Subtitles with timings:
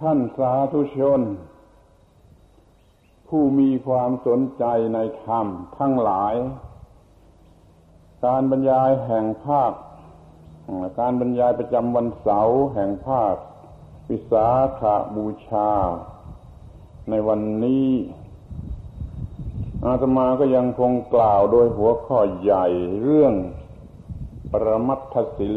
[0.00, 1.20] ท่านสาธุชน
[3.28, 5.46] ผู้มีความสนใจในธรรม
[5.78, 6.34] ทั้งหลาย
[8.24, 9.72] การบรรยายแห่งภาค
[11.00, 13.34] การบรรยายประจำวันเสาร์แห่งภาค
[14.10, 14.48] วิสา
[14.80, 15.70] ขาบูชา
[17.10, 17.88] ในวันนี้
[19.84, 22.66] อาตมาก็ยังคงกล่าวโดยหัวข้อใหญ่
[23.02, 23.34] เรื่อง
[24.50, 25.56] ปรมัตถศิล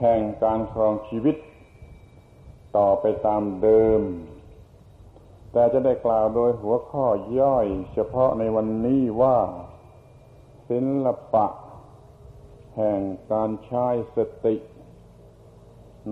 [0.00, 1.36] แห่งการครองชีวิต
[2.76, 4.00] ต่อไปตามเดิม
[5.52, 7.06] แต่จะได้กล่าวโดยหัวข้อ
[7.40, 9.38] ย่อยเฉพาะในวันนี้ว่า
[10.68, 11.46] ศิลปะ
[12.76, 13.00] แห่ง
[13.32, 14.56] การใช้สติ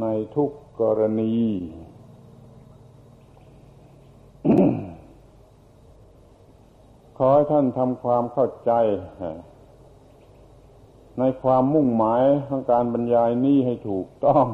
[0.00, 0.50] ในทุก
[0.80, 1.36] กรณี
[7.18, 8.72] ขอให้ท่านทำความเข้าใจ
[11.18, 14.46] ในความมุ่งหมายของการบรรยายนี้ให้ถูกต้อง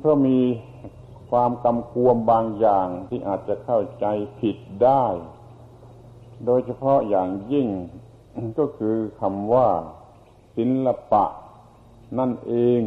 [0.00, 0.38] เพราะมี
[1.30, 4.06] ความกำกวมบางอย่างที่อาจจะเข้าใจ
[4.40, 5.04] ผิดได้
[6.46, 7.68] โดยเฉพาะอย่างยิ่ง
[8.58, 9.68] ก็คือคำว่า
[10.56, 11.24] ศิลปะ
[12.18, 12.82] นั่นเอง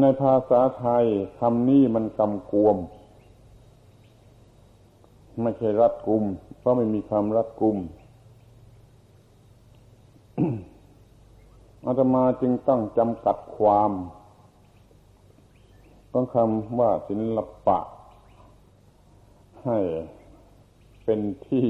[0.00, 1.04] ในภาษาไทย
[1.40, 2.76] คำนี้มันกำกวม
[5.42, 6.24] ไม่ใช่รัดกุม
[6.58, 7.76] เพราะไม่มีคำรัดกุม
[11.86, 13.90] อาตมาจึงต้องจำกัดความ
[16.12, 17.78] ต้องคำว่าศิลปะ
[19.64, 19.78] ให้
[21.04, 21.68] เป็นที่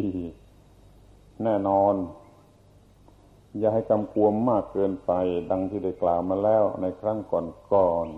[1.43, 1.95] แน่นอน
[3.59, 5.12] อย่าให้กำกวมมากเกินไป
[5.51, 7.19] ดังที่ได้กล่าวมาแล้วในครั้ง
[7.73, 8.09] ก่อน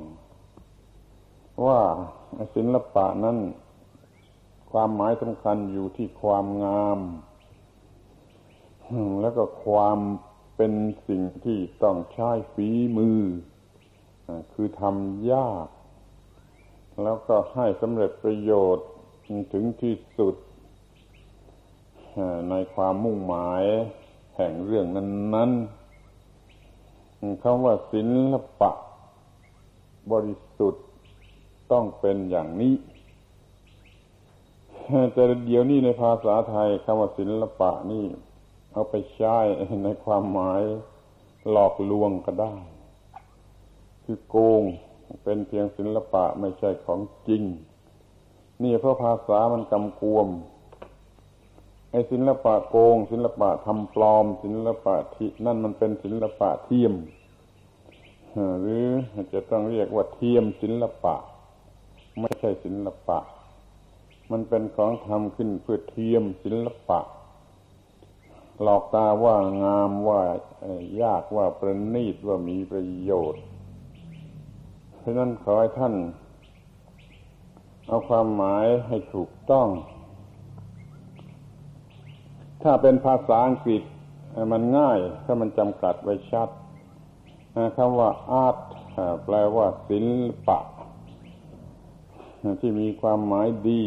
[0.76, 1.80] ๆว่า
[2.54, 3.38] ศิลปะนั้น
[4.70, 6.98] ความหมายสำคัญอยู่ที่ความงาม
[9.20, 9.98] แล้วก็ความ
[10.56, 10.72] เป็น
[11.08, 12.68] สิ่งที่ต้องใช้ฝี
[12.98, 13.20] มือ
[14.52, 15.68] คือทำยาก
[17.02, 18.88] แล้วก็ให้สำเร็จประโยชน์
[19.52, 20.34] ถึงที่สุด
[22.50, 23.62] ในความมุ่งหมาย
[24.36, 28.02] แห่งเรื่องนั้นๆคำว่าศิ
[28.32, 28.70] ลปะ
[30.12, 30.84] บริสุทธิ์
[31.72, 32.74] ต้องเป็นอย่างนี้
[35.12, 38.04] แต่เดี๋ยวนี้ในภาษาไทยคำว่าศิลปะนี่
[38.76, 39.36] เอาไปใช้
[39.84, 40.62] ในความหมาย
[41.50, 42.54] หลอกลวงก็ได้
[44.04, 44.62] คือโกง
[45.22, 47.42] เป็นเพียงศิลปะไม่ใช่ของจริง
[48.62, 50.28] นี่เพราะภาษามันกำกวม
[51.90, 56.94] ไอ้ศิลปะโกง ศิลปะทำปลอม ศิลปะที่นั่นมันเป็นศิลปะเทียม
[58.60, 58.86] หรือ
[59.32, 61.14] จะต้องเรียกว่าเทียมศิลปะ
[62.20, 63.18] ไม่ใช่ศิลปะ
[64.30, 67.00] มันเป็นของทำขึ้นเพื่อเทียมศิลปะ
[68.62, 70.20] หลอกตาว่างามว่า
[71.02, 73.42] ยากว่าประณีตว่ามีประโยชน์
[74.98, 75.94] เพราะนั้นขอให้ท่าน
[77.86, 79.68] เอาความหมายให้ถูกต้อง
[82.62, 83.82] ถ้าเป็นภาษาอังกฤษ
[84.52, 86.48] มันง่าย ถ้ามันจำกัดไว้ชัด
[87.76, 88.10] คำว่า
[88.44, 88.58] art
[89.24, 90.06] แปลว่าศิล
[90.48, 90.58] ปะ
[92.60, 93.82] ที่มีความหมายดี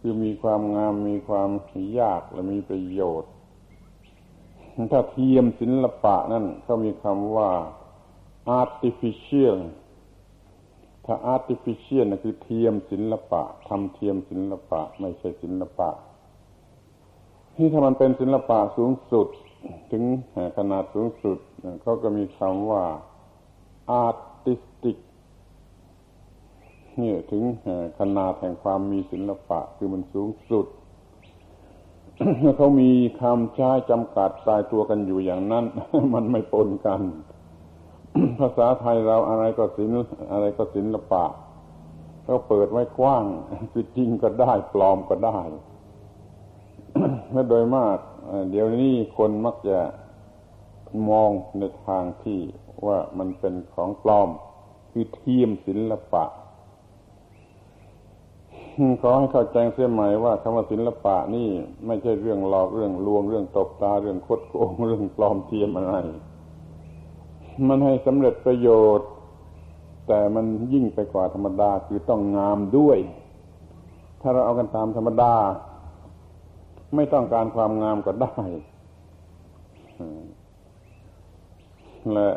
[0.00, 1.50] คือมีความงามมีความ
[1.98, 3.30] ยากและมีประโยชน์
[4.92, 7.50] ถ้าเทียมศิลปะนั่นเขามีคำว่า
[8.60, 9.56] artificial
[11.06, 15.90] ถ้า artificial นะคือเทียมศิลปะทำเทียมศิลปะ ไม่ใช่ศิลปะ
[17.56, 19.28] ที่ถ้ามันเป็นศิลปะสูงสุด
[19.90, 20.04] ถึง
[20.56, 21.38] ขนาดสูงสุด
[21.82, 22.82] เขาก็มีคำว่า
[24.04, 24.96] artistic
[26.98, 27.42] นี่ถึง
[27.98, 30.66] ขนาดแห่งความมีศิลปะคือมันสูงสุด
[32.56, 32.90] เขามี
[33.20, 35.64] คำใช้จำกัดตายตัวกันอยู่อย่างนั้น
[36.14, 37.00] มันไม่ปนกัน
[38.38, 39.90] ภาษาไทยเราอะไรก็ศิล
[40.32, 41.24] อะไรก็ศิลปะ
[42.26, 43.24] ก็เปิดไว้กว้าง
[43.72, 45.38] คือจริงก็ได้ปลอมก็ได้
[47.32, 47.98] และโดยมาก
[48.50, 49.78] เดี๋ยวนี้คนมักจะ
[51.08, 52.40] มองในทางที่
[52.86, 54.28] ว่ามันเป็นของปลอม
[54.90, 56.24] คือเทียมศิลปะ
[59.02, 61.48] ขอให้เข้าใจเสียใหม่ว่าคำว่าศิลปะนี่
[61.86, 65.94] ไม่ใช่เรื่องหลอกเรื่องลวงเรื่องตบตาเรื่องคดโกงเรื่องปลอมเทียมอะไร
[67.68, 68.68] มันให้สำเร็จประโย
[68.98, 69.08] ชน์
[70.08, 72.98] แต่มันยิ่งไปกว่าธรรมดาคือต้องงามด้วย
[74.20, 75.34] ถ้าเราเอากันตามธรรมดา
[76.96, 78.40] ไม่ต้องการความงามก็ได้
[82.12, 82.30] และ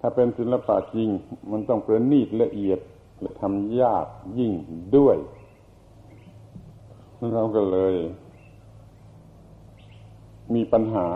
[0.00, 1.08] ถ้าเป็นศิลปะจริง
[1.50, 2.78] มันต้องประณีตละเอียด
[3.40, 4.06] ทำยาก
[4.38, 4.52] ยิ่ง
[4.96, 5.16] ด้วย
[7.32, 7.94] เราก็เลย
[10.54, 11.08] มีปัญหา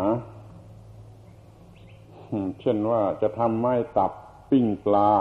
[2.61, 4.13] เช่นว่าจะทำไม้ตับ
[4.51, 5.13] ปิ้งปลา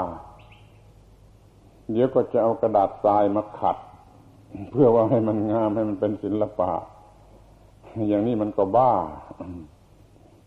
[1.91, 3.77] เดี๋ยวก็จะเอากระดาษทรายมาขัด
[4.71, 6.71] เพื่อว่าให้มันงามให้มันเป็นศิลปะ
[8.07, 8.93] อย่างนี้มันก็บ้า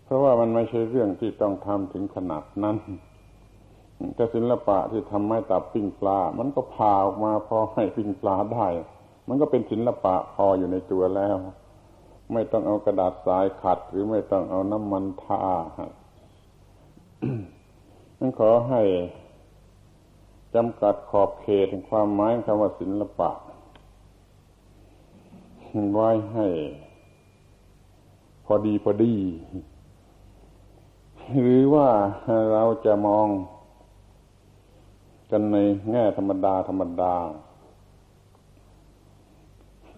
[0.04, 2.76] เพราะว่ามันไม่ใช่เรื่องที่ต้องทำถึงขนาดนั้น
[4.14, 8.66] แต่ศิลปะที่ทำไม้ตับปิ้งปลา มันก็พาออกมาพอให้ปิ้งปลาได้
[9.28, 11.36] มันก็เป็นศิลปะพออยู่ในตัวแล้ว
[12.32, 15.42] ไม่ต้องเอากระดาษทรายขัด หรือไม่ต้องเอาน้ำมันทา
[18.18, 18.82] นั้นขอให้
[20.54, 23.30] จำกัดขอบเขตถึงความหมายคำว่าศิลปะ
[25.94, 26.46] ไว้ให้
[28.44, 29.14] พอดีพอดี
[31.40, 31.88] หรือว่า
[32.52, 33.28] เราจะมอง
[35.30, 35.56] กันใน
[35.90, 37.14] แง่ธรรมดาธรรมดา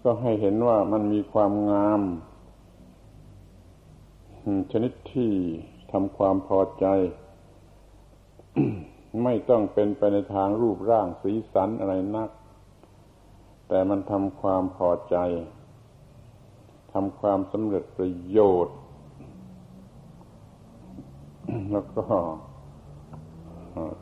[0.02, 2.00] ก็ให้เห็นว่ามันมีความงาม
[4.72, 5.32] ชนิดที่
[5.92, 6.86] ทำความพอใจ
[9.24, 12.30] ไม่ต้องเป็นไปในทางรูปร่างสีสันอะไรนัก
[13.68, 15.16] แต่มันทำความพอใจ
[16.92, 18.76] ทำความสำเร็จประโยชน์
[21.72, 22.04] แล้วก็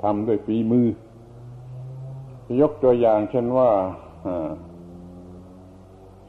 [0.03, 0.87] ทำด้วยฝีมือ
[2.61, 3.71] ยกตัวอย่างเช่นว่า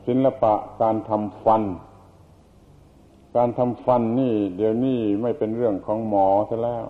[0.05, 1.63] ศิลปะการทำฟัน
[3.35, 6.85] การทำฟันนี่ เดี๋ยวนี้ไม่เป็นเรื่องของหมอซะแล้ว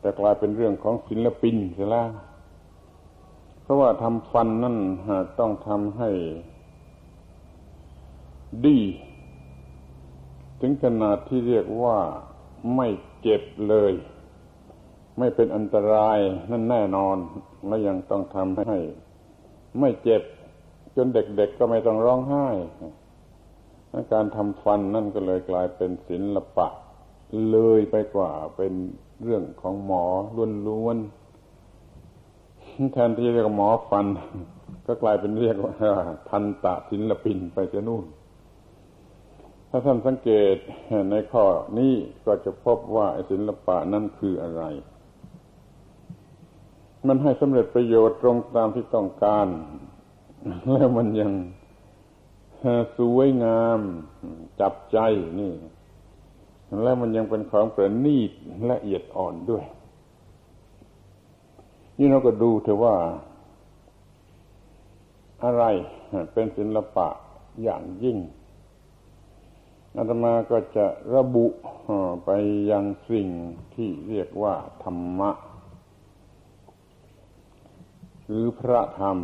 [0.00, 2.10] แต่กลายเป็นเรื่องของศิลปินซะแล้ว
[3.62, 4.76] เพราะว่าทำฟันนั่น
[5.38, 6.10] ต้องทำให้
[8.66, 8.78] ดี
[10.60, 11.98] ถึงขนาดที่เรียกว่า
[12.74, 12.88] ไม่
[13.20, 13.92] เจ็บเลย
[15.18, 16.18] ไม่เป็นอันตราย
[16.50, 17.16] นั่นแน่นอน
[17.66, 18.78] และยังต้องทำให้
[19.80, 20.22] ไม่เจ็บ
[20.96, 22.48] จนเด็กๆก็ไม่ต้องร้องไห้
[24.12, 26.68] การทำฟันนั่นก็เลยกลายเป็นศิลปะ
[27.50, 28.72] เลยไปกว่าเป็น
[29.22, 30.04] เรื่องของหมอ
[30.68, 34.06] ล้วนๆแทนที่เรียกหมอฟัน
[34.86, 35.72] ก็กลายเป็นเรียกว่า
[36.30, 38.04] ทันตะศิลปินไปจะนู่น
[39.70, 40.56] ถ้าท่านสังเกต
[41.10, 41.44] ในข้อ
[41.78, 41.94] นี้
[42.26, 44.62] ก็จะพบว่าศิลปะนั่นคืออะไร
[47.06, 49.48] มันให้สำเร็จประโยชน์ตรงตามที่ต้องการ
[50.72, 51.32] แล้วมันยัง
[52.98, 53.80] สวยงาม
[54.60, 54.98] จับใจ
[55.40, 55.52] นี่
[56.82, 58.30] แล้วมันยังเป็นของประณีต
[58.70, 59.64] ละเอียดอ่อนด้วย
[61.98, 62.96] นี่เราก็ดูเถอะว่า
[65.44, 65.64] อะไร
[66.32, 67.08] เป็นศิลปะ
[67.62, 68.18] อย่างยิ่ง
[69.96, 71.46] อาตมาก็จะระบุ
[72.24, 72.30] ไป
[72.70, 73.28] ยังสิ่ง
[73.74, 75.30] ที่เรียกว่าธรรมะ
[78.30, 79.16] หรือพระธรรม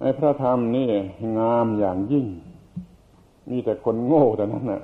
[0.00, 0.90] ไอ้พระธรรมนี่
[1.38, 2.26] งามอย่างยิ่ง
[3.50, 4.82] มีแต่คนโง่แต่นั้นน่ะ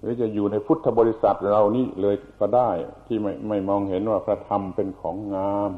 [0.00, 2.70] หรือจะอยู่ในพุทธบริษัทเรานี่เลยก็ได้
[3.06, 5.72] ที่ไม่ไม่มองเห็นว่าพระธรรมเป็นของงาม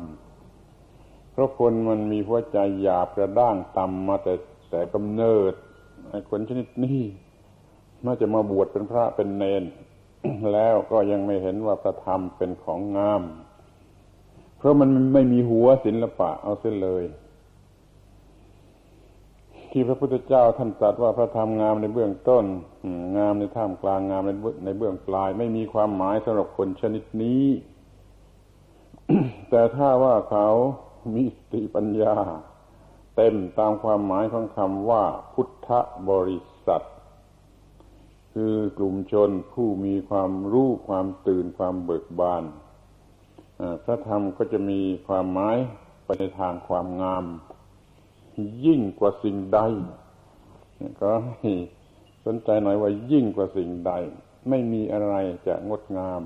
[1.32, 4.34] เพราะคนมันมีหัวใจหยาบกระด้างต่ำมาแต่
[4.70, 5.52] แต่กำเนิด
[6.10, 7.00] ไอ้คนชนิดนี้
[8.04, 9.64] น่าจะมาบวชเป็นพระเป็นเนน
[10.52, 13.22] แล้วก็ยังไม่เห็นว่าพระธรรมเป็นของงาม
[14.58, 17.04] เพราะมันไม่มีหัวศิลปะเอาเส้นเลย
[19.70, 22.44] ที่พระพุทธเจ้าท่านตรัสว่าพระธรรมงามในเบื้องต้น
[23.16, 24.30] งามในท่ามกลางงามใน
[24.64, 27.44] ในเบื้องปลาย ไม่มีความหมายสำหรับคนชนิดนี้
[29.50, 30.48] แต่ถ้าว่าเขา
[31.14, 32.16] มีสติปัญญา
[33.16, 35.68] เต็มตามความหมายของคำว่า พุทธ
[36.10, 36.84] บริษัท
[38.34, 42.44] คือกลุ่มชนผู้มีความรู้ความตื่นความเบิกบาน
[43.86, 45.58] พระธรรมก็จะมีความหมาย
[46.04, 47.24] ไปในทางความงาม
[48.64, 49.60] ยิ่งกว่าสิ่งใด
[51.00, 51.50] ก็ให้
[52.24, 53.92] สนใจหน่อยว่ายิ่งกว่าสิ่งใด
[54.48, 55.14] ไม่มีอะไร
[55.46, 56.22] จะงดงาม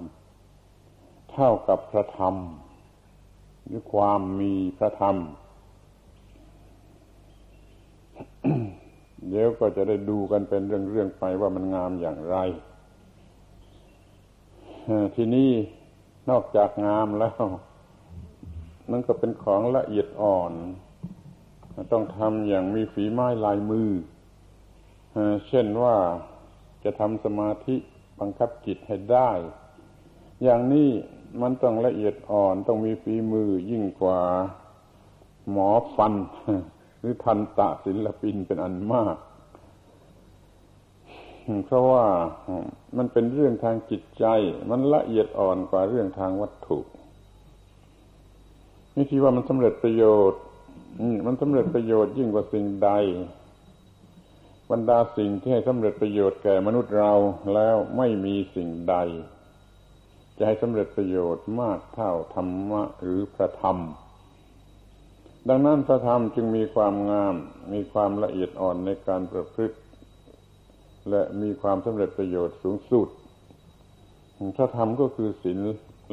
[1.33, 2.35] เท่ากับพระธรรม
[3.67, 5.17] หรือความมีพระธรรม
[9.29, 12.37] เดี๋ยวก็จะได้ดูกันเป็นเรื่องๆไปว่ามันงามอย่างไร
[15.17, 15.51] ทีนี้
[16.31, 17.45] นอกจากงามแล้ว
[18.91, 20.53] นั่นก็เป็นของละเอียดอ่อน
[21.93, 23.91] ต้องทำอย่างมีฝีไม้ลายมือ
[25.49, 25.97] เช่นว่า
[26.85, 27.77] จะทำสมาธิ
[28.21, 29.31] บังคับจิตให้ได้
[30.43, 30.89] อย่างนี้
[31.43, 34.21] มันต้องละเอียดอ่อนต้องมีฝีมือยิ่งกว่า
[35.51, 36.15] หมอฟัน
[37.01, 39.17] หรือทันตะศิลปินเป็นอันมาก
[41.67, 42.05] เพราะว่า
[42.97, 44.25] มันเป็นเรื่องทางจิตใจ
[44.71, 46.79] มันละเอียดอ่อนกว่าเรื่องทางวัตถุ
[48.95, 50.41] นี่ที่ว่ามันสำเร็จประโยชน์
[51.27, 52.91] มันสำเร็จประโยชน์ยิ่งกว่าสิ่งใด
[54.71, 57.13] บรรดาสิ่งที่ให้สำเร็จประโยชน์แก่มนุษย์เรา
[57.55, 58.97] แล้วไม่มีสิ่งใด
[60.39, 63.79] จะให้สำเร็จประโยชน์มากเท่าธรรมะหรือพระธรรม
[65.49, 67.35] ดังนั้นพระธรรมจึงมีความงาม
[67.73, 69.77] มีความละเอียดอ่อนในการประพฤติ
[71.09, 73.09] และมีความสำเร็จประโยชน์สูงสุด
[74.57, 75.53] พระธรรมก็คือศิ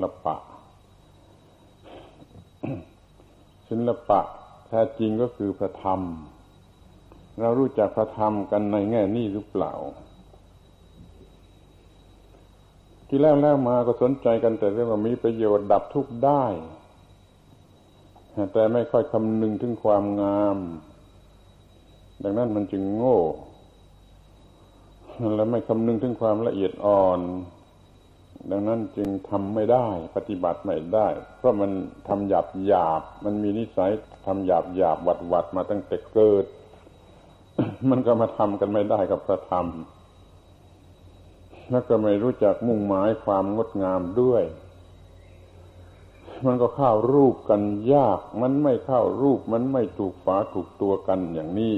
[0.02, 0.36] ลปะ
[3.70, 4.20] ศิลปะ
[4.68, 6.02] แท้จริงก็คือพระธรรม
[7.40, 9.74] เรารู้จักพระธรรมกันในแง่นี้หรือเปล่า
[13.08, 16.46] ที่แล้วแล้วมาก็สนใจกันแต่เรื่องว่ามีประโยชน์ดับทุกข์ได้
[18.54, 20.58] แต่ไม่ค่อยคำนึงถึงความงาม
[22.24, 23.20] ดังนั้นมันจึงโง่
[25.36, 27.20] และไม่คำนึงถึงความละเอียดอ่อน
[28.52, 31.08] ดังนั้นจึงทำไม่ได้ ปฏิบัติไม่ได้
[31.38, 31.72] เพราะมัน
[32.08, 33.92] ทำหยาบหยาบ มันมีนิสัย
[34.26, 36.46] ทำหยาบหยาบวัดวัดมาตั้งแต่เกิด
[37.90, 39.68] มันก็มาทำกันไม่ได้กับพระธรรม
[41.70, 44.44] แล้วก็ไม่รู้จักมุ่งหมายความงดงามด้วย
[46.46, 47.62] มันก็เข้ารูปกัน
[47.94, 51.76] ยาก มันไม่เข้ารูป มันไม่ถูกฝาถูกตัวกันอย่างนี้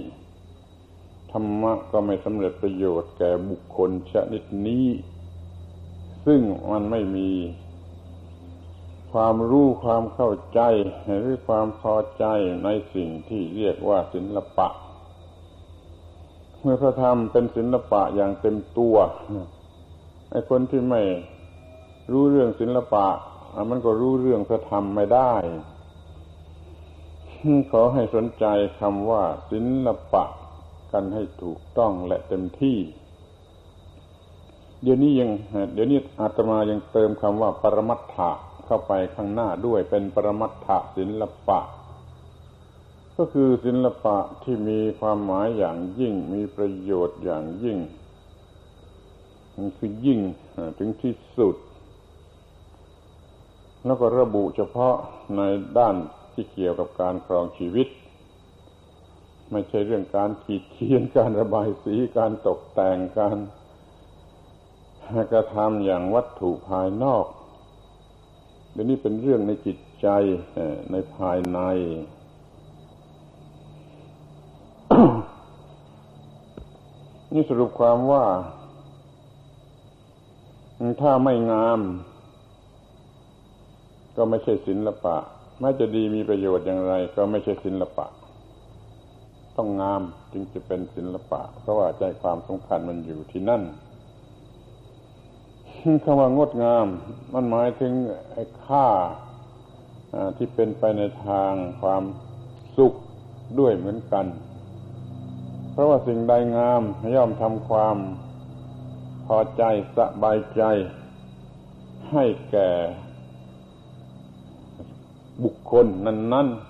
[1.32, 4.88] ธรรมะก็ไม่สำเร็จประโยชน์แก่บุคคลชนิดนี้
[6.26, 7.32] ซึ่งมันไม่มี
[9.12, 10.62] ความรู้ความเข้าใจ
[11.06, 12.26] หรือความพอใจ
[12.64, 14.68] ในสิ่งที่เรียกว่าศิลปะ
[16.62, 18.96] เมื่อพระธรรมเป็นศิลปะอย่างเต็มตัว
[20.32, 21.02] ไอ้คนที่ไม่
[22.12, 23.06] รู้เรื่องศิลปะ
[23.70, 25.34] มันก็รู้เรื่องพระธรรมไม่ได้
[27.72, 28.46] ขอให้สนใจ
[28.80, 30.24] คำว่าศิลปะ
[30.92, 32.78] กันให้ถูกต้องและเต็มที่
[34.84, 35.30] เดี๋ยวนี้ยัง
[35.74, 38.32] เดี๋ยวนี้อาตมายังเติมคำว่าปรมัตถะ
[38.66, 41.60] เข้าไปข้างหน้าด้วยเป็นปรมัตถะศิลปะ
[43.18, 47.78] ก็คือศิลปะที่มีความหมายอย่างยิ่งมีประโยชน์อย่างยิ่ง
[49.56, 50.20] มันคือยิ่ง
[50.80, 51.56] ถึงที่สุด
[53.86, 54.96] แล้วก็ระบุเฉพาะ
[55.36, 55.42] ใน
[55.78, 55.96] ด้าน
[56.34, 57.88] ที่เกี่ยวกับการครองชีวิต
[59.52, 63.38] ไม่ใช่เรื่องการขีดเขียนการระบายสีการตกแต่งการ
[65.32, 67.26] กระทำอย่างวัตถุภายนอก
[68.72, 70.08] เดี๋ยวนี้เป็นเรื่องในจิตใจ
[70.92, 71.60] ในภายใน
[77.34, 78.26] นี่สรุปความว่า
[81.02, 81.80] ถ้าไม่งาม
[84.16, 85.18] ก็ไม่ใช่ศิละปะ
[85.60, 88.08] แม้จะดีมีประโยชน์อย่างไร ก็ไม่ใช่ศิละปะ
[89.60, 90.02] ต้องงาม
[90.32, 93.64] จึงจะเป็นศิละปะ เพราะว่าใจความสำคัญมันอยู่ที่นั่น
[96.04, 96.88] คำว่างดงาม
[97.34, 97.94] มันหมายถึง
[98.34, 98.88] ไอ้ค่า
[100.38, 102.04] ที่เป็นไปในทางความ
[102.78, 102.94] สุข
[103.60, 104.26] ด้วยเหมือนกัน
[105.72, 106.82] เพราะว่าสิ่งใดงาม
[107.16, 107.98] ย่อมทำความ
[109.26, 109.64] พอใจ
[109.98, 110.64] สบายใจ
[112.12, 112.70] ให้แก่
[115.44, 116.69] บุคคลนั้น ๆ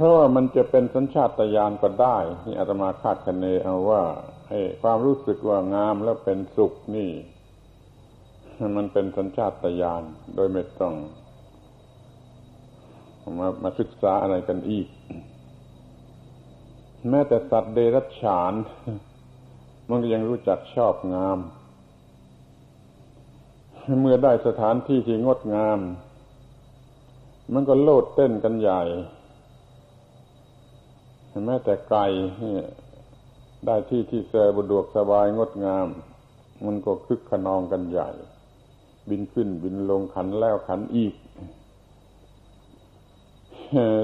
[0.00, 4.02] เพราะว่ามันจะเป็นสัญชาตญาณก็ได้นี่อาตมาคาดคะเนเอาว่า
[4.50, 7.10] ให้ความรู้สึกว่างามแล้วเป็นสุขนี่
[8.76, 10.02] มันเป็นสัญชาตญาณ
[10.34, 10.94] โดยไม่ต้อง
[13.38, 14.86] มามาศึกษาอะไรกันอีก
[17.08, 18.52] แม้แต่สัตว์เดรัจฉาน
[19.88, 21.38] มันก็ยังรู้จักชอบงาม
[24.00, 25.78] เมื่อได้สถานที่ที่งดงาม
[27.54, 28.82] มันก็โลดเต้นกันใหญ่
[31.46, 32.06] แม้แต่ไก่
[33.66, 35.88] ได้ที่ที่แสบดวกสบายงดงาม
[36.64, 38.10] มันก็คึกขนองกันใหญ่
[39.08, 41.14] บินขึ้นบินลงขันแล้วขันอีก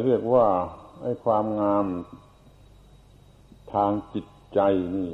[0.04, 0.46] เรียกว่า
[1.02, 1.86] ไอ้ความงาม
[3.72, 4.60] ทางจิตใจ
[4.96, 5.12] นี่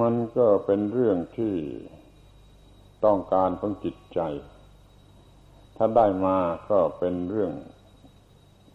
[0.00, 1.54] มันก็เป็นเรื่องที่
[3.04, 4.20] ต้องการของจิตใจ
[5.76, 6.36] ถ้าได้มา
[6.70, 7.52] ก็เป็นเรื่อง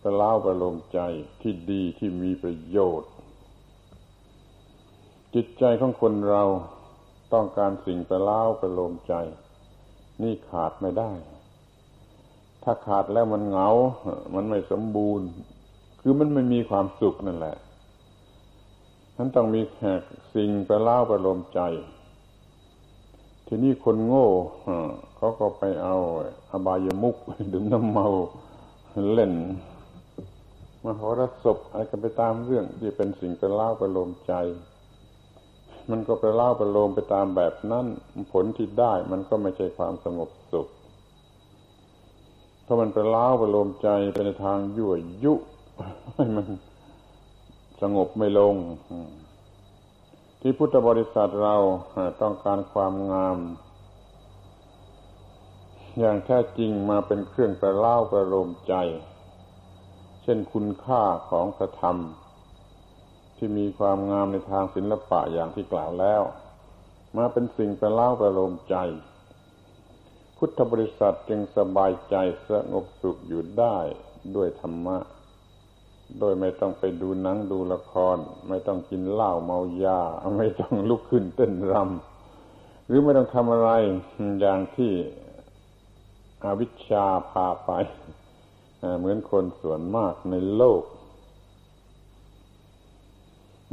[0.08, 1.00] ประล้าประโลมใจ
[1.42, 3.12] ที่ดีที่มีประโยชน์
[5.36, 6.44] จิตใจของคนเรา
[7.34, 9.14] ต้องการสิ่งประล้าประโลมใจ
[10.22, 11.12] นี่ขาดไม่ได้
[12.64, 13.70] ถ้าขาดแล้วมันเหงา
[14.36, 15.28] มันไม่สมบูรณ์
[16.02, 17.56] คือมันไม่มีความสุขนั่นแหละ
[19.18, 20.02] นั้นต้องมีแขก
[20.36, 21.62] สิ่งประล้าประโลมใจ
[23.48, 24.28] ทีนี้คนโง่
[25.16, 25.96] เขาก็ไปเอา
[26.52, 27.16] อบายมุก
[27.54, 28.08] ดื่มน้ำเมา
[29.14, 29.34] เล่น
[30.86, 34.34] มหรสพอะไรกันไปตามเรื่องที่เป็นสิ่งประล้าประโลมใจ
[35.90, 37.86] มันก็ไปเล่าไปโลมไปตามแบบนั้น
[38.34, 40.68] ผลที่ได้มันก็ไม่ใช่ความสงบสุข
[42.64, 45.34] เพราะมันไปเล่าไปโลมใจไปในทางยั่วยุ
[46.16, 46.46] ให้มัน
[47.82, 48.56] สงบไม่ลง
[50.42, 51.56] ที่พุทธบริษัทเรา
[52.22, 53.38] ต้องการความงาม
[56.00, 58.76] อย่างแท้จริงมาเป็นเครื่องประเล่าประโลมใจ
[60.28, 61.98] เช่นคุณค่าของพระธรรม
[63.38, 66.22] ที่มีความงามในทางศิลปะอย่างที่กล่าวแล้ว
[67.18, 68.76] มาเป็นสิ่งประเล่าประโลมใจ
[70.38, 72.16] พุทธบริษัทจึงสบายใจ
[72.48, 73.78] สงบสุขอยู่ได้
[74.36, 74.98] ด้วยธรรมะ
[76.20, 78.18] โดยไม่ต้องไปดูหนังดูละคร
[78.50, 80.02] ไม่ต้องกินเหล้าเมายา
[80.38, 83.70] ไม่ต้องลุกขึ้นเต้นรำหรือไม่ต้องทำอะไร
[84.40, 84.92] อย่างที่
[86.44, 87.72] อวิชชาพาไป
[89.00, 90.84] เหมือนคนส่วนมากในโลก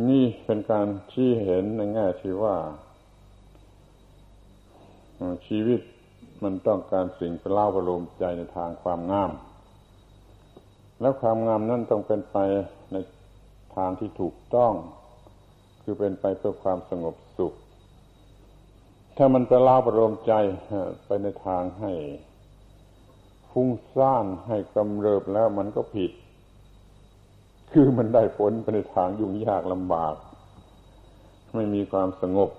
[0.09, 2.57] นี่เป็นการชี้เห็นในแง่ที่ว่า
[5.47, 5.81] ชีวิต
[6.43, 9.31] มันต้องการสิ่งเล่าประโลมใจในทางความงาม
[11.01, 12.37] แล้วความงามนั่นต้องเป็นไป
[12.93, 12.97] ใน
[13.77, 14.73] ทางที่ถูกต้อง
[15.83, 17.53] คือเป็นไปเพื่อความสงบสุข
[19.17, 20.33] ถ้ามันไประลาประโลมใจ
[21.07, 21.93] ไปในทางให้
[23.53, 26.11] ฟุ้งซ่านให้กำเริบแล้วมันก็ผิด
[27.73, 30.15] คือมันได้ผลไปในทางยุ่งยากลำบาก
[31.55, 32.51] ไม่มีความสงบ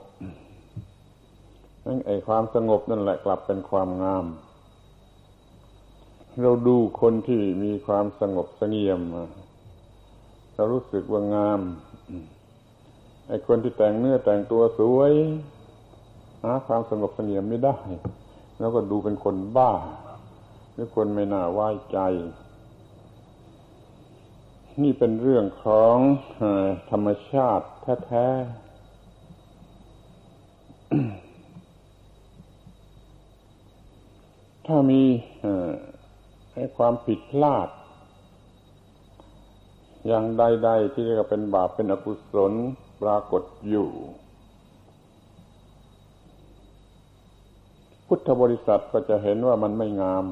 [1.86, 4.26] นั่นไอ้ความสงบนั่นแหละกลับเป็นความงาม
[6.42, 9.00] เราดูคนที่มีความสงบสงเงียม
[10.56, 11.62] เรารู้สึกว่างาม
[13.28, 15.14] ไอ้คนที่แต่งเนื้อแต่งตัวสวย
[16.44, 17.78] หาความสงบสงเงียมไม่ได้
[18.60, 19.72] แล้วก็ดูเป็นคนบ้า
[20.74, 22.00] หรือคนไม่น่าไว้ใจ
[24.82, 25.96] นี่เป็นเรื่องของ
[26.92, 27.66] ธรรมชาติ
[28.06, 28.64] แท้ๆ
[34.66, 35.02] ถ้ามี
[36.54, 37.70] ให้ความผิดพลาด
[40.08, 42.54] อย่างใด ๆ ที่เรียกว่าเป็นบาปเป็นอกุศล
[43.02, 43.90] ปรากฏอยู่
[48.08, 50.26] พุทธบริษัทก็จะเห็นว่ามันไม่งาม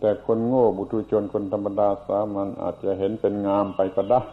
[0.00, 4.24] แต่คนโง่บุตุชนคนธรรมดาสามัญอาจจะเห็นเป็นงามไปก็ได้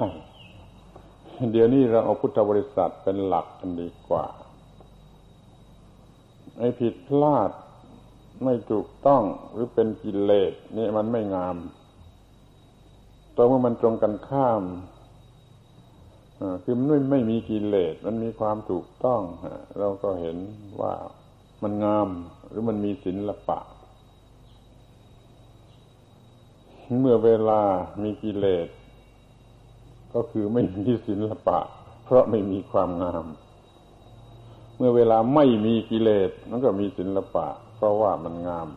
[1.51, 4.25] เดี๋ยวนี้เราเอาพุทธบริษัทเป็นหลักกันดีกว่า
[6.57, 7.51] ไอ้ผิดพลาด
[8.43, 11.57] ไม่ถูกต้องหรือเป็นกิเลสนี่มันไม่งาม
[13.35, 14.63] ตัวเมื่อมันตรงกันข้าม
[16.63, 19.21] คือมันไม่ไม่มีกิเลสมันมีความถูกต้อง
[19.79, 20.37] เราก็เห็น
[20.81, 20.93] ว่า
[21.63, 22.09] มันงาม
[22.49, 23.59] หรือมันมีศิลปะ
[26.99, 27.61] เมื่อเวลา
[28.03, 28.67] มีกิเลส
[30.13, 31.59] ก็คือไม่มีศิลปะ
[32.03, 33.25] เพราะไม่มีความงาม
[34.77, 38.69] เมื่อเวลาไม่มีกิเลสมันก็มีศิลปะ เพราะว่ามันงาม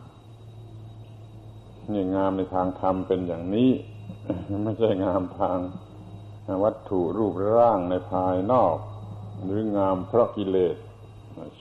[1.91, 3.71] นี่งามในทางธรรมเป็นอย่างนี้
[4.63, 5.59] ไม่ใช่งามทาง
[6.63, 8.75] วัตถุรูปร่างในภายนอก
[9.43, 10.75] หรืองามเพราะกิเลส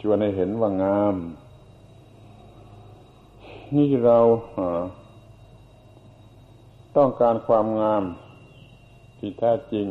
[0.00, 1.14] ชวนให้เห็นว่างาม
[3.76, 4.18] นี่เรา
[6.96, 8.02] ต้องการความงาม
[9.18, 9.86] ที่แท้จริง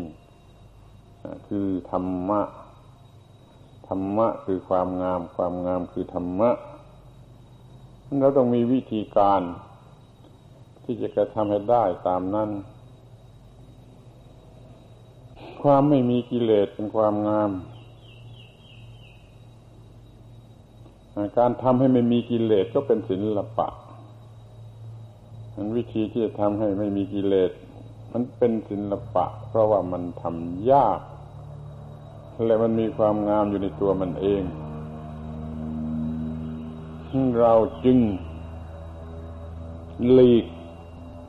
[1.48, 2.42] คือธรรมะ
[3.88, 6.52] ธรรมะคือความงาม ความงามคือธรรมะ
[8.20, 9.42] เราต้องมีวิธีการ
[10.84, 12.50] ที่จะกระทำให้ได้ตามนั้น
[15.62, 17.52] ความไม่มีกิเลสเป็นความงาม
[21.38, 23.68] การทำให้ไม่มีกิเลสก็เป็นศิลปะ
[25.62, 27.52] มันวิธีที่จะทำให้ไม่มีกิเลส
[28.14, 31.00] มันเป็นศิลปะ เพราะว่ามันทำยาก
[32.46, 34.44] และมันมีความงามอยู่ในตัวมันเอง
[37.40, 37.54] เรา
[37.86, 38.00] จึง
[40.12, 40.46] หลีก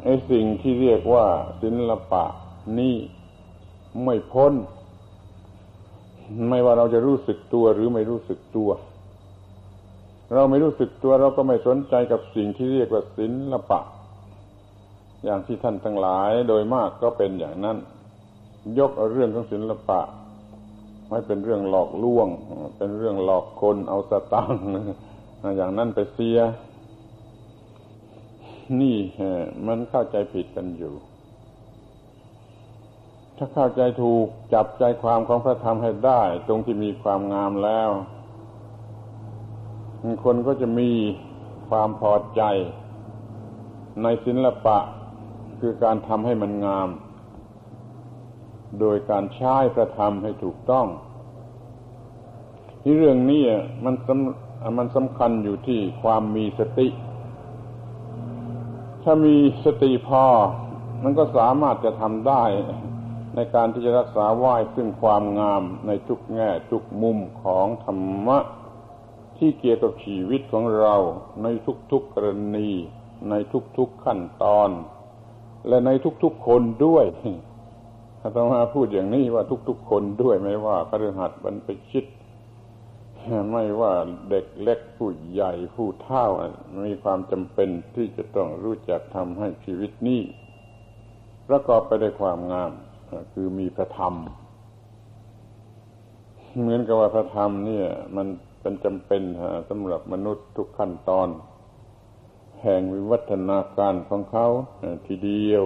[0.04, 1.26] ไอ้สิ่งที่เรียกว่า
[1.62, 2.24] ศิลปะ
[2.78, 2.96] นี่
[4.04, 4.54] ไม่พ้น
[6.48, 8.70] ไม่ว่าเราจะรู้สึกตัวหรือไม่รู้สึกตัว
[10.34, 13.80] เราไม่รู้สึกตัวเราก็ไม่สนใจกับสิ่งที่เรียกว่าศิลปะ
[15.24, 17.76] อย่างที่ท่านทั้งหลายโดยมากก็เป็นอย่างนั้น
[18.78, 20.00] ยกเรื่องของศิลปะ
[21.08, 22.28] ไม่เป็นเรื่องหลอกลวง
[22.78, 24.60] เป็นเรื่องหลอกคนเอาสตังค์
[25.56, 26.38] อย่างนั้นไปเสีย
[28.80, 28.98] นี่
[29.66, 30.94] มันเข้าใจผิดกันอยู่
[33.36, 37.90] ถ้าเข้าใจถูกจับใจความของพระธรรมให้ได้ ตรงที่มีความงามแล้ว
[40.24, 40.90] คนก็จะมี
[41.68, 42.42] ความพอใจ
[44.02, 44.78] ในศิลปะ
[45.60, 46.88] คือการทำให้มันงาม
[48.80, 50.86] โดยการใช้พระธรรมให้ถูกต้อง
[52.82, 53.42] ที่เรื่องนี้
[53.84, 53.94] มัน
[54.78, 56.88] มันสำคัญอยู่ที่ความมีสติ
[59.02, 60.24] ถ้ามีสติพอ
[61.02, 62.44] มันก็สามารถจะทำได้
[63.34, 68.38] ในการที่จะรักษาไหว้ซึ่งความงามในทุกแง่ทุกมุมของธรรมะ
[69.38, 70.96] ที่เกี่ยวกับชีวิตของเรา
[71.42, 71.46] ใน
[71.90, 72.70] ทุกๆกรณี
[73.30, 73.34] ใน
[73.76, 74.68] ทุกๆขั้นตอน
[75.68, 75.90] และใน
[76.22, 77.04] ทุกๆคนด้วย
[78.20, 82.04] ถ้าตมาพูดอย่างนี้ว่าทุกๆคนด้วยไม่ว่าคฤหัสถ์บรรพชิต
[83.52, 83.92] ไม่ว่า
[84.30, 86.26] เด็กเล็กผู้ใหญ่ผู้เฒ่า
[86.84, 90.20] มีความจำเป็นที่จะต้องรู้จักทำให้ชีวิตนี้
[91.48, 92.72] ประกอบไปด้วยความงาม
[93.32, 94.14] คือมีพระธรรม
[96.60, 98.26] เหมือนกับว่าพระธรรมเนี่ย มัน
[98.60, 99.22] เป็นจำเป็น
[99.68, 101.28] สำหรับมนุษย์ทุกขั้นตอน
[102.62, 104.46] แห่งวิวัฒนาการของเขา
[105.06, 105.64] ทีเดียว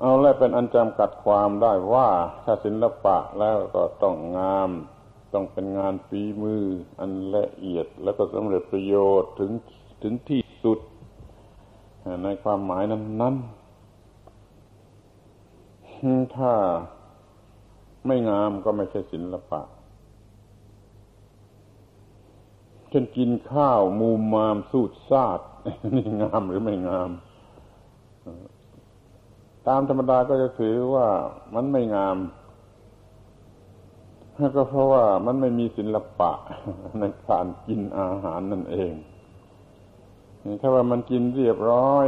[0.00, 2.08] เอาและเป็นอันจำกัดความได้ว่า
[2.44, 4.70] ถ้าศิลปะแล้วก็ต้องงาม
[5.32, 6.64] ต้องเป็นงานฝีมือ
[7.00, 9.50] อันละเอียดแล้วก็สำเร็จประโยชน์ถึง
[10.02, 10.78] ถึงที่สุด
[12.24, 13.34] ในความหมายนั้น
[16.20, 16.52] ๆ ถ้า
[18.06, 19.60] ไม่งามก็ไม่ใช่ศิลปะ
[22.90, 25.40] เช่นกินข้าวมูมามสูดซาด
[25.96, 27.10] นี่งามหรือไม่งาม
[29.68, 31.06] ตามธรรมดาก็จะถือว่า
[31.54, 32.16] มันไม่งาม
[34.56, 36.32] ก็เพราะว่ามันไม่มีศิลปะ
[37.00, 38.92] ในการกินอาหารนั่นเอง
[40.60, 42.06] ถ้าว่ามันกินเรียบร้อย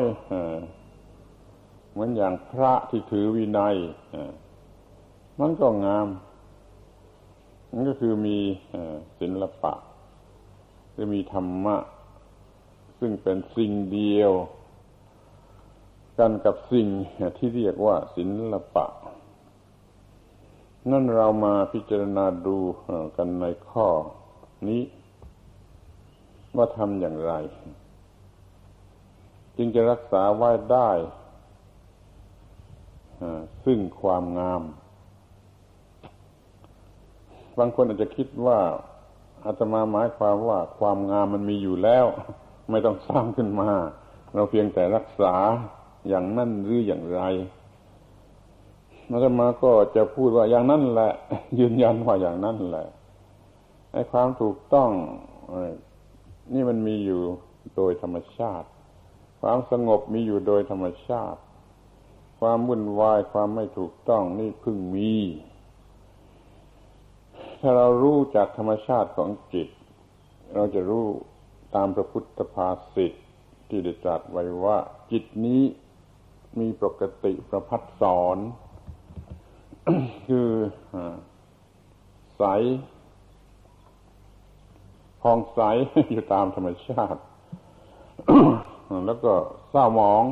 [1.93, 3.77] เหมือนอย่างพระที่ถือวินัย
[5.41, 6.09] มันก็งาม
[7.73, 8.39] มันก็คือมี
[9.21, 9.73] ศิลปะ
[10.93, 11.77] หรือมีธรรมะ
[12.99, 14.33] ซึ่งเป็นสิ่งเดียว
[16.19, 16.87] กันกับสิ่ง
[17.39, 18.87] ที่เรียกว่าศิลปะ
[20.91, 22.59] นั่นเรามาพิจารณาดู
[23.17, 23.89] กันในข้อ
[24.69, 24.83] นี้
[26.57, 27.33] ว่าทำอย่างไร
[29.57, 30.91] จึงจะรักษาไว้ได้
[33.65, 34.63] ซึ่งความงาม
[37.59, 38.59] บางคนอาจจะคิดว่า
[39.47, 42.07] อาตมาหมายความว่าความงามมันมีอยู่แล้ว
[42.71, 43.71] ไม่ต้องสร้างขึ้นมา
[44.35, 45.35] เราเพียงแต่รักษา
[46.09, 47.23] อย่างนั้นหรืออย่างไร
[49.11, 51.13] อาตมาก็จะพูดว่าอย่างนั้นแหละ
[51.59, 52.87] ยืนยันว่าอย่างนั้นแหละ
[53.93, 54.91] ไอ้ความถูกต้อง
[56.53, 57.21] นี่มันมีอยู่
[57.77, 58.69] โดยธรรมชาติ
[59.41, 61.41] ความสงบมีอยู่โดยธรรมชาติ
[62.41, 65.13] ความวุ่นวายความไม่ถูกต้องนี่เพิ่งมี
[67.65, 69.69] ถ้าเรารู้จากธรรมชาติของจิต
[70.55, 71.07] เราจะรู้
[71.75, 73.13] ตามพระพุทธภาษิต
[73.69, 74.79] ที่ได้ตรัสไว้ว่า
[75.11, 75.63] จิตนี้
[76.61, 78.39] มีปกติประพัดสอน
[80.29, 80.51] คือ
[82.37, 82.43] ใส
[85.23, 85.61] พองใส
[86.11, 87.21] อยู่ตามธรรมชาติ
[89.07, 89.33] แล้วก็
[89.71, 90.25] เศร้าหมอง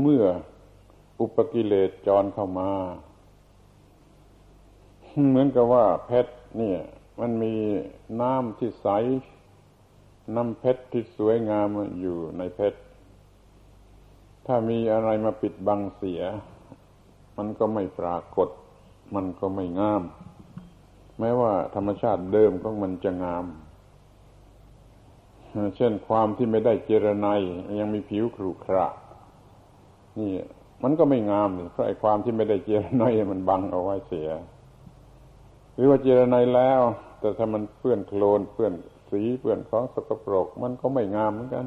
[0.00, 0.24] เมื่อ
[1.20, 2.70] อุปกิเลสจรเข้ามา
[5.28, 6.80] เหมือนกับว่าเพชรเนี่ย
[7.20, 7.54] มันมี
[8.20, 8.88] น้ำที่ใส
[10.34, 11.68] น้ำเพชรที่สวยงาม
[12.00, 12.78] อยู่ในเพชร
[14.46, 16.22] ถ้ามีอะไรมาปิดบังเสีย
[17.36, 18.48] มันก็ไม่ปรากฏ
[19.14, 20.02] มันก็ไม่งาม
[21.18, 23.46] แม้ว่าธรรมชาติเดิมของมันจะงาม
[25.76, 27.26] เช่นความที่ไม่ได้เจรไน
[27.80, 28.86] ยังมีผิวครุขระ
[30.18, 30.30] นี่
[30.82, 34.28] มันก็ไม่งามเพราะไอ้ความที่ไม่ได้เจรไนมันบังเอาไว้เสีย
[35.74, 36.80] หรือว่าเจรไนแล้ว
[37.20, 38.72] แต่ถ้ามันเปื้อนโคลนเปื้อน
[39.10, 41.66] สีเปื้อนของสกปรก มันก็ไม่งามเหมือนกัน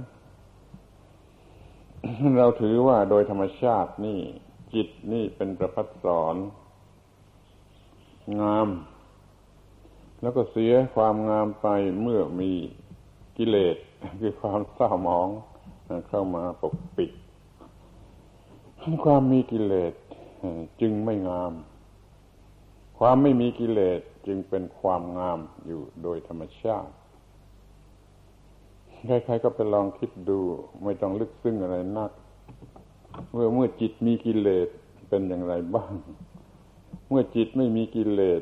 [2.37, 4.19] เราถือว่าโดยธรรมชาตินี่
[4.73, 6.35] จิตนี่เป็นประพัดสอน
[8.41, 8.69] งาม
[10.21, 11.67] แล้วก็เสียความงามไป
[12.01, 12.51] เมื่อมี
[13.37, 13.77] กิเลส
[14.21, 15.27] คือความเศร้าหมอง
[16.09, 17.11] เข้ามาปกปิด
[19.05, 19.93] ความมีกิเลส
[20.81, 21.53] จึงไม่งาม
[22.97, 26.93] ความไม่มีกิเลสจึงเป็นความงามอยู่โดยธรรมชาติ
[29.07, 30.39] ใครๆก็ไปลองคิดดู
[30.83, 32.11] ไม่ต้องลึกซึ้งอะไรนัก
[33.31, 34.67] เมื่อเมื่อจิตมีกิเลส
[35.09, 35.93] เป็นอย่างไรบ้าง
[37.09, 38.41] เมื่อจิตไม่มีกิเลส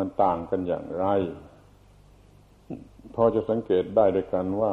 [0.00, 1.06] มันต่างกันอย่างไร
[3.14, 4.70] พอจะสังเกตได้ด้วยกันว่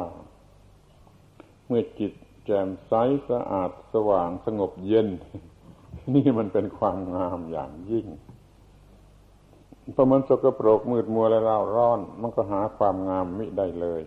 [1.66, 2.12] เมื่อจิต
[2.44, 2.92] แจ่มใส
[3.30, 5.08] สะอาดสว่างสงบเย็น
[6.14, 8.06] นี่มันเป็นความงามอย่างยิ่ง
[9.94, 14.02] พอมันสกรปรกมืดมัวและเร่าร้อน มันก็หาความงามไม่ได้เลย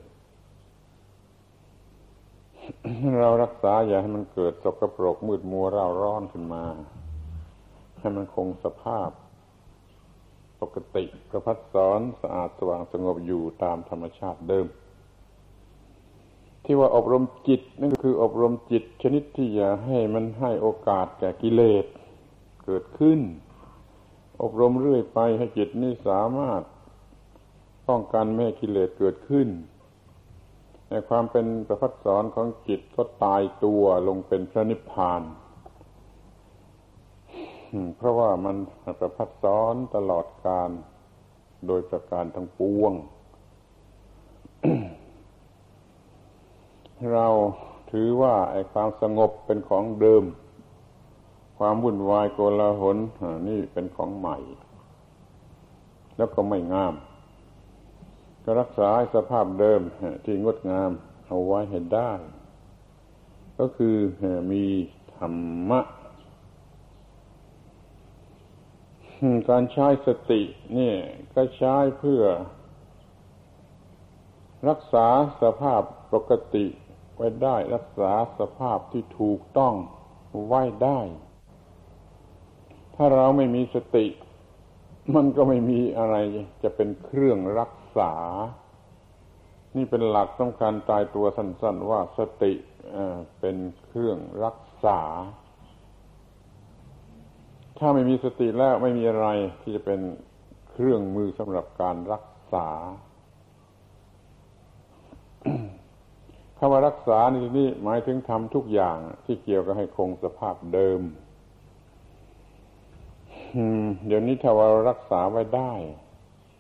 [3.20, 6.64] เรารักษาอย่าให้มันเกิดสกรปรกมืดมัวเร่าร้อนขึ้นมา
[8.00, 9.10] ให้มันคงสภาพ
[10.62, 14.66] ปกติประพัดสอนสะอาดสว่างสงบอยู่ตามธรรมชาติเดิม
[16.64, 21.86] ที่ว่าอบรมจิต นั่นก็คืออบรมจิตชนิดที่จะให้มันให้โอกาสแก่กิเลส
[22.66, 23.20] เกิดขึ้น
[24.42, 26.62] อบรมเรื่อยไปให้จิตนี้สามารถ
[27.88, 29.48] ป้องกันไม่ให้กิเลสเกิดขึ้น
[30.90, 35.22] ในความเป็นประพัดสอนของจิตก็ตายตัวลงเป็นพระนิพพาน
[37.98, 38.56] เพราะว่ามัน
[39.00, 40.70] ประพัดสอนตลอดการ
[41.68, 42.94] โดยประการทั้งปวง
[47.14, 47.28] เรา
[47.92, 50.24] ถือว่าไอ้ความสงบเป็นของเดิม
[51.58, 52.98] ความวุ่นวายโกลาหล
[53.48, 54.38] นี่เป็นของใหม่
[56.18, 56.94] แล้วก็ไม่งาม
[58.44, 59.82] ก็รักษาสภาพเดิม
[60.26, 60.92] ที่งดงาม
[61.28, 62.12] เอาไว้ให้ได้
[63.60, 63.96] ก็คือ
[64.52, 64.66] มี
[65.16, 65.36] ธรร
[65.70, 65.82] มะ
[69.50, 70.42] การใช้สติ
[70.78, 70.94] นี่
[71.36, 72.24] ก็ใช้เพื่อ
[74.70, 75.08] รักษา
[75.42, 75.82] สภาพ
[76.14, 76.66] ปกติ
[77.16, 79.74] ไว้ได้ รักษาสภาพที่ถูกต้อง
[80.48, 81.00] ไว้ได้
[83.00, 84.06] ถ้าเราไม่มีสติ
[85.16, 86.16] มันก็ไม่มีอะไร
[86.64, 88.14] จะเป็นเครื่องรักษา
[89.76, 92.54] นี่เป็นหลักสำคัญตายตัวสั้น ๆ ว่าสติ
[93.40, 95.02] เป็นเครื่องรักษา
[97.80, 99.28] ถ้าไม่มีสติแล้วไม่มีอะไร
[99.62, 100.02] ที่จะเป็น
[100.72, 102.68] เครื่องมือสำหรับการรักษา
[106.58, 111.02] คำว่ารักษาในที่นี้หมายถึงทำทุกอย่างที่เกี่ยวกับให้คงสภาพเดิม
[114.08, 115.72] เดี๋ยวนี้ถ้าว่ารักษาไว้ได้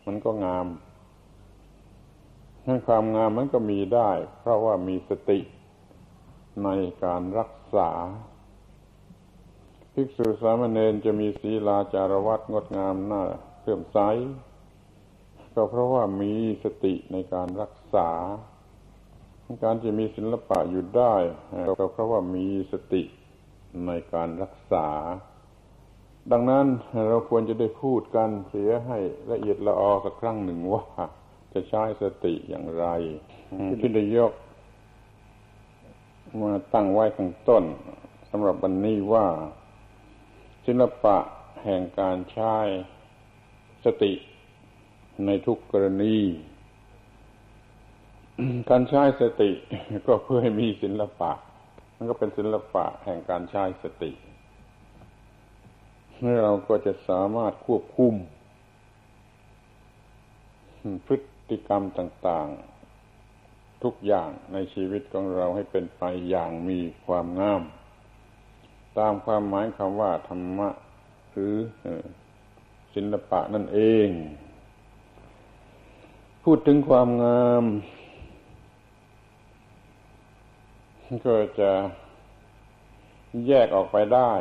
[0.06, 0.68] มันก็งาม
[2.66, 5.40] นั้นความงามมันก็มีได้ เพราะว่ามีสติ
[6.64, 6.70] ใน
[7.04, 7.90] การรักษา
[9.94, 13.24] ภิกษุสามเณรจะมีศีลาจารวัตงดงามน้า
[13.62, 14.00] เพิ่มใส
[15.56, 18.10] ก็เพราะว่ามีสติในการรักษา
[19.64, 21.16] การจะมีศิลปะอยู่ได้
[21.80, 23.04] ก็เพราะว่ามีสติ
[23.88, 24.88] ในการรักษา
[26.32, 26.66] ดังนั้น
[27.10, 28.98] เราควรจะได้พูดกันเสียให้
[29.32, 30.84] ละเอียดละออสักครั้งหนึ่งว่า
[31.54, 32.86] จะใช้สติอย่างไร
[33.80, 34.34] ที่ได้ยก
[36.42, 37.64] มาตั้งไว้ข้างต้น
[38.30, 39.26] สำหรับวันนี้ว่า
[40.66, 41.18] ศิลปะ
[41.64, 42.56] แห่งการใช้
[43.86, 44.14] สติ
[45.26, 46.18] ในทุกกรณี
[48.70, 49.52] การใช้สติ
[50.08, 51.32] ก็เพื่อให้มีศิลปะ
[51.96, 54.12] มันก็เป็นศิลปะแห่งการใช้สติ
[56.44, 58.14] เราก็จะสามารถควบคุม
[61.06, 61.18] พฤ
[61.50, 62.48] ติกรรมต่าง
[63.16, 67.62] ๆ ทุกอย่างในชีวิตของเราให้เป็นไปอย่างมีความงาม
[69.00, 70.70] ตามความหมายคำว่าธรรมะ
[71.32, 71.56] หรือ
[72.94, 74.10] ศิลปะนั่นเอง
[76.44, 77.64] พูดถึงความงาม
[81.26, 81.72] ก็จะ
[83.48, 84.32] แยกออกไปได้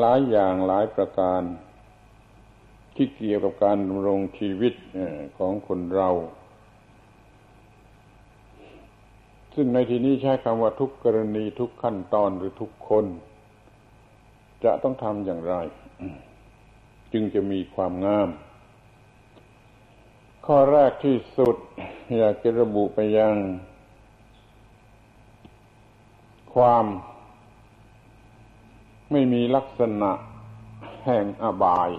[0.00, 1.42] หลายอย่างหลายประการ
[2.96, 4.74] ที่เกี่ยวกับการดำรงชีวิต
[5.38, 6.10] ของคนเรา
[9.54, 13.04] ซึ่งในที่นี้ใช้คำว่าทุกกรณีทุกขั้นตอนหรือทุกคน
[14.64, 15.54] จะต้องทำอย่างไร
[17.12, 18.28] จึงจะมีความงาม
[20.46, 21.56] ข้อแรกที่สุด
[22.18, 23.34] อยากจะระบุไปยัง
[26.54, 26.86] ความ
[29.12, 30.10] ไม่มีลักษณะ
[31.04, 31.90] แห่งอบาย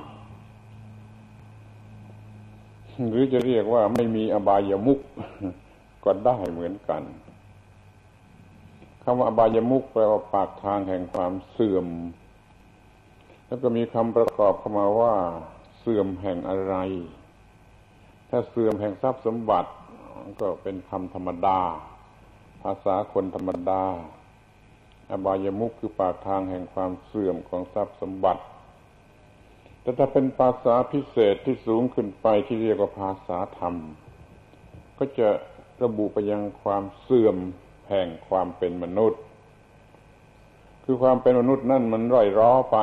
[3.10, 5.00] หรือจะเรียกว่าไม่มีอบายมุก
[6.04, 7.04] ก็ได้เหมือนกัน
[9.04, 11.88] คำว่าอบายมุกแปลว่าปากทางแห่งความเสื่อม
[13.48, 15.16] แล้วก็มีคำประกอบเข้ามาว่า
[15.80, 16.76] เสื่อมแห่งอะไร
[18.30, 19.72] ถ้าเสื่อมแห่งทรัพย์สมบัติ
[20.42, 21.60] ก็เป็นคำธรรมดา
[22.62, 23.84] ภาษาคนธรรมดา
[25.12, 28.44] อบายมุกคือปากทางแห่งความเสื่อมของทรัพย์สมบัติ
[29.82, 33.76] แต่ถ้าเป็นภาษาพิเศษที่สูงขึ้นไปที่เรียกว่าภาษาธรรม
[34.98, 35.30] ก็จะ
[35.84, 37.38] ระบุไปยังความเสื่อม
[37.90, 39.22] แห่งความเป็นมนุษย์
[40.84, 42.78] คือความเป็นมนุษย์นั่นมันร่อยร้อไป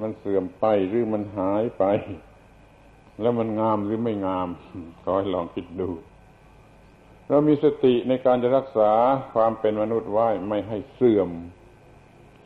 [0.00, 1.84] มันเสื่อมไปหรือมันหายไป
[3.20, 4.48] แล้วมันงามหรือไม่งาม
[5.02, 5.88] ขอให้ลองคิดดู
[7.28, 8.92] เรามีสติในการจะรักษา
[9.34, 11.30] ความเป็นมนุษย์ไว้ไม่ให้เสื่อม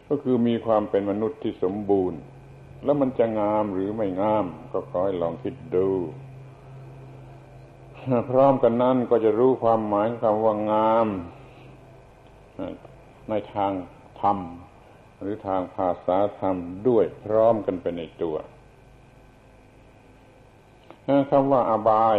[0.08, 2.20] ก็คือมีความเป็นมนุษย์ที่สมบูรณ์
[2.84, 5.88] แล้วมันจะงามหรือไม่งาม ก็ขอให้ลองคิดดู
[8.30, 11.08] พร้อมกันนั้นก็จะรู้ความหมายของคำว่างาม
[13.28, 13.72] ในทาง
[14.20, 14.38] ธรรม
[15.20, 16.56] หรือทางภาษาธรรม
[16.88, 18.36] ด้วยพร้อมกันไปในตัว
[21.30, 22.18] คำว่าอบาย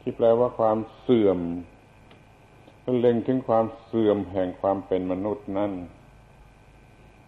[0.00, 1.38] ที่แปลว่าความเสื่อม
[2.98, 5.72] เล็งถึงความเสื่อมแห่งความเป็นมนุษย์นั่น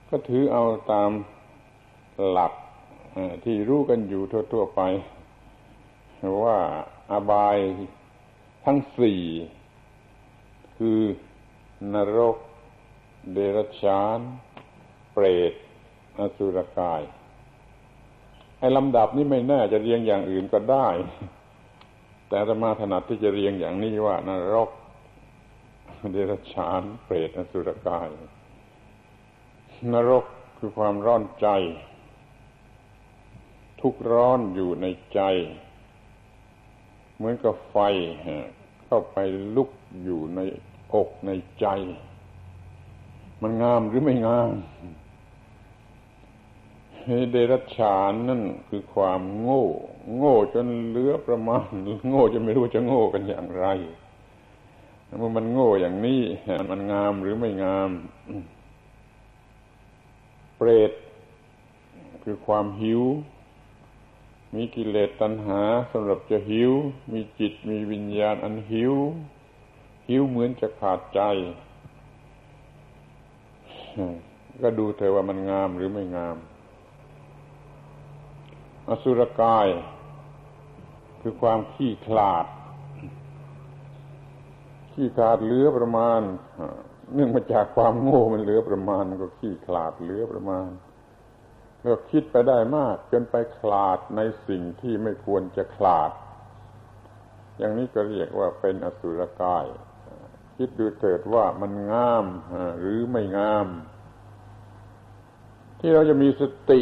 [0.08, 1.10] ก็ถือเอาตาม
[2.28, 2.52] หลัก
[3.44, 4.22] ที่รู้กันอยู่
[4.52, 4.80] ทั่ว ๆ ไป
[6.44, 6.58] ว่า
[7.10, 7.58] อาบาย
[8.64, 9.22] ทั้งสี่
[10.76, 11.00] คือ
[11.94, 12.36] นรก
[13.32, 14.18] เดรัจฉาน
[15.12, 15.52] เปรต
[16.18, 17.02] อสุรกาย
[18.58, 20.88] ไอ้ลำดับนี้ไม่แน่จะเรียงอย่างอื่นก็ได้
[22.28, 24.70] แต่จะมาถนัดที่จะเรียงอย่างนี้ว่านรก
[26.10, 28.10] เดรัจฉาน เปรตอสุรกาย
[29.92, 30.24] นรก
[30.58, 31.48] คือความร้อนใจ
[33.80, 35.20] ทุกร้อนอยู่ในใจ
[37.16, 37.76] เหมือนกับไฟ
[38.84, 39.18] เข้าไป
[39.56, 39.70] ลุก
[40.04, 40.40] อยู่ใน
[40.94, 41.66] อกในใจ
[43.42, 44.52] มันงามหรือไม่งาม
[47.30, 49.64] เดรัจฉานนั่นคือความโง่
[50.16, 51.66] โง่จนเหลือประมาณ
[52.08, 53.66] โง่จนไม่รู้จะโง่กันอย่างไร
[55.18, 56.22] เมื่อมันโง่อย่างนี้
[56.70, 57.90] มันงามหรือไม่งาม
[60.56, 60.92] เปรต
[62.22, 63.02] คือความหิว
[64.54, 65.60] มีกิเลสตัณหา
[65.92, 66.72] สำหรับจะหิว
[67.12, 68.94] มีจิตมีวิญญาณอันหิว
[70.08, 71.20] หิวเหมือนจะขาดใจ
[74.62, 76.36] ก็ดูเธอว่ามันงามหรือไม่งาม
[78.88, 79.68] อสุรกาย
[81.20, 82.46] คือความขี้ขลาด
[84.94, 86.20] ขี้ขาดเหลือประมาณ
[87.14, 90.68] เนื่องมาจากความโง่มันเหลือประมาณก็ขี้ขาดเหลือประมาณ
[91.84, 96.10] ก็คิดไปได้มากจนไปขาดในสิ่งที่ไม่ควรจะขาด
[97.58, 99.66] อย่างนี้ก็เรียกว่าเป็นอสุรกาย
[100.56, 102.24] คิดดูเถิดว่ามันงาม
[102.78, 103.66] หรือไม่งาม
[105.80, 106.80] ที่เราจะมีสติ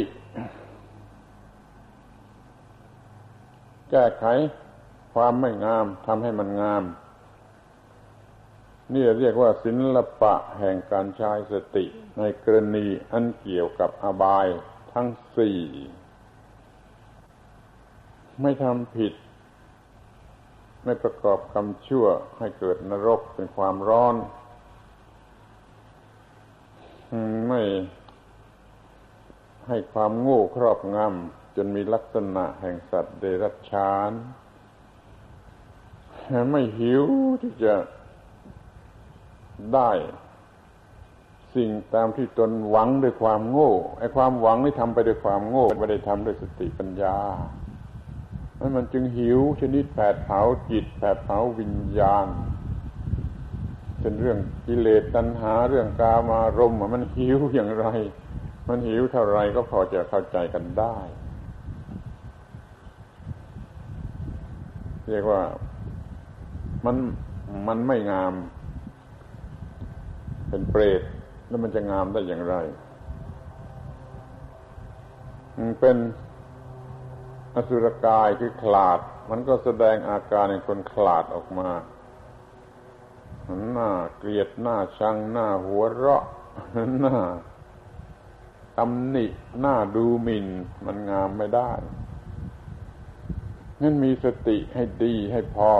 [3.91, 4.25] แก้ไข
[5.13, 6.83] ความไม่งามทำให้มันงาม
[8.93, 11.85] นี่เรียกว่าศิลปะแห่งการใช้สติ
[12.19, 14.47] ในกรณีอันเกี่ยวกับอบาย
[14.93, 15.59] ทั้งสี่
[18.41, 19.13] ไม่ทำผิด
[20.83, 22.05] ไม่ประกอบกรรมชั่ว
[22.37, 24.15] ให้เกิดนรกเป็นความร้อน
[27.47, 27.61] ไม่
[29.67, 34.11] ให้ความโง่ครอบงำจนมีลักษณะแห่งสัตว์เดรัจฉาน
[36.51, 37.05] ไม่หิว
[37.41, 37.73] ที่จะ
[39.75, 39.91] ได้
[41.55, 47.17] สิ่งตามที่ตนหวังด้วยความโง่ไอ้ความหวังนี่ทำไปด้วยความโง่ไม่ได้ทำด้วยสติปัญญา
[48.59, 52.27] นั่นมันจึงหิวชนิดแผดเผาจิตแผดเผาวิญญาณ
[54.01, 57.87] เป็นเรื่องกิเลสตัณหาเรื่องกามารมณ์มันหิวอย่างไร
[58.67, 60.97] มันหิวเท่าไรก็พอจะเข้าใจกันได้
[65.09, 65.43] เรียกว่า
[66.85, 66.95] มัน
[67.67, 68.33] มันไม่งาม
[70.51, 71.01] เป็นเปรต
[71.47, 72.55] แล้วมันจะงามได้อย่างไร
[75.57, 75.97] มันเป็น
[77.55, 81.69] อสุรกายคือขลาด มันก็แสดงอาการในคนขลาดออกมา
[83.71, 86.23] หน้าเกลียดหน้าชังหน้าหัวเราะ
[86.99, 87.17] หน้า
[88.77, 89.25] ตำหนิ
[89.59, 90.47] หน้าดูหมิน่น
[90.85, 91.71] มันงามไม่ได้
[93.81, 95.71] นั้นมีสติให้ดีให้พอ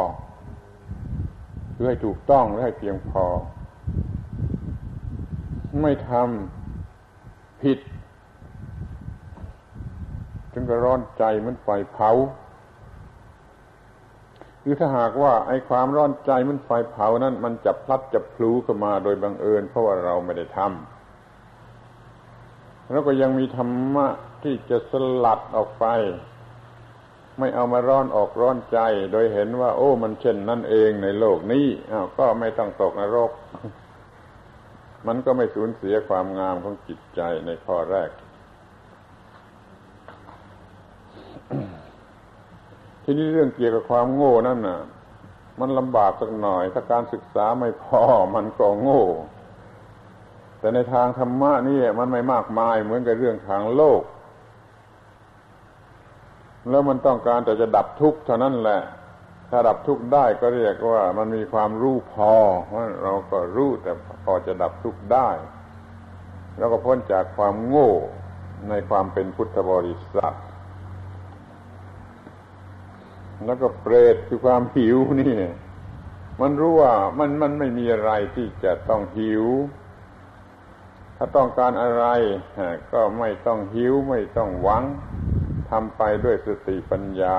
[1.74, 3.26] เพื่อให้ถูกต้องและให้เพียงพอ
[5.82, 7.80] ไม่ทำผิด
[10.54, 12.12] จึงก็ร้อนใจมันไฟเผา
[14.62, 24.08] หรือถ้าหากว่าไอ้ความร้อนใจมันไฟเผานั้น มันจับพลัดจับพลูเข้ามาโดยบังเอิญ เพราะว่าเราไม่ได้ทำแล้วก็ยังมีธรรมะ
[24.44, 24.94] ที่จะส
[25.26, 25.86] ลัดออกไป
[27.40, 28.80] ไม่เอามาร้อนออกร้อนใจ
[29.12, 33.32] โดยเห็นว่า โอ้ มันเช่นนั่นเองในโลกนี้อ้าวก็ไม่ต้องตกนรก
[35.08, 38.10] มันก็ไม่สูญเสียความงามของจิตใจในข้อแรก
[43.04, 44.80] ทีนี้เรื่องเกี่ยวกับความโง่นั่นน่ะ
[45.60, 48.02] มันลำบากสักหน่อย ถ้าการศึกษาไม่พอ
[48.36, 49.06] มันก็โง่
[50.60, 54.02] แต่ในทางธรรมะนี่มันไม่มากมายเหมือนกับเรื่องทางโลก
[56.69, 58.80] แล้วมันต้องการแต่จะดับทุกข์เท่านั้นแหละ
[59.54, 62.33] ถ้าดับทุกข์ได้ก็เรียกว่ามันมีความรู้พอ
[63.04, 63.91] เราก็รู้แต่
[64.25, 65.29] พอจะดับทุกข์ได้
[66.58, 67.91] แล้วก็พ้นจากความโง่
[68.69, 70.35] ในความเป็นพุทธบริษัท
[73.45, 75.37] แล้วก็เปรตคือความหิวนี่
[76.41, 79.45] มันรู้ว่ามันมันไม่มีอะไรที่จะต้องหิว
[81.17, 82.06] ถ้าต้องการอะไร
[82.93, 84.83] ก็ไม่ต้องหิวไม่ต้องหวัง
[85.69, 87.37] ทำไปด้วยสติปัญญา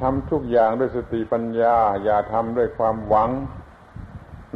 [0.00, 3.30] ทำทุกอย่างด้วยสติปัญญา อย่าทำด้วยความหวัง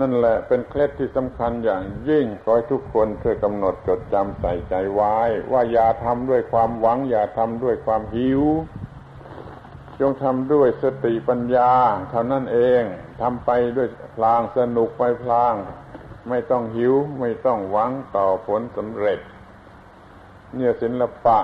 [0.00, 5.16] นั่นแหละเป็นเคล็ดที่สำคัญอย่างยิ่งขอให้ทุกคนช่วยกำหนดจดจำใส่ใจไว้
[5.52, 8.42] ว่าอย่าทำด้วยความหวัง อย่าทำด้วยความหิว
[10.00, 11.70] จงทำด้วยสติปัญญา
[12.10, 12.82] เท่านั้นเอง
[13.20, 15.54] ทำไปด้วยพลางสนุกไปพลาง
[16.28, 19.20] ไม่ต้องหิวไม่ต้องหวังต่อผลสำเร็จ
[20.54, 21.38] เนี่ยศิลปะ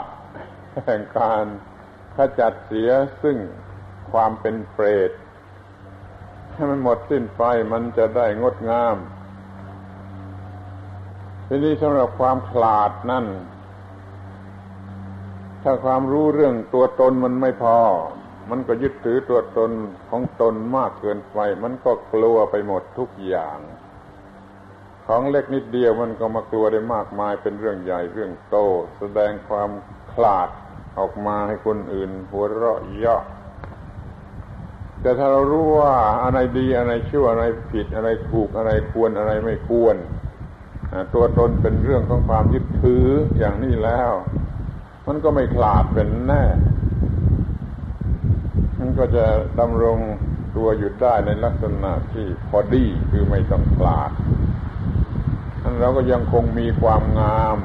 [0.86, 1.44] แห่งการ
[2.16, 2.90] ขจัดเสีย
[3.22, 3.36] ซึ่ง
[4.12, 5.10] ความเป็นเปรต
[6.52, 7.42] ให้มันหมดสิ้นไป
[7.72, 8.96] มันจะได้งดงาม
[11.46, 13.26] ทีนี้สำหรับความขลาดนั่น
[15.62, 17.78] ถ้าความรู้เรื่องตัวตนมันไม่พอ
[18.50, 19.70] มันก็ยึดถือตัวตน
[20.10, 23.58] ของตนมากเกินไป มันก็กลัวไปหมดทุกอย่าง
[25.06, 28.56] ของเล็กนิดเดียวมันก็มากลัวได้มากมายเป็นเรื่องใหญ่เรื่องโต
[28.98, 29.70] แสดงความ
[30.12, 30.48] ขลาด
[30.98, 33.22] ออกมาให้คนอื่นหัวเราะเยาะ
[35.02, 35.94] แต่ถ้าเรารู้ว่า
[36.24, 39.96] อะไรดีอะไรชั่วอะไรผิดอะไรถูกอะไรควรอะไรไม่ควร
[41.14, 43.06] ตัวตนเป็นเรื่องของความยึดถือ
[43.38, 44.12] อย่างนี้แล้ว
[45.06, 46.44] มันก็ไม่ขลาดเป็นแน่
[48.78, 49.24] มันก็จะ
[49.60, 49.98] ดำรง
[50.56, 54.10] ตัวอยู่ได้ในลักษณะที่พอดีคือไม่ต้องขลาด
[55.62, 57.58] นั้นเราก็ยังคงมีความงาม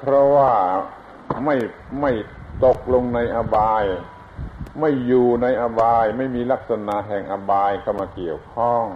[0.00, 0.50] เพราะว่า
[1.44, 1.56] ไม่
[2.00, 2.12] ไม่
[2.64, 3.84] ตกลงในอบาย
[4.78, 8.86] ไม่อยู่ในอบายไม่มีลักษณะแห่งอบายเข้ามาเกี่ยวข้อง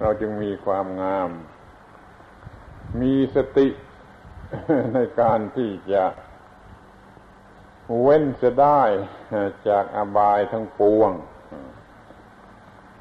[0.00, 1.30] เราจึงมีความงาม
[3.00, 3.68] มีสติ
[4.94, 6.04] ในการที่จะ
[8.00, 8.82] เว้นจะได้
[9.68, 11.10] จากอบายทั้งปวง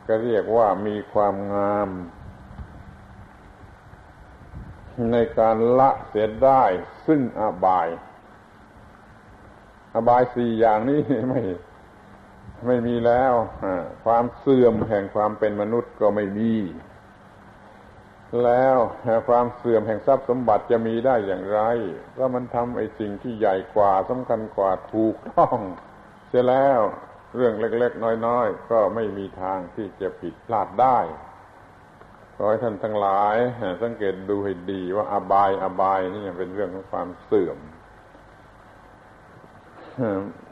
[0.07, 1.89] ก็เรียกว่ามีความงาม
[5.11, 6.63] ในการละเสียได้
[7.07, 7.87] ซึ่งอบาย
[9.95, 11.41] อบายสี่อย่างนี้ไม่
[12.67, 13.33] ไม่มีแล้ว
[14.05, 16.53] ความเสื่อมแห่งความเป็นมนุษย์ก็ไม่มี
[18.43, 18.77] แล้ว
[19.29, 21.61] ความเสื่อมแห่งทรัพย์สมบัติจะมีได้อย่างไร
[22.11, 25.57] เพราะมันทำไอ้สิ่งที่ใหญ่กว่าสำคัญกว่าถูกต้อง
[26.27, 26.79] เสียแล้ว
[27.35, 30.99] เรื่องเล็ก ๆ น้อย ๆ ก็ไม่มีทางที่จะผิดพลาดได้
[32.35, 33.35] ขอให้ท่านทั้งหลาย
[33.81, 37.57] สังเกตดูให้ดีว่าอบายอบายนี่เป็นเรื่องของความเสื่อม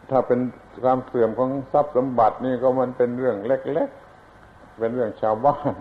[0.10, 0.39] ถ้าเป็น
[0.84, 3.89] ความเสื่อมของทรัพย์สมบัตินี่ก็มันเป็นเรื่องเล็ก
[4.34, 5.73] ๆ เป็นเรื่องชาวบ้าน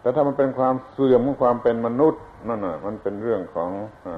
[0.00, 3.70] แต่ถ้ามันเป็นความเสื่อมของความเป็นมนุษย์นั่นน่ะ มันเป็นเรื่องของ
[4.06, 4.08] อ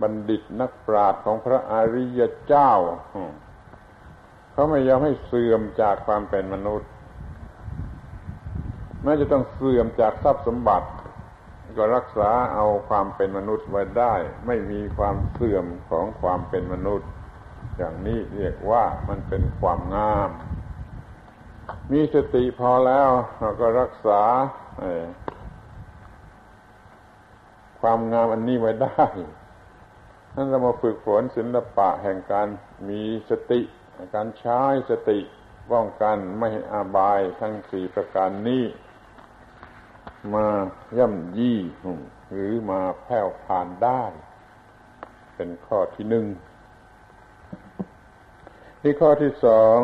[0.00, 2.72] บัณฑิตนักปราชญ์ของพระอริยเจ้า
[4.52, 6.90] เขาไม่ยอมให้เสื่อมจากความเป็นมนุษย์
[9.02, 10.88] แม้จะต้องเสื่อมจากทรัพย์สมบัติ
[11.78, 14.14] ก็รักษาเอาความเป็นมนุษย์ไว้ได้
[14.46, 17.08] ไม่มีความเสื่อมของความเป็นมนุษย์
[17.82, 20.30] อย่างนี้เรียกว่ามันเป็นความงาม
[21.92, 24.22] มีสติพอแล้วเราก็รักษา
[27.80, 29.04] ความงามอันนี้ไว้ได้
[30.34, 32.48] นั้นเรามาฝึกฝนศิลปะแห่งการ
[32.88, 33.60] มีสติ
[34.14, 34.60] การใช้
[34.90, 35.18] สติ
[35.72, 38.64] ป้องกันไม่ให้อาบายทั้งสี่ประการนี้
[40.34, 40.46] มา
[40.98, 41.58] ย่ำยี่
[42.32, 44.02] หรือมาแผ่วผ่านได้
[45.36, 46.26] เป็นข้อที่หนึ่ง
[48.82, 49.78] ที่ข้อที่สอง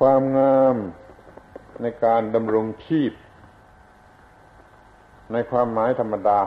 [0.00, 0.76] ความงาม
[1.82, 3.12] ในการดำรงชีพ
[5.32, 6.40] ในความหมายธรรมดา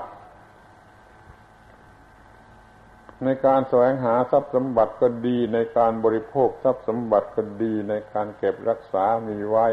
[3.23, 9.67] ในการแสวงหาทรัพย์สมบัติก็ดี ในการบริโภคทรัพย์สมบัติก็ดี ในการเก็บรักษามีไว้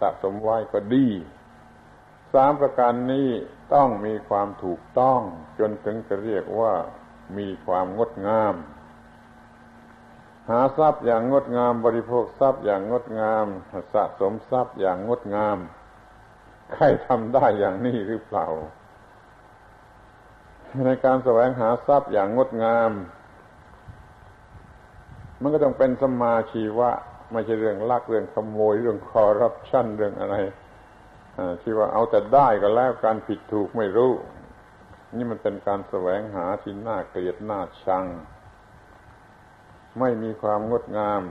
[0.00, 1.06] สะสมไว้ก็ดี
[2.32, 3.30] สามประการนี้
[3.74, 5.20] ต้องมีความถูกต้อง
[5.58, 6.74] จนถึงจะเรียกว่า
[7.38, 8.54] มีความงดงาม
[10.50, 13.46] หาทรัพย์อย่างงดงาม บริโภคทรัพย์อย่างงดงาม
[13.94, 15.58] สะสมทรัพย์อย่างงดงาม
[16.74, 18.46] ใครทำได้อย่างนี้หรือเปล่า
[20.86, 22.90] ในการแสวงหาทรัพย์อย่างงดงาม
[25.40, 26.90] มันก็ต้องเป็นสมาชีวะ
[27.32, 30.36] ไม่ใช่เรื่องลักเรื่องขโมยเรื่องคอร์รัปชันเรื่องอะไร
[31.62, 34.12] ที่ว่าเอาแต่ได้ก็แล้วการผิดถูกไม่รู้
[35.16, 38.04] นี่มันเป็นการแสวงหาที่น่าเกลียดน่าชัง
[40.00, 41.22] ไม่มีความงดงาม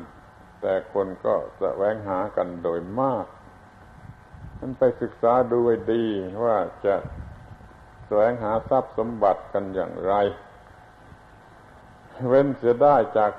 [0.61, 3.25] แต่คนก็แสวงหากันโดยมาก
[4.59, 6.05] นั้นไปศึกษาดูให้ดี
[6.45, 6.95] ว่าจะ
[8.05, 10.13] แสวงหาทรัพย์สมบัติกันอย่างไร
[12.27, 13.31] เว้นเสียได้จาก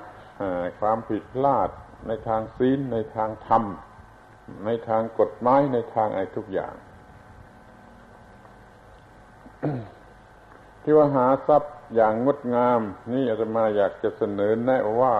[0.79, 1.69] ความผิดพลาด
[2.07, 3.63] ในทางศีลในทางธรรม
[4.65, 6.73] ในทางกฎหมายในทางอะไรทุกอย่าง
[10.81, 12.81] ที่ว่าหาทรัพย์ อย่างงดงาม
[13.11, 15.15] นี่อาตมาอยากจะเสนอแนะว่า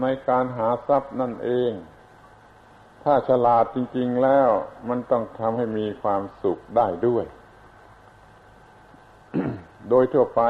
[0.00, 1.72] ในการหาทรัพย์นั่นเอง
[3.02, 4.50] ถ้าฉลาดจริง ๆแล้ว
[4.88, 7.24] มันต้องทำให้มีความสุขได้ด้วย
[9.88, 10.42] โดยทั่วไป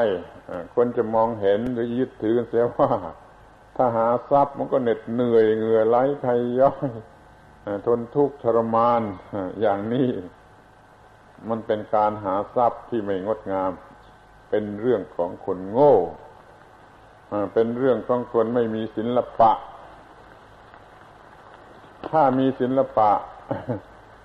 [0.75, 2.91] คนจะมองเห็นหรือยึดถือเสียว่า
[3.75, 6.25] ถ้าหาทรัพย์มันก็เหน็ดเหนื่อยเหงื่อไหลไข
[6.59, 6.89] ย่อย
[7.85, 9.01] ทนทุกข์ทรมาน
[9.61, 10.09] อย่างนี้
[11.49, 13.71] มันเป็นการหาทรัพย์ที่ไม่งดงาม
[14.55, 15.95] เป็นเรื่องของคนโง่
[17.53, 19.51] เป็นเรื่องของคนไม่มีศิลปะ
[22.09, 23.11] ถ้ามีศิลปะ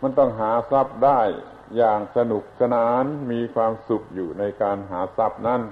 [0.03, 1.20] มันต้องหาทรัพย์ได้
[1.76, 5.62] อย่างสนุกสนานมีความสุขอยู่ในการหาทรัพย์นั้น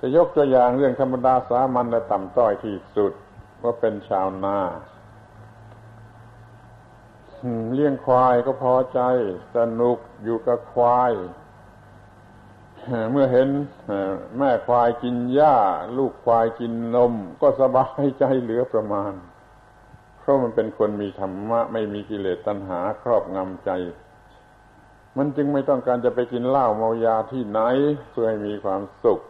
[0.00, 3.12] จะยกตัวอย่างเรื่องธรรมดาสามัญและต่ำต้อยที่สุด
[3.62, 4.58] ว่าเป็นชาวนา
[7.74, 9.00] เลี้ยงควายก็พอใจ
[9.56, 11.12] สนุกอยู่กับควาย
[13.10, 13.48] เมื่อเห็น
[14.38, 15.56] แม่ควายกินหญ้า
[15.98, 19.12] ลูกควายกินนม ก็สบายใจเหลือประมาณ
[20.18, 23.70] เพราะมันเป็นคนมีธรรมะ ไม่มีกิเลสตัณหาครอบงำใจ
[25.16, 27.60] มันจึงไม่ต้องการจะไปกินเหล้าเมายาที่ไหน
[28.10, 29.20] เพื่อให้มีความสุข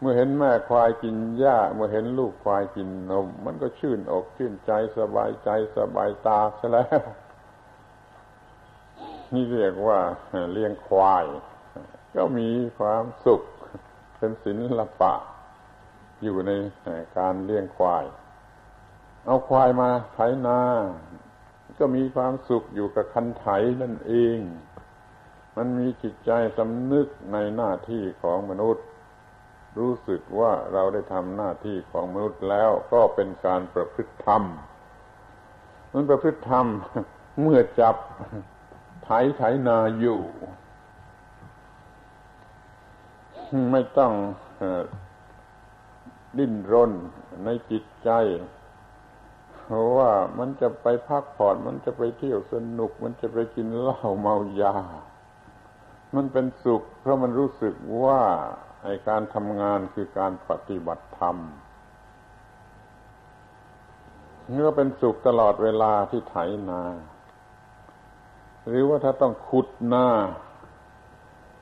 [0.00, 7.00] เมื่อเห็นแม่ควายกินหญ้า เมื่อเห็นลูกควายกินนม มันก็ชื่นอกชื่นใจสบายใจสบายตาซะแล้ว
[9.34, 9.98] นี่เรียกว่า
[10.52, 11.26] เลี้ยงควาย
[12.16, 12.48] ก็มี
[12.78, 13.42] ความสุข
[14.16, 15.14] เป็นศิลปะ
[16.22, 16.50] อยู่ใน
[17.18, 18.04] การเลี้ยงควาย
[19.24, 20.60] เอาควายมาไถนา
[21.78, 23.46] ก็มีความสุขอยู่กับคันไถ
[23.82, 24.38] นั่นเอง
[25.56, 28.84] มันมีจิตใจสำนึกในหน้าที่ของมนุษย์
[29.78, 34.42] รู้สึกว่าเราได้ทำหน้าที่ของมนุษย์แล้วก็เป็นการประพฤติธรรม
[35.92, 36.66] มันประพฤติธรรม
[37.42, 37.96] เมื่อจับ
[39.04, 40.20] ไถไถนาอยู่
[43.72, 44.12] ไม่ต้อง
[46.38, 46.92] ดิ้นรน
[47.44, 48.10] ในจิตใจ
[49.62, 54.74] เพราะว่ามันจะไปพักผ่อนมันจะไปเที่ยวสนุก มันจะไปกินเหล้าเมายา
[56.14, 57.74] มันเป็นสุข เพราะมันรู้สึก
[58.04, 58.22] ว่า
[58.82, 61.36] ไอการทำงานคือการปฏิบัติธรรม
[64.52, 66.36] เมื่อเป็นสุขตลอดเวลาที่ไถ
[66.68, 66.82] นา
[68.68, 70.06] หรือว่าถ้าต้องขุดนา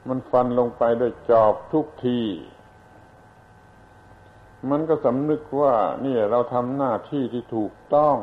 [0.08, 2.20] มันฟันลงไปด้วยจอบทุกที
[4.70, 5.74] มันก็สำนึกว่า
[6.04, 8.16] นี่เราทำหน้าที่ที่ถูกต้อง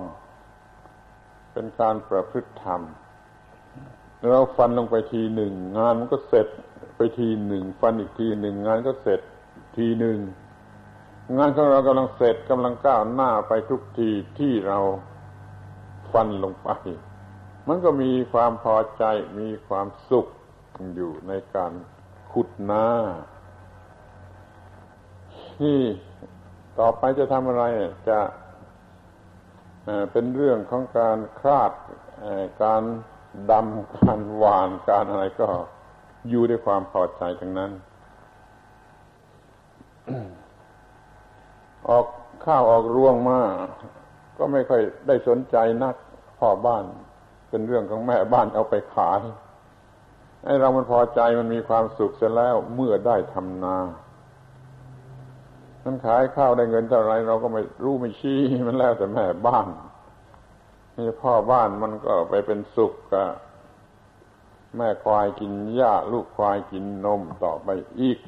[1.54, 2.82] เป็นการประพฤติธรรม
[4.30, 6.48] เราฟันลงไปทีหนึ่ง งานมันก็เสร็จ
[6.96, 9.22] ไปทีหนึ่ง ฟันอีกทีหนึ่ง งานก็เสร็จ
[9.78, 10.20] ทีหนึ่ง
[11.38, 14.10] งานของเรากำลังเสร็จกำลังก้าวหน้าไปทุกที
[14.40, 14.80] ที่เรา
[16.14, 16.70] ฟันลงไป
[17.68, 19.04] มันก็มีความพอใจ
[19.40, 20.28] มีความสุข
[20.96, 21.72] อยู่ในการ
[22.32, 22.86] ขุดนา
[25.60, 25.78] ที่
[26.80, 27.64] ต่อไปจะทำอะไร
[28.10, 28.20] จะ
[30.12, 31.72] เป็นเรื่องของการคาด
[32.64, 32.84] การ
[33.52, 35.48] ดำการหวานการอะไรก็
[36.30, 37.72] อยู่ด้วยความพอใจทั้งนั้น
[41.90, 42.06] ออก
[42.46, 43.40] ข้าวออกรวงมา
[44.38, 45.96] ก็ไม่ค่อยได้สนใจนัก
[46.40, 46.84] พ่อบ้าน
[47.50, 49.22] เป็นเรื่องของแม่บ้านเอาไปขาย
[50.44, 53.78] ไอ้เรามันพอใจมันมีความสุขเสร็จแล้วเมื่อได้ทำนา
[55.84, 59.68] มันขายข้าวได้เงินเท่าไรเราก็ไม่รู้ไม่ชี้มันแล้วแต่แม่บ้าน
[60.98, 63.28] นี่พ่อบ้านมันก็ไปเป็นสุขกับ
[64.78, 67.70] แม่ควายกินหญ้าลูกควายกินนมต่อไป
[68.00, 68.20] อีก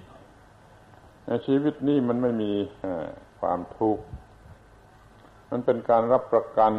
[1.25, 2.51] ในชีวิตนี้มันไม่มี
[3.39, 4.03] ความทุกข์
[5.49, 6.73] มันเป็นการรับประกัน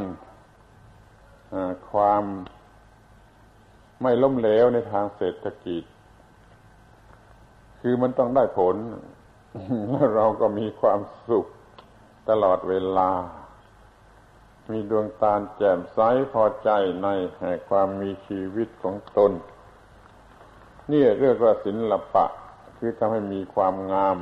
[1.93, 2.25] ความ
[4.03, 5.83] ไม่ล้มเหลวในทางเศรษฐกิจ
[7.81, 8.77] คือมันต้องได้ผล
[9.91, 11.47] แล้วเราก็มีความสุข
[12.29, 13.11] ตลอดเวลา
[14.71, 15.99] มีดวงตาแจ่มใส
[16.33, 16.71] พอใจ
[17.05, 17.09] ใน
[17.69, 19.33] ความมีชีวิตของตน
[20.91, 22.27] นี่เรียกว่าศิละปะ
[22.79, 24.19] คือทำให้มีความงาม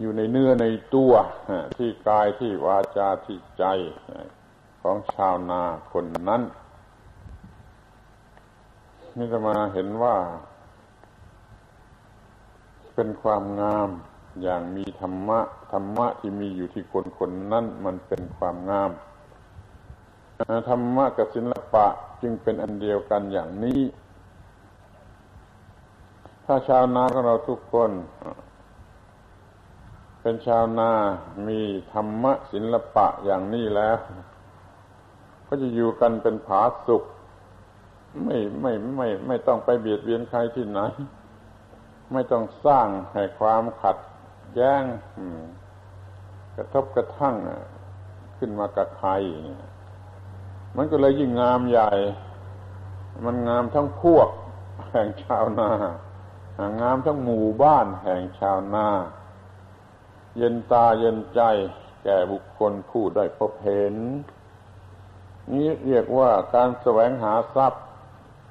[0.00, 1.12] อยู่ในเนื้อในตัว
[1.76, 3.64] ที่กายที่วาจาที่ใจ
[4.82, 5.62] ของชาวนา
[5.92, 6.42] คนนั้น
[9.16, 10.16] นี่จะมาเห็นว่า
[12.94, 13.88] เป็นความงาม
[14.42, 15.40] อย่างมีธรรมะ
[15.72, 18.90] ธรรมะที่มีอยู่ที่คนคนนั้นมันเป็นความงาม
[20.68, 21.86] ธรรมะกับศิลปะ
[22.22, 23.80] จึงเป็นอันเดียวกันอย่างนี้
[26.44, 27.90] ถ้าชาวนาของเราทุกคน
[30.20, 30.90] เป็นชาวนา
[31.48, 31.60] มี
[31.92, 33.96] ธรรมะศิลปะอย่างนี้แล้ว
[35.46, 37.04] ก็จะอยู่กันเป็นผาสุข
[38.22, 40.80] ไม่ไม่ไม่ไม่ต้องไปเบียดเบียนใครที่ไหน
[42.12, 43.96] ไม่ต้องสร้างให้ความขัด
[44.54, 44.84] แย้ง
[46.56, 47.36] กระทบกระทั่ง
[48.38, 49.10] ขึ้นมากับใคร
[50.76, 51.90] มันก็เลยยิ่งงามใหญ่
[53.24, 54.28] มันงามทั้งพวก
[54.92, 55.70] แห่งชาวนา
[56.82, 58.88] งามทั้งหมู่บ้านแห่งชาวนา
[60.36, 61.40] เย็นตาเย็นใจ
[62.04, 63.94] แก่บุคคลผู้ได้พบเห็น
[65.52, 67.83] นี้เรียกว่าการแสวงหาทรัพย์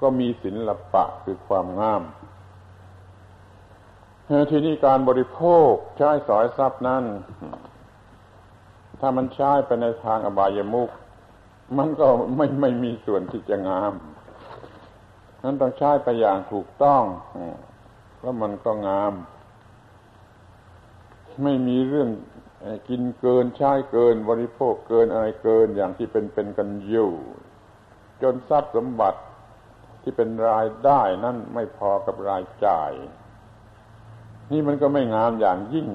[0.04, 2.04] ก็มีศิลปะคือความงาม
[4.50, 7.04] ทีนี้การบริโภคใช้สอยทรัพย์นั้น
[9.00, 10.90] ถ้ามันใช้ไปในทางอบายมุก
[11.78, 13.94] มันก็ไม่ไม่มีส่วนที่จะงาม
[15.44, 17.04] นั้นต้องใช้ไปอย่างถูกต้อง
[18.22, 19.14] แล้วมันก็งาม
[21.44, 22.10] ไม่มีเรื่อง
[22.90, 27.12] กินเกินใช้เกิน บริโภคเกินอะไรเกินอย่างที่เป็นเป็นกันอยู่
[28.22, 29.20] จนทรัพย์สมบัติ
[30.04, 32.92] ที่เป็นรายได้นั่นไม่พอกับรายจ่าย
[34.52, 35.88] นี่มันก็ไม่งามอย่างยิ่ง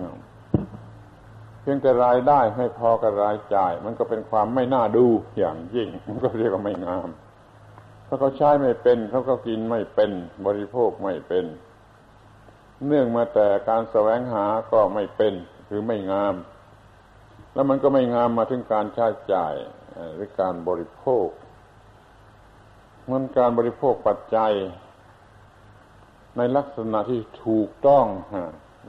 [1.62, 5.06] เพียงแต่รายได้ไม่พอกับรายจ่าย มันก็เป็นความไม่น่าดู
[5.38, 7.08] อย่างยิ่ง มันก็เรียกว่าไม่งาม
[8.04, 10.10] เพราะเขาใช้ไม่เป็นเขาก็กินไม่เป็น
[10.46, 11.44] บริโภคไม่เป็น
[12.86, 15.34] เนื่องมาแต่การแสวงหาก็ไม่เป็น
[15.66, 16.34] หรือไม่งาม
[17.54, 19.54] แล้วมันก็ไม่งามมาถึงการใช้จ่าย
[20.14, 21.26] หรือการบริโภค
[23.12, 24.52] มันการบริโภคปัจจัย
[26.36, 28.06] ในลักษณะที่ถูกต้อง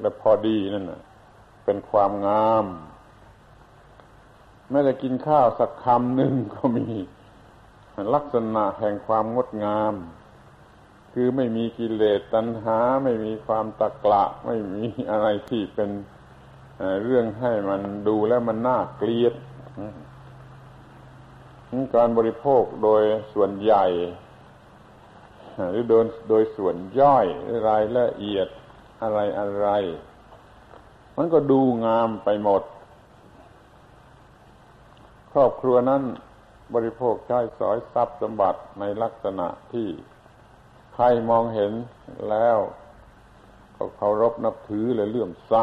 [0.01, 0.85] และพอดีนั่น
[1.65, 2.65] เป็นความงาม
[4.69, 6.87] แม้จะกินข้าวสักคำหนึ่งก็มี
[8.15, 9.93] ลักษณะแห่งความงดงาม
[11.13, 15.89] คือไม่มีกิเลสตัณหา ไม่มีความตะกละ ไม่มีอะไรที่เป็น
[17.03, 19.33] เรื่องให้มันดูแล้วมันน่าเกลียด
[21.95, 23.01] การบริโภคโดย
[23.33, 23.85] ส่วนใหญ่
[25.69, 27.25] หรือโดยโดยส่วนย่อย
[27.67, 28.47] รายละเอียด
[29.01, 29.67] อะไรอะไร
[31.17, 32.63] มันก็ดูงามไปหมด
[35.31, 36.03] ครอบครัวนั้น
[36.75, 39.87] บริโภคใช้สอยทรัพย์สมบัติในลักษณะที่
[40.93, 41.73] ใครมองเห็น
[42.29, 42.57] แล้ว
[43.77, 45.55] ก็เคารพนับถือและเลื่อมใส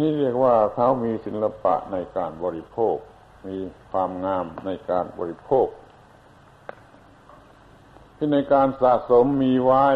[0.00, 2.96] นี่เรียกว่าเขามีศิลปะในการบริโภค
[3.46, 3.56] มี
[3.90, 5.68] ความงามในการบริโภค
[8.16, 9.86] ที่ในการสะสมมีไว้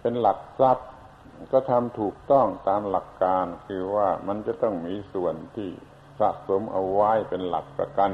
[0.00, 0.88] เป็นหลักทรัพย์
[1.52, 5.70] ก็ทำถูกต้องตามหลักการคือว่ามันจะต้องมีส่วนที่
[6.20, 8.10] สะสมเอาไว้เป็นหลักประกัน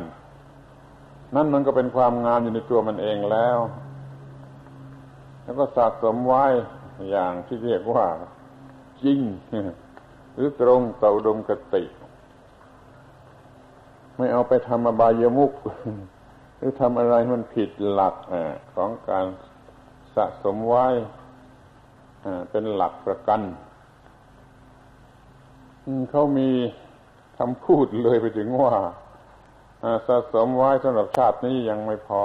[1.34, 3.58] นั่นมันก็เป็นความงามอยู่ในตัวมันเองแล้ว
[5.42, 6.44] แล้วก็สะสมไว้
[7.10, 8.06] อย่างที่เรียกว่า
[9.02, 9.20] จริง
[10.34, 11.84] หรือตรงต่อดมกติ
[14.16, 15.52] ไม่เอาไปทำอบายมุก
[16.56, 18.14] หรือทำอะไรมันผิดหลัก
[18.74, 19.26] ของการ
[20.14, 20.86] สะสมไว้
[22.50, 23.40] เป็นหลักประกัน
[26.10, 26.50] เขามี
[27.38, 28.74] คำพูดเลยไปถึงว่า
[30.06, 32.24] สะสมไว้สำหรับชาตินี้ยังไม่พอ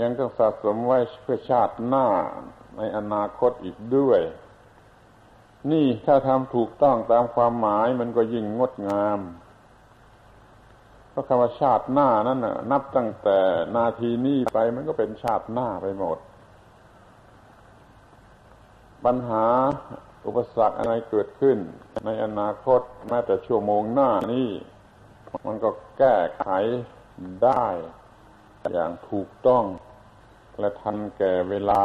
[0.00, 2.06] ยังต้องสะสมไว้เพื่อชาติหน้า
[2.76, 4.20] ในอนาคตอีกด้วย
[5.70, 9.20] นี่ถ้าทำถูกต้องตามความหมายมันก็ยิ่งงดงาม
[11.20, 13.38] ราะคำว่าชาติหน้านั้นน่ะ นับตั้งแต่
[13.76, 16.18] นาทีนี้ไปมันก็เป็นชาติหน้าไปหมด
[19.04, 19.46] ปัญหา
[20.26, 21.58] อุปสรรคอะไรเกิดขึ้น
[22.04, 24.48] ในอนาคตแม้แต่ชั่วโมงหน้านี้
[25.46, 26.48] มันก็แก้ไข
[27.44, 27.66] ได้
[28.72, 29.64] อย่างถูกต้อง
[30.58, 31.84] และทันแก่เวลา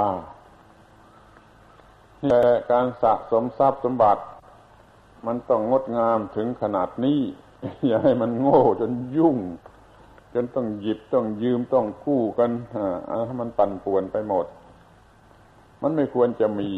[2.30, 4.24] แต่การสะสมทรัพย์สมบัติ
[5.26, 7.22] มันต้องงดงามถึงขนาดนี้
[7.88, 9.38] อย่าให้มันโง่จนยุ่ง
[10.34, 12.51] จนต้องหยิบต้องยืมต้องกู้กัน
[13.26, 14.45] ให้มันปั่นป่วนไปหมด
[15.82, 16.70] มันไม่ควรจะมี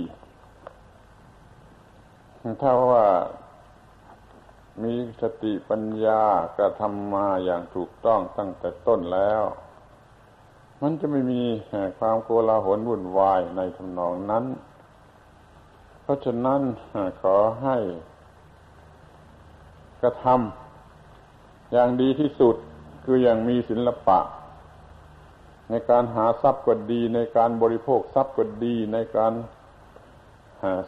[2.61, 3.05] ถ้าว่า
[4.83, 6.21] มีสติปัญญา
[6.57, 9.43] กระทำมาอย่างถูกต้องตั้งแต่ต้นแล้ว
[10.81, 11.43] มันจะไม่มี
[11.99, 14.45] ความโกลาหลวุ่นวายในทำนองนั้น
[16.01, 16.61] เพราะฉะนั้น
[17.21, 17.77] ขอให้
[20.01, 20.66] กระทำ
[21.71, 22.55] อย่างดีที่สุด
[23.05, 24.19] คืออย่างมีศิลปะ
[25.69, 29.33] ในการหาทรัพย์ก็ดี ในการบริโภคทรัพย์ก็ดี ในการ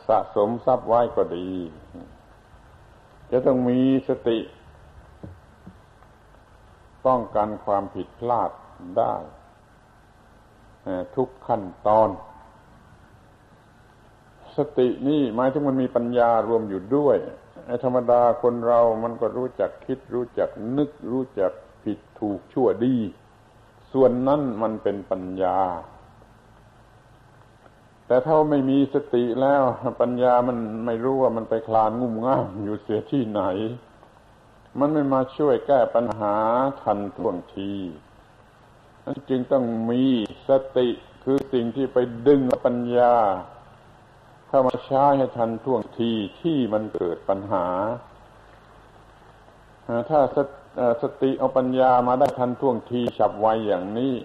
[0.07, 1.49] สะสมทรัพย์ไว้ก็ดี
[3.31, 4.39] จะต้องมีสติ
[7.05, 8.51] ป้องกันความผิดพลาด
[8.97, 9.15] ได้
[11.15, 12.09] ทุกขั้นตอน
[14.57, 17.17] สตินี่หมายถึงมันมีปัญญารวมอยู่ด้วย
[17.83, 21.51] ธรรมดาคนเรามันก็รู้จักคิด รู้จักนึก รู้จัก
[21.83, 22.97] ผิดถูกชั่วดี
[23.91, 25.57] ส่วนนั้นมันเป็นปัญญา
[28.07, 29.63] แต่ถ้าไม่มีสติแล้ว
[30.01, 33.41] ปัญญามันไม่รู้ว่ามันไปคลานงุ่มง่ามอยู่เสียที่ไหน
[34.79, 36.35] มันไม่มาช่วยแก้ปัญหา
[36.81, 37.73] ทันท่วงที
[39.05, 40.03] นั้นจึงต้องมี
[40.47, 40.87] สติ
[41.23, 41.97] คือสิ่งที่ไป
[42.27, 43.13] ดึงปัญญา
[44.51, 47.65] เข้ามาใช้ให้ทันท่วงทีที่มันเกิดปัญหา
[50.09, 50.19] ถ้า
[51.01, 54.15] สติเอาปัญญามาได้ทันท่วงทีฉับไวอย่างนี้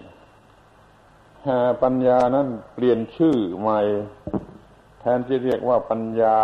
[1.83, 3.81] ปัญญานั้นเปลี่ยนชื่อใหม่
[4.99, 6.39] แทนที่เรียกว่าปัญญา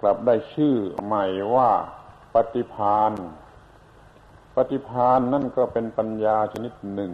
[0.00, 0.74] กลับได้ชื่อ
[1.04, 1.24] ใหม่
[1.54, 1.70] ว่า
[2.34, 3.12] ปฏิพาน
[4.56, 7.12] ปฏิพานนั่นก็เป็นปัญญาชนิดหนึ่ง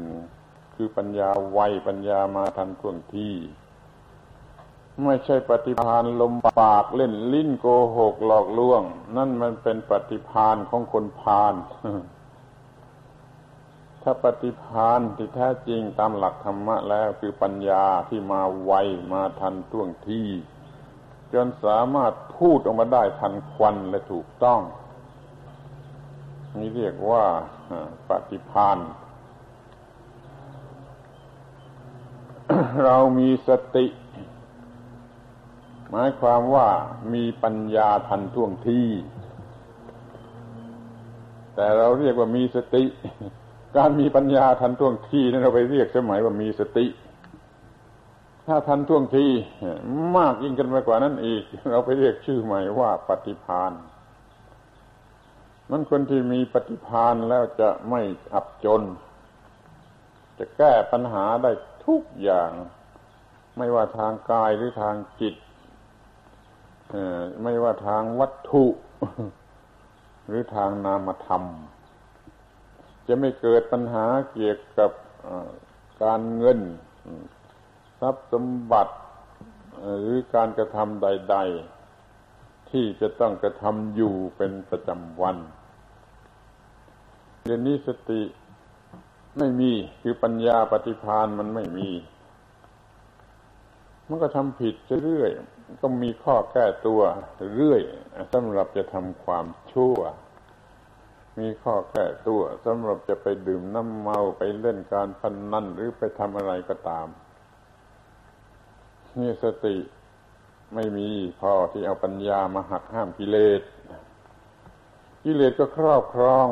[0.74, 3.30] คือปัญญาไวปัญญามาทันท่วงที
[5.05, 7.66] ไม่ใช่ปฏิพานลมปากเล่นลิ้นโก
[7.98, 8.82] หกหลอกลวง
[9.16, 11.55] นั่นมันเป็นปฏิพานของคนพาล
[14.03, 18.72] ถ้าปฏิพานที่แท้จริงตามหลักธรรมะแล้วคือปัญญาที่มาไว
[19.12, 20.22] มาทันท่วงที
[21.32, 24.61] จนสามารถพูดออกมาได้ทันควันและถูกต้อง
[26.59, 27.24] นี่เรียกว่า
[28.09, 28.78] ปฏิพาน
[32.84, 33.86] เรามีสติ
[35.91, 36.68] หมายความว่า
[37.14, 38.82] มีปัญญาทันท่วงที
[41.55, 42.84] แต่เราเรียกว่ามีสติ
[43.76, 46.86] การมีปัญญาทันท่วงทีนั้นเราไปเรียกสมัยว่ามีสติ
[48.47, 49.26] ถ้าทันท่วงที
[50.16, 53.72] มากยิ่งกันไปกว่านั้นอีก เราไปเรียกชื่อใหม่ว่าปฏิพาน
[55.70, 58.01] มันคนที่มีปฏิพานแล้วจะไม่
[58.34, 58.82] อับจน
[60.38, 61.51] จะแก้ปัญหาได้
[61.86, 62.51] ทุกอย่าง
[63.57, 65.34] ไม่ว่าทางกายหรือทางจิต
[67.43, 68.64] ไม่ว่าทางวัตถุ
[70.26, 71.45] หรือทางนามธรรม
[73.07, 74.91] จะไม่เกิดปัญหาเกี่ยวกับ
[76.03, 76.61] การเงิน
[78.01, 78.95] ทรัพย์สมบัติ
[80.01, 81.36] หรือการกระทำใด
[82.03, 85.36] ๆ ที่จะต้องกระทำอยู่เป็นประจำวัน
[87.45, 88.22] เรื่องนี้สติ
[89.38, 89.72] ไม่มี
[90.03, 91.88] คือปัญญาปฏิพานมันไม่มี
[94.09, 94.74] มันก็ทำผิด
[95.05, 95.30] เรื่อย
[95.80, 97.00] ก็มีข้อแก้ตัว
[97.54, 97.82] เรื่อย
[98.32, 99.98] สำหรับจะทำความชั่ว
[101.38, 107.06] มีข้อแก้ตัวสำหรับจะไปดื่มน้ำเมาไปเล่นการพนนันหรือไปทำอะไรก็ตาม
[109.18, 109.76] นี่สติ
[110.74, 111.08] ไม่มี
[111.40, 113.62] พอที่เอาปัญญามาหักห้ามกิเลส
[115.24, 116.46] กิเลสก็ครอบครอง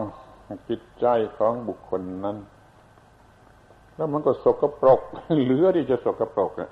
[0.69, 1.07] จิตใจ
[1.37, 2.37] ของบุคคลนั้น
[3.97, 5.01] แล้วมันก็สกปรก
[5.43, 6.71] เหลือที่จะสกปรกอะ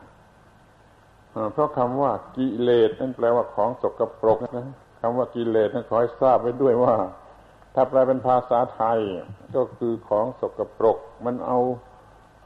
[1.53, 4.69] เพราะคำว่ากิเลสนั่นแปลว่าของสกปรกนะ
[5.01, 6.95] คำว่ากิเลสนั้นขอให้ทราบไว้ด้วยว่า
[7.75, 8.99] ถ้าแปลเป็นภาษาไทย
[9.57, 11.59] ก็คือของสกปรก มันเอา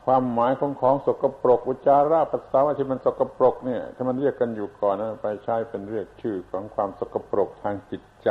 [0.05, 8.30] ความหมายของของสกปรกอุจาระปัสสาวะที่มันสกปรกเนี่ยถ้ามันเรียกกันอยู่ก่อนนะไปใช้เป็นเรียกชื่อของความสกปรกทางจิตใจ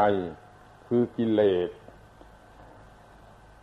[0.88, 1.70] คือกิเลส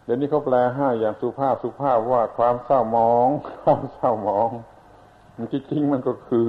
[0.05, 3.29] เดี๋ยวนี้เขาแปลให้อย่างสุภาพสุภาพว่าความเศร้ามอง
[3.63, 4.51] ความเศร้ามอง
[5.53, 6.49] จริงๆมันก็คือ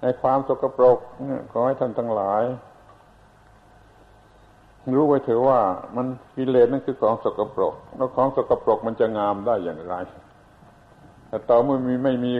[0.00, 0.98] ไอ้ความสกปรก
[1.52, 2.42] ขอให้ท่านทั้งหลาย
[4.94, 5.60] รู้ไว้เถอะว่า
[5.96, 9.94] มันกิเลสนั่นคือของสกปรก แล้วของสกปรกมันจะงามได้อย่างไร
[11.28, 12.32] แต่ต่อเมื่อมีไม่มี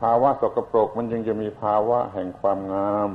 [0.00, 3.10] ภาวะสกปรก มันยังจะมีภาวะแห่งความงาม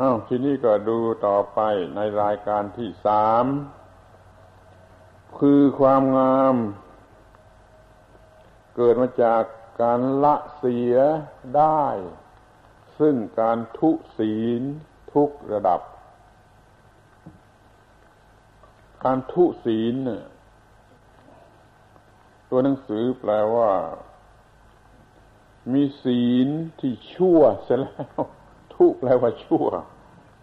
[0.00, 1.60] อ้าวทีนี้ก็ดูต่อไป
[1.96, 3.46] ในรายการที่สาม
[5.38, 6.54] คือความงาม
[8.76, 9.42] เกิดมาจาก
[9.82, 10.94] การละเสีย
[11.56, 11.84] ได้
[12.98, 14.62] ซึ่งการทุศีล
[15.14, 15.80] ทุกระดับ
[19.04, 20.24] การทุศีลเนี่ย
[22.50, 23.70] ตัวหนังสือแปลว่า
[25.72, 26.48] มีศีล
[26.80, 28.20] ที่ชั่วเสียแล้ว
[28.74, 29.66] ทุแปลว่าชั่ว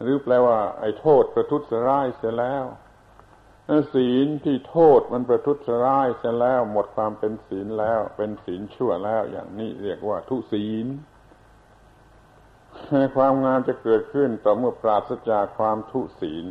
[0.02, 2.66] หรือแปลว่า ไอ้โทษประทุษร้ายเสียแล้ว
[3.94, 10.88] ศีลที่โทษมันประทุษร้ายเสียแล้ว หมดความเป็นศีลแล้ว เป็นศีลชั่วแล้ว อย่างนี้เรียกว่าทุศีล
[13.16, 16.46] ความงามจะเกิดขึ้นต่อเมื่อปราศจากความทุศีล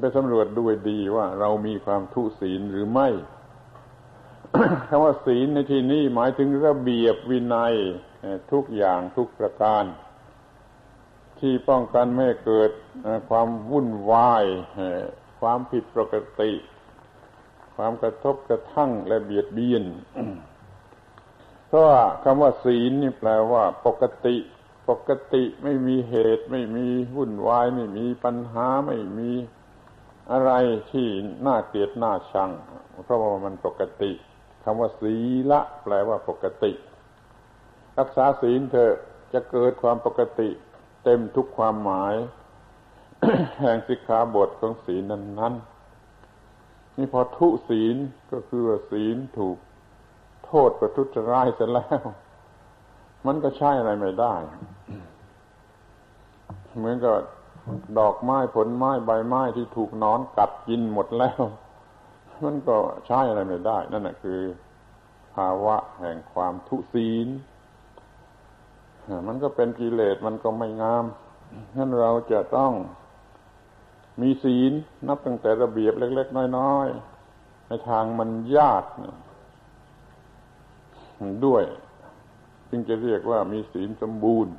[0.00, 3.08] ไปสำรวจดูดีว่าเรามีความทุศีลหรือไม่
[4.88, 7.74] คำว่าศีลในที่นี้หมายถึงระเบียบวินัย
[8.52, 9.84] ทุกอย่างทุกประการ
[11.38, 12.70] ที่ป้องกันไม่ให้เกิด
[13.30, 14.44] ความวุ่นวาย
[15.42, 16.52] ความผิดปกติ
[17.76, 19.84] ความกระทบกระทั่งและเบียดเบียน
[21.66, 24.36] เพราะว่าคำว่าศีลนี่แปลว่า ปกติ
[24.88, 26.86] ปกติไม่มีเหตุ ไม่มี
[27.16, 29.30] วุ่นวาย ไม่มีปัญหาไม่มี
[30.32, 30.52] อะไร
[30.90, 31.06] ที่
[31.46, 32.50] น่าเกลียดน่าชัง
[33.04, 34.12] เพราะว่ามันปกติ
[34.64, 35.14] คำว่าศี
[35.50, 36.72] ละ แปลว่าปกติ
[37.98, 38.92] รักษาศีลเธอ
[39.32, 40.48] จะเกิดความปกติ
[41.04, 42.14] เต็มทุกความหมาย
[43.60, 47.96] แห่งสิกขาบทของศีลนั้นๆนี่พอทุศีล
[48.32, 49.56] ก็คือศีลถูก
[50.46, 52.00] โทษประทุษร้ายเสร็จแล้ว
[53.26, 54.34] มันก็ใช่อะไรไม่ได้
[56.78, 57.14] เหมือนกับ
[57.98, 61.42] ดอกไม้ผลไม้ใบไม้ที่ถูกนอนกัดกินหมดแล้ว
[62.44, 64.40] มันก็ใช้อะไรไม่ได้ นั่นแหะคือ
[65.34, 67.28] ภาวะแห่งความทุศีล
[69.26, 71.04] มันก็เป็นกิเลสมันก็ไม่งาม
[71.76, 72.72] งั้นเราจะต้อง
[74.20, 74.72] มีศีล
[75.08, 78.84] นับตั้งแต่ระเบียบเล็ก ๆ น้อยๆในทางมันยาก
[81.46, 81.64] ด้วย
[82.70, 84.52] จึงจะเรียกว่ามีศีลสมบูรณ์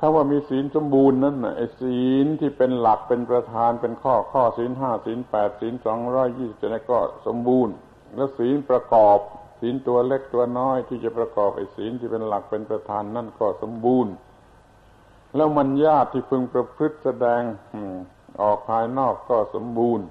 [0.00, 7.74] คำว่ามีศีลสมบูรณ์นั้นไอ้ศีลที่เป็นหลักเป็นประธานเป็นข้อข้อศีลห้าศีลแปดศีลสองร้อยยี่สิบจ็ดก็สมบูรณ์
[8.14, 9.18] แล้วศีลประกอบ
[9.60, 14.12] ศีลตัวเล็กตัวน้อยที่จะประกอบไอ้ศีลที่เป็นหลักเป็นประธานนั่นก็สมบูรณ์
[15.36, 17.42] แล้วมันญาติที่พึงประพฤติแสดง
[18.42, 20.06] ออกภายนอกก็สมบูรณ์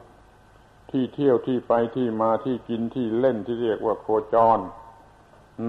[0.92, 4.60] ที่เที่ยวที่ไปที่มาที่กินที่เล่นที่เรียกว่าโคจร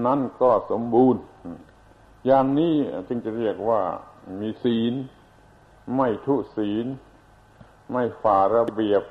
[0.05, 1.21] นั่นก็สมบูรณ์
[2.25, 2.75] อย่างนี้
[3.07, 3.81] จึงจะเรียกว่า
[4.41, 4.93] มีศีล
[5.95, 6.85] ไม่ทุศีล
[7.91, 9.03] ไม่ฝ่าระเบียบ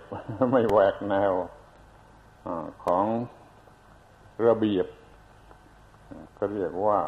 [0.51, 1.33] ไม่แหวกแนว
[2.85, 3.05] ของ
[4.47, 4.87] ระเบียบ
[6.37, 7.01] ก็เรียกว่า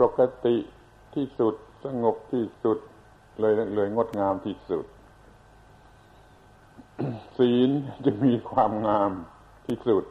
[0.00, 0.56] ปกติ
[1.16, 1.54] ที่สุด
[1.84, 2.78] สงบที่สุด
[3.40, 4.86] เลยเลยงดงามที่สุด
[7.38, 7.70] ศีล
[8.04, 9.10] จะมีความงาม
[9.66, 10.04] ที่สุด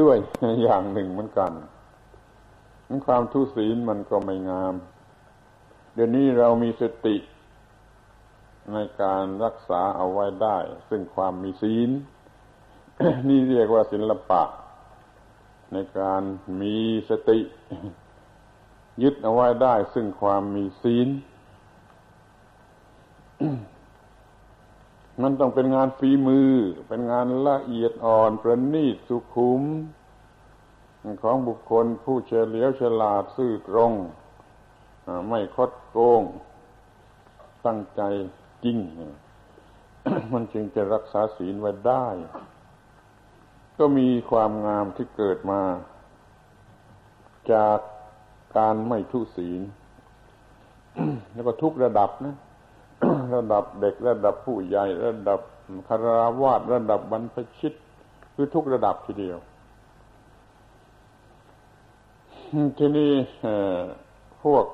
[0.00, 0.16] ด้วย
[0.62, 1.52] อย่างหนึ่งเหมือนกัน
[3.06, 4.74] ความทุศีลมันก็ไม่งาม
[5.94, 7.16] เดี๋ยวนี้เรามีสติ
[8.72, 11.90] ในการรักษาเอาไว้ได้ ซึ่งความมีศีล
[13.28, 14.42] นี่เรียกว่าศิลปะ
[15.72, 16.22] ในการ
[16.60, 16.76] มี
[17.10, 17.38] สติ
[19.02, 21.08] ยึดเอาไว้ได้ซึ่งความมีศีล
[25.22, 26.50] มันต้องเป็นงานฝีมือ
[26.88, 29.62] เป็นงานละเอียดอ่อนประณีตสุขุม
[31.22, 33.92] ของบุคคลผู้เฉลียวฉลาดซื่อตรง
[35.28, 36.22] ไม่คดโกง
[37.66, 38.02] ตั้งใจ
[38.64, 38.78] จริง
[40.32, 42.06] มันจึงจะรักษาศีลไว้ได้
[43.78, 45.62] ก็มีความงามที่เกิดมา
[47.52, 47.78] จาก
[48.56, 49.62] การไม่ทุศีล
[51.32, 52.36] แล้วก็ทุกระดับนะ
[53.34, 55.40] ระดับเด็กระดับผู้ใหญ่ ระดับ
[55.88, 57.72] คาราวาสระดับบรรพชิต
[58.34, 59.38] คือทุกระดับทีเดียว
[62.78, 63.12] ที่นี่
[64.42, 64.64] พวก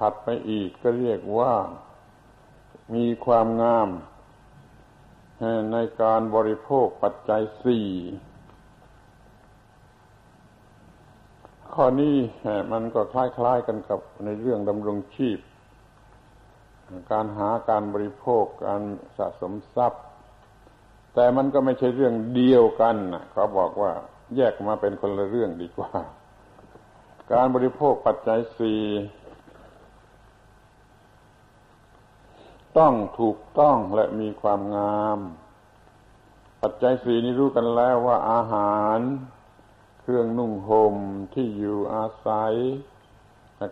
[0.00, 1.52] ถัดไปอีกก็เรียกว่า
[2.94, 3.88] มีความงาม
[5.72, 7.88] ในการบริโภคปัจจัยสี่
[11.74, 12.16] ข้อนี้
[12.72, 15.38] มันก็คล้ายๆกันกับในเรื่องดำรงชีพ
[17.12, 18.82] การหาการบริโภคการ
[19.18, 20.02] สะสมทรัพย์
[21.14, 22.96] แต่มันก็ไม่ใช่เรื่องเดียวกัน
[23.32, 23.92] เขาบอกว่า
[24.36, 25.90] แยกมาเป็นคนละเรื่องดีกว่า
[27.32, 28.82] การบริโภคปัจจัยสี่
[32.78, 35.18] ต้องถูกต้องและมีความงาม
[36.62, 39.00] ปัจจัยสี่นี้รู้กันแล้วว่าอาหาร
[40.10, 40.96] เครื่องนุ่งห่ม
[41.34, 42.52] ที่อยู่อาศัย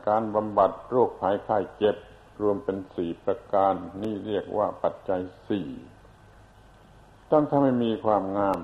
[0.08, 1.96] การบำบัดโรคภัยไข้เจ็บ
[2.40, 5.68] รวมเป็นสี่ประการนี่เรียกว่าปัจจัยสี่
[7.30, 8.58] ต้องทำให้มีความงาม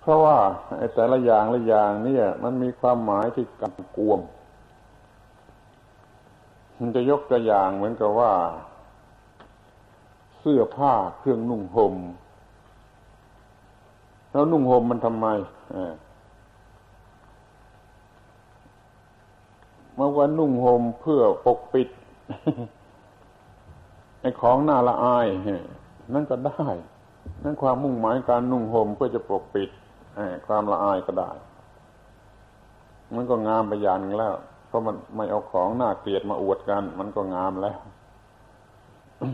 [0.00, 0.38] เพราะว่า
[0.78, 4.20] ไอ้แต่ละอย่างละอย่างเนี่ย มันมีความหมายที่กำกวม
[6.78, 8.32] มันจะยกตัวอย่างเหมือนกับว่า
[10.38, 11.96] เสื้อผ้าเครื่องนุ่งหม่ม
[14.34, 15.26] แล้วนุ่งห่มมันทำไม
[19.94, 21.88] เมื่อวันนุ่งห่มเพื่อปกปิด
[24.20, 25.26] ไอ้ของน่าละอาย
[26.14, 26.64] นั่นก็ได้
[27.44, 29.70] นั่นความมุ่งหมายการนุ่งห่มเพื่อจะปกปิด
[30.46, 31.30] ความละอายก็ได้
[33.14, 34.34] มันก็งามไปอย่างนึงแล้ว
[34.66, 37.78] เพราะมันไม่เอาของหน้าเกลียดมาอวดกัน มันก็งามแล้ว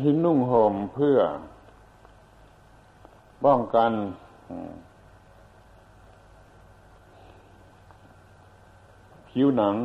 [0.02, 1.18] ที่นุ่งห่มเพื่อ
[3.44, 3.92] ป้องกัน
[9.30, 9.76] ผิวหนัง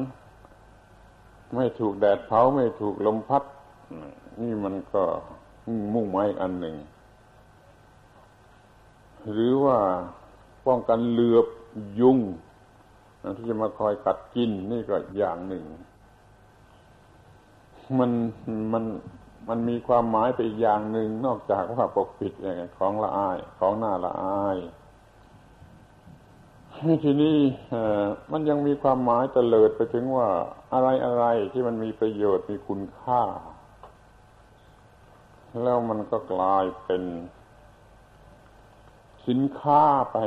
[1.56, 3.44] ไม่ถูกแดดเผาไม่ถูกลมพัด
[4.42, 5.04] นี่มันก็
[5.94, 6.76] มุ่งไม้อันหนึ่ง
[9.32, 9.78] หรือว่า
[10.66, 11.46] ป้องกันเหลือบ
[12.00, 12.18] ยุง
[13.38, 15.64] ที่จะมาคอยกัดกินนี่ก็อย่างหนึ่ง
[18.00, 18.12] มัน
[18.74, 18.84] มัน
[19.50, 22.34] มันมีความหมายไปอีกอย่างหนึ่งนอกจากว่าปกปิด
[22.78, 24.58] ของละอาย ของหน้าละอาย
[27.04, 27.38] ทีนี้
[28.32, 30.30] มันยังมีความหมายเตลิดไปถึงว่า
[30.74, 33.22] อะไรอะไรที่มันมีประโยชน์มีคุณค่า
[35.64, 37.04] แล้วมันก็กลายเป็น
[39.28, 40.18] สินค้าไป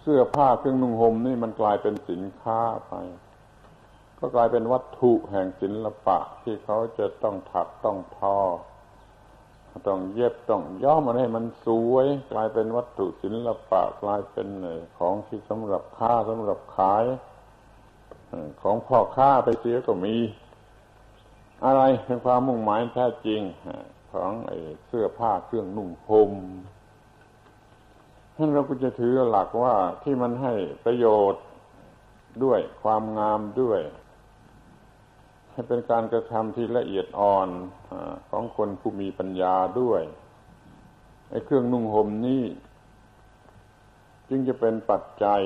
[0.00, 2.94] เสื้อผ้าเครื่องนุ่งห่มนี่มันกลายเป็นสินค้าไป
[4.18, 8.38] ก็กลายเป็นวัตถุแห่งศิลปะที่เขาจะต้องถักต้องทอ
[9.88, 14.48] ต้องเย็บต้องย้อมมันให้มันสวย กลายเป็นวัตถุศิลปะกลายเป็น
[14.98, 17.04] ของที่สำหรับค้าสำหรับขาย
[18.62, 20.16] ของพ่อค้าไปเสียก็มี
[21.64, 23.40] อะไรเป็นความมุ่งหมายแท้จริง
[24.12, 24.56] ของไอ้
[24.86, 26.32] เสื้อผ้าเครื่องนุ่งห่ม
[28.36, 30.52] ท่านเราก็จะถือหลักว่าที่มันให้
[30.84, 31.42] ประโยชน์
[32.44, 33.80] ด้วยความงามด้วย
[35.54, 37.48] ให้เป็นการกระทำที่ละเอียดอ่อน
[38.30, 40.02] ของคนผู้มีปัญญาด้วย
[41.30, 42.44] ไอ้เครื่องนุ่งห่มนี้
[44.28, 45.42] จึงจะเป็นปัจจัย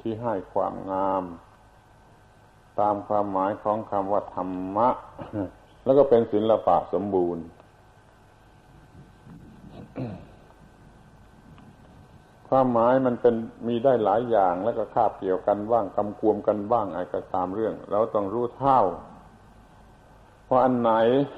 [0.00, 1.24] ที่ให้ความงาม
[2.80, 4.88] ตามความหมายของคำว่าธรรมะ
[5.84, 7.44] แล้วก็เป็นศิลปะสมบูรณ์
[12.58, 13.34] ความหมายมันเป็น
[13.68, 18.80] มีได้หลายอย่างแล้วก็คาบเกี่ยวกันบ้างกำกวมกันบ้างอะไรก็ตามเรื่อง เราต้องรู้เท่า
[20.50, 20.92] ว่าอันไหน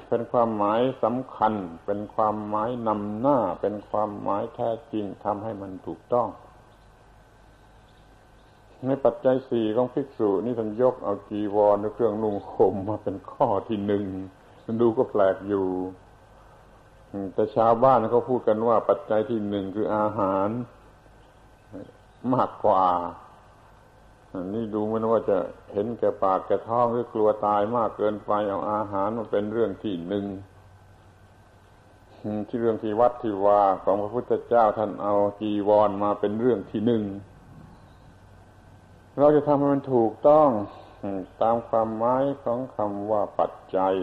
[0.09, 1.53] เป็นความหมายสำคัญ
[1.85, 6.27] เป็นความหมายนำหน้า เป็นความหมายแท้จริงทำให้มันถูกต้อง
[8.87, 14.05] ในปัจจัยสี่ของภิกษุนี่ท่านยกเอาจีวรหรือเครื่องนุ่งห่มมาเป็นข้อที่หนึ่ง
[14.65, 15.67] มันดูก็แปลกอยู่
[17.33, 20.49] แต่ชาวบ้านเขาพูดกันว่าปัจจัยที่หนึ่งคืออาหาร
[22.33, 22.85] มากกว่า
[24.53, 25.37] นี่ดูมันว่าจะ
[25.73, 30.25] เห็นแก่ปากแก่ท้องหรือกลัวตายมากเกินไปเอาอาหารมาเป็นเรื่องที่หนึ่ง
[32.47, 37.03] ที่เรื่องที่วัดที่วาของพระพุทธเจ้าท่านเอาจีวรมาเป็นเรื่องที่หนึ่ง
[39.19, 40.49] เราจะทำให้มันถูกต้อง
[41.41, 43.93] ตามความหมายของคำว่าปัจจัย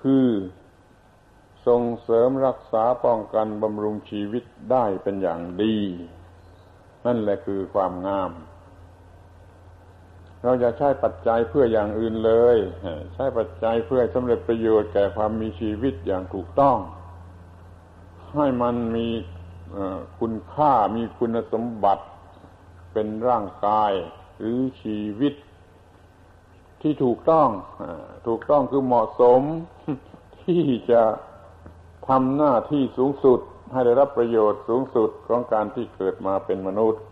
[0.00, 0.26] คือ
[1.66, 5.76] ส่งเสริมรักษาป้องกันบำรุงชีวิตได้เป็นอย่างดี
[7.06, 8.32] นั่นแหละคือความงาม
[10.42, 12.56] เราจะใช้ปัจจัยเพื่ออย่างอื่นเลย
[13.14, 16.78] ใช้ปัจจัยเพื่อสำเร็จประโยชน์แก่ความมีชีวิตอย่างถูกต้อง
[18.34, 19.08] ให้มันมี
[20.20, 22.04] คุณค่ามีคุณสมบัติ
[22.92, 23.92] เป็นร่างกาย
[24.38, 25.34] หรือชีวิต
[26.82, 27.48] ที่ถูกต้อง
[28.26, 29.40] ถูกต้องคือเหมาะสม
[30.44, 31.02] ที่จะ
[32.08, 33.40] ทำหน้าที่สูงสุด
[33.72, 37.02] ให้ได้รับประโยชน์สูงสุดของการที่เกิดมาเป็นมนุษย์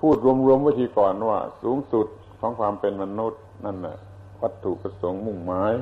[0.00, 0.16] พูด
[0.46, 2.06] รวมๆไว้ทีก่อนว่า สูงสุด
[2.40, 3.96] ของความเป็นมนุษย์นั่นแหละ
[4.40, 5.74] วัตถุประสงค์มุ่งหมาย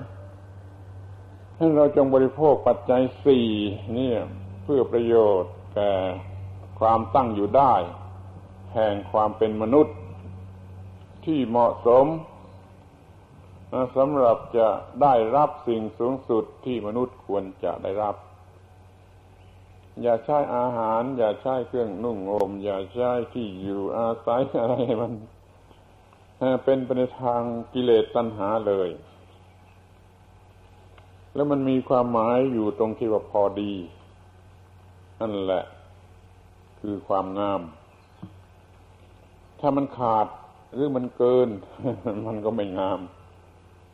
[1.56, 3.46] ให้เราจงบริโภคปัจจัยสี่
[3.96, 4.10] นี่
[4.62, 5.92] เพื่อประโยชน์แก่
[6.80, 7.74] ความตั้งอยู่ได้
[8.74, 9.94] แห่งความเป็นมนุษย์
[11.24, 12.06] ที่เหมาะสม
[13.96, 14.68] สำหรับจะ
[15.02, 18.16] ได้รับสิ่งสูงสุดที่มนุษย์ควรจะได้รับ
[20.02, 25.12] อย่าใช้อาหาร อย่าใช้เครื่องนุ่งห่มอย่าใช้ที่อยู่อาศัยอะไรมัน
[26.64, 27.42] เป็นไปในทาง
[27.72, 28.88] กิเลสตัณหาเลย
[31.34, 33.72] แล้วมันมีความหมายอยู่ตรงที่ว่าพอดี
[35.20, 35.64] นั่นแหละ
[36.80, 37.60] คือความงาม
[39.60, 40.26] ถ้ามันขาด
[40.74, 41.48] หรือมันเกิน
[42.26, 43.00] มันก็ไม่งาม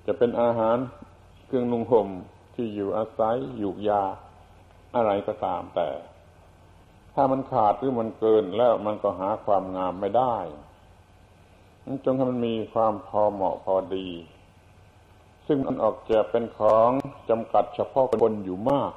[0.07, 0.77] จะเป็นอาหาร
[1.47, 2.09] เครื่องนุ่งห่ม
[2.55, 4.05] ที่อยู่อาศัยอยู่ยา
[4.97, 5.89] อะไรก็ตามแต่
[7.15, 10.37] ถ้ามันขาดหรือมันเกินแล้วมันก็หาความงามไม่ได้
[12.05, 14.09] จงให้มันมีความพอเหมาะพอดี
[15.47, 16.91] ซึ่งมันออกจะเป็นของ
[17.31, 18.93] จำกัดเฉพาะคนอยู่มาก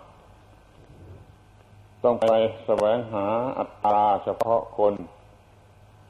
[2.03, 2.25] ต้องไป
[2.65, 3.25] แสวงหา
[3.59, 4.93] อัตราเฉพาะคน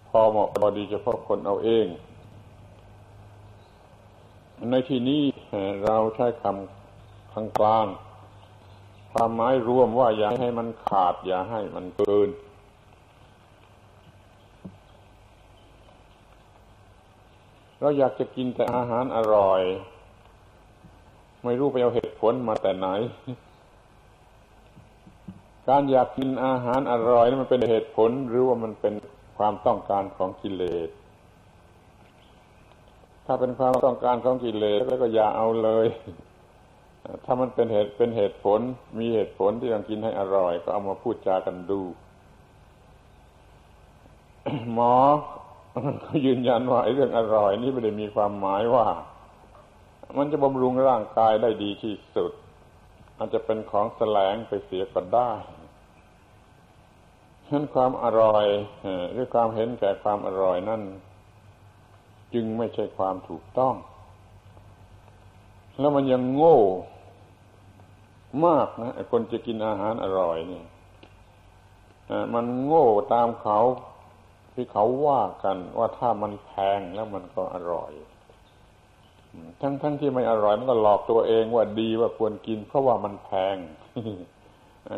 [0.09, 1.85] พอเหมาะพอดีเฉพาะคนเอาเอง
[4.72, 5.24] ในที่นี้
[5.84, 7.88] เราใช้คำกลางกลาง
[9.12, 12.30] ความหมายรวมว่าอย่าให้มันขาด อย่าให้มันเกิน
[17.80, 19.62] เราอยากจะกินแต่อาหารอร่อย
[21.43, 22.88] ไม่รู้ไปเอาเหตุผลมาแต่ไหน
[25.70, 28.93] การอยากกินอาหารอร่อยนี่มันเป็นเหตุผลหรือว่ามันเป็น
[29.38, 30.89] ความต้องการของกิเลส
[33.26, 35.88] ถ้าเป็นความต้องการของกิเลสแล้วก็อย่าเอาเลย
[37.26, 38.59] ถ้ามันเป็นเหตุเป็นเหตุผล
[38.99, 41.82] มีเหตุผลที่ต้องกินให้อร่อย ก็เอามาพูดจากันดู
[44.73, 44.95] หมอ
[46.03, 48.88] เขายืนยันว่าไอ้เรื่องอร่อย นี่ไม่ได้มีความหมายว่า
[50.17, 52.32] มันจะบำรุงร่างกายได้ดีที่สุด
[53.17, 55.32] อาจจะเป็นของแสลงไปเสียก็ได้
[57.45, 58.45] ฉะนั้นความอร่อย
[59.11, 60.82] หรือความเห็นแก่ความอร่อยนั่น
[62.36, 63.75] จึงไม่ใช่ความถูกต้อง
[65.79, 66.59] แล้วมันยังโง่
[68.45, 70.65] มากนะคนจะกินอาหารอร่อยเนี่ย
[72.33, 73.59] มันโง่ตามเขา
[74.53, 77.91] ที่เขาว่ากันว่าถ้ามันแพงแล้วมันก็อร่อย
[79.61, 83.57] ทั้งทั้งที่ไม่อร่อยมันก็หลอกตัวเองว่าดีว่าควรกิน เพราะว่ามันแพง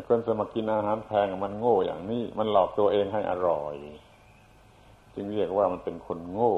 [0.08, 3.76] คนสมัครกินอาหารแพงมันโง่อย่างนี้ มันหลอกตัวเองให้อร่อย
[5.16, 6.56] จึงเรียกว่ามันเป็นคนโง่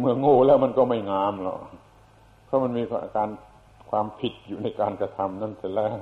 [0.00, 1.60] เมื่อโง่แล้วมันก็ไม่งามหรอก
[2.44, 2.82] เพราะมันมี
[3.16, 3.30] การ
[3.90, 5.96] ความผิดอยู่ในการกระทำนั่นเสร็จแล้ว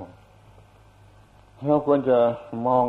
[1.66, 2.18] เราควรจะ
[2.66, 2.86] มอง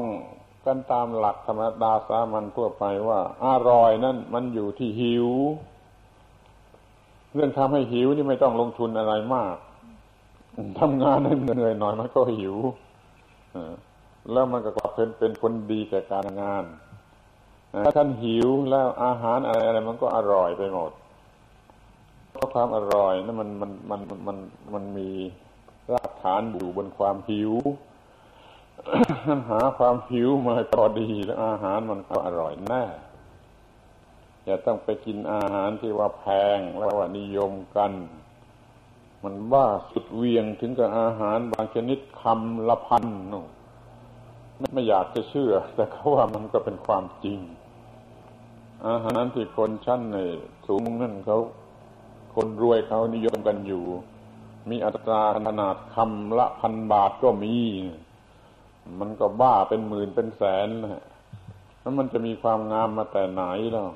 [0.65, 5.27] กันตามหลักธรรมดาสามัญทั่วไปว่า อร่อยนั่นมันอยู่ที่หิว
[7.33, 9.55] เรื่องทำให้หิวนี่ไม่ต้องลงทุนอะไรมาก
[10.79, 12.55] ทำงานให้เหนื่อยหน่อยมันก็หิว
[14.31, 16.63] แล้วมันก็กลับเป็นเป็นผลดีแก่การงาน
[17.71, 20.91] ถ้าท่านหิวแล้วอาหารอะไรอะไรมันก็อร่อยไปหมด
[22.31, 24.37] เพราะความอร่อยนั่นมันมันมันมัน
[24.73, 25.09] มันมี
[25.93, 27.53] รากฐานอยู่บนความหิว
[29.49, 32.83] หาความหิวมาพอดีแล้วอาหารมันก็อร่อยแน่
[34.45, 36.25] อย่าต้องไปกินอาหารที่ว่าแพ
[36.57, 37.91] งแล้วว่านิยมกัน
[39.23, 43.45] มันบ้าสุดเวียงถึงกับอาหารบางชนิดคำละพันนู่
[44.73, 47.39] ไม่อยากจะเชื่อ แต่เขาว่ามันก็เป็นความจริง
[48.85, 50.17] อาหารที่คนชั้นใน
[50.67, 51.39] สูงนั่นเขา
[52.35, 53.83] คนรวยเขานิยมกันอยู่
[54.69, 57.55] มีอัตราขนาดคำละพันบาทก็มี
[58.99, 61.03] มันก็บ้าเป็นหมื่นเป็นแสนนะ
[61.79, 63.89] แล้วมันจะมีความงามมาแต่ไหนแล้ว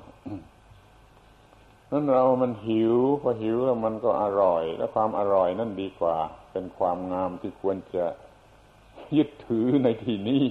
[1.92, 6.18] นั้นเรามันหิวพอหิวแล้วมันก็อร่อย และความอร่อยนั่นดีกว่า
[6.52, 8.06] เป็นความงามที่ควรจะ
[9.18, 10.46] ยึดถือในที่นี้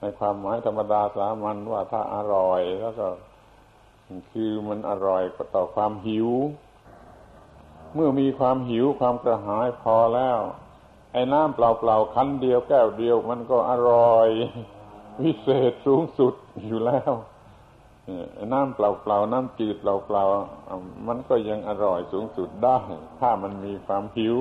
[0.00, 3.08] ในความหมายธรรมดาสามัญว่าถ้าอร่อยแล้วก็
[4.32, 6.28] คือมันอร่อยก็ต่อความหิว
[7.94, 10.38] เมื่อมีความหิวความกระหายพอแล้ว
[11.12, 14.28] ไอ้น้ำเปล่าๆคันเดียวแก้วเดียวมันก็อร่อย
[15.22, 16.34] วิเศษสูงสุด
[16.66, 17.12] อยู่แล้ว
[18.52, 22.78] น้ำเปล่าๆน้ำจืดเปล่าๆมันก็ยังอร่อยสูงสุดได้
[23.20, 24.36] ถ้ามันมีความหิว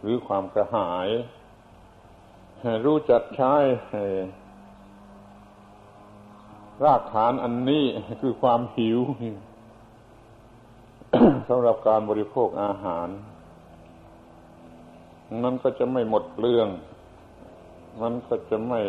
[0.00, 1.08] หรือความกระหาย
[2.84, 3.54] รู้จักใช้
[6.84, 7.84] รากฐานอันนี้
[8.22, 8.98] คือความหิว
[11.48, 13.08] สำหรับการบริโภคอาหาร
[15.42, 16.68] มันก็จะไม่หมดเปลือง
[18.02, 18.80] มันก็จะไม่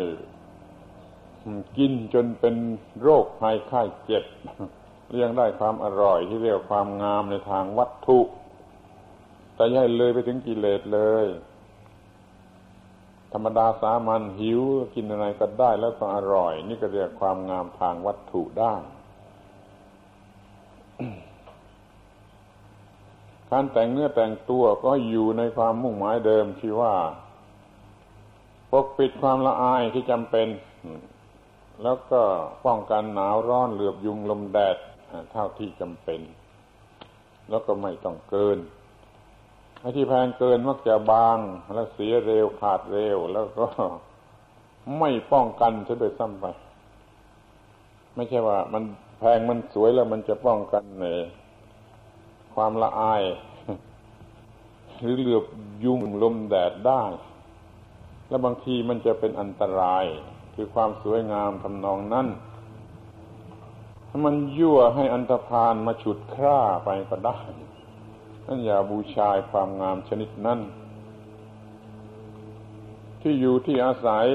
[1.76, 2.54] กินจนเป็น
[3.02, 4.24] โรคภัยไข้เจ็บ
[5.10, 8.20] เรียงได้ความอร่อยที่เรียกความงามในทางวัตถุ
[9.54, 11.26] แต่ย่ให้เลยไปถึงกิเลสเลย
[13.32, 14.62] ธรรมดาสามัญหิว
[14.94, 18.74] กินอะไรก็ได้แล้วก็อร่อย นี่ก็เรียกความงามทางวัตถุได้
[23.50, 26.94] การแต่งเนื้อแต่งตัวก็อยู่ในความมุ่งหมายเดิมที่ว่า
[28.70, 30.48] ปกปิดความละอายที่จำเป็น
[31.82, 32.22] แล้วก็
[32.66, 34.76] ป้องกันหนาวร้อนเหลือบยุงลมแดด
[35.32, 36.20] เท่าที่จำเป็น
[37.50, 38.58] แล้วก็ไม่ต้องเกิน
[39.80, 41.38] ไอ้ที่แพงเกินมักจะบาง
[41.74, 43.66] แล้วเสียเร็วขาดเร็ว แล้วก็
[44.98, 46.46] ไม่ป้องกันซะโดยซ้ำไป
[48.14, 48.82] ไม่ใช่ว่า มัน
[49.18, 51.20] แพงมันสวยแล้วมันจะป้องกันเนี่ย
[52.54, 53.22] ความละอาย
[55.00, 55.44] หรือเหลือบ
[55.84, 57.02] ยุงลมแดดได้
[58.28, 60.04] แล้วบางทีมันจะเป็นอันตราย
[60.54, 62.26] คือความสวยงามทำนองนั้น
[64.24, 67.38] มันยั่วให้อันตรพานมาฉุดคร่าไปก็ได้
[68.50, 70.60] นั่นอย่าบูชาความงามชนิดนั้น
[73.20, 74.26] ที่อยู่ที่อาศัย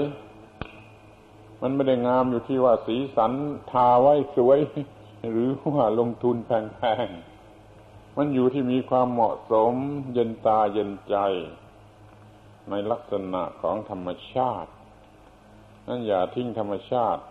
[1.61, 3.31] มันไม่ได้งามอยู่ที่ว่าสีสัน
[3.71, 4.59] ทาไว้สวย
[5.31, 9.73] หรือว่าลงทุนแพงๆ มันอยู่ที่มีความเหมาะสม
[10.13, 11.15] เย็นตาเย็นใจ
[12.69, 14.71] ในลักษณะของธรรมชาติ
[15.87, 17.23] นั่นอย่าทิ้งธรรมชาติ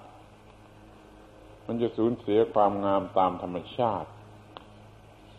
[1.66, 4.08] มันจะสูญเสียความงามตามธรรมชาติ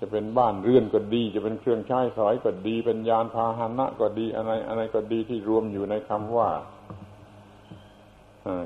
[0.05, 6.49] จะเป็นบ้านเรือนก็ดี จะเป็นเครื่องใช้สอยก็ดี เป็นยานพาหนะก็ดีอะไรอะไรก็ดีที่รวมอยู่ในคำว่า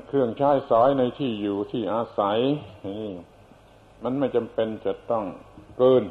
[0.06, 2.38] เครื่องใช้สอยในที่อยู่ที่อาศัย
[4.02, 5.24] มันไม่จำเป็นจะต้อง
[5.78, 6.04] เกิน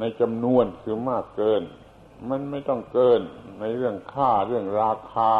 [0.00, 1.62] ในจำนวนคือมากเกิน
[2.28, 3.20] มันไม่ต้องเกิน
[3.60, 5.34] ในเรื่องค่าเรื่องราคา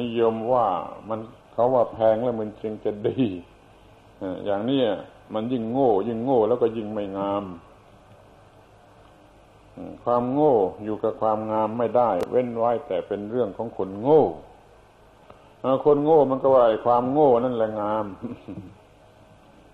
[0.00, 0.68] นิยมว่า
[1.08, 1.20] มัน
[1.52, 3.22] เขาว่าแพงแล้วมันจึงจะดี
[4.44, 4.80] อย่างนี้
[5.34, 7.44] มันยิ่งโง่ ยิ่งโง่แล้วก็ยิ่งไม่งาม
[10.04, 10.54] ความโง่
[10.84, 14.22] อยู่กับความงามไม่ได้ เว้นไว้แต่เป็นเรื่องของคนโง่
[15.84, 18.06] คนโง่มันก็ว่าความโง่นั่นแหละงาม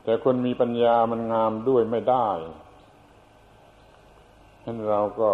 [0.05, 2.28] แต่คนมีปัญญามันงามด้วยไม่ได้
[4.62, 5.30] ฉะนั้นเราก็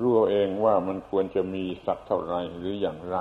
[0.00, 3.16] รู้เองว่ามันควรจะมีสักเท่าไรหรืออย่างไร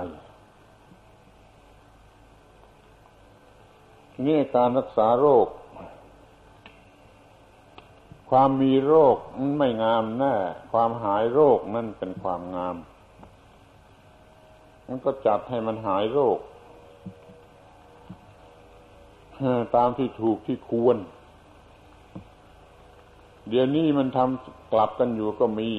[4.25, 5.47] นี่การรักษาโรค
[8.29, 10.35] ความมีโรคมันไม่งามแน่
[10.71, 12.75] ความหายโรคนั่นเป็นความงาม
[14.87, 16.37] มันก็จัดให้มันหายโรค
[19.75, 20.97] ตามที่ถูกที่ควร
[23.49, 25.71] เดี๋ยวนี้มันทำกลับกันอยู่ก็มี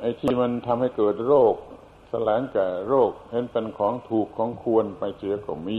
[0.00, 1.54] ไอ้ที่มันทำให้เกิดโรค
[2.10, 5.78] แสลงแก่โรคเห็นเป็นของถูกของควรไปเสียก็มี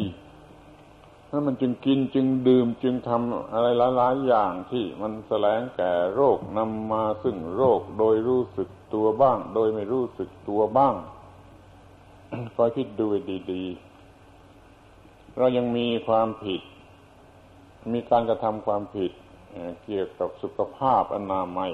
[1.35, 10.95] นั่นมันจึงกินจึงดื่มจึงทำอะไรหลายๆอย่างที่มันแสลงแก่โรคนำมาซึ่งโรคโดยรู้สึกตัวบ้าง โดยไม่รู้สึกตัวบ้าง
[12.55, 13.05] คอยคิดดู
[13.51, 16.61] ดีๆ เรายังมีความผิด
[17.93, 19.11] มีการกระทำความผิด
[19.83, 21.71] เกี่ยวกับสุขภาพอนามัย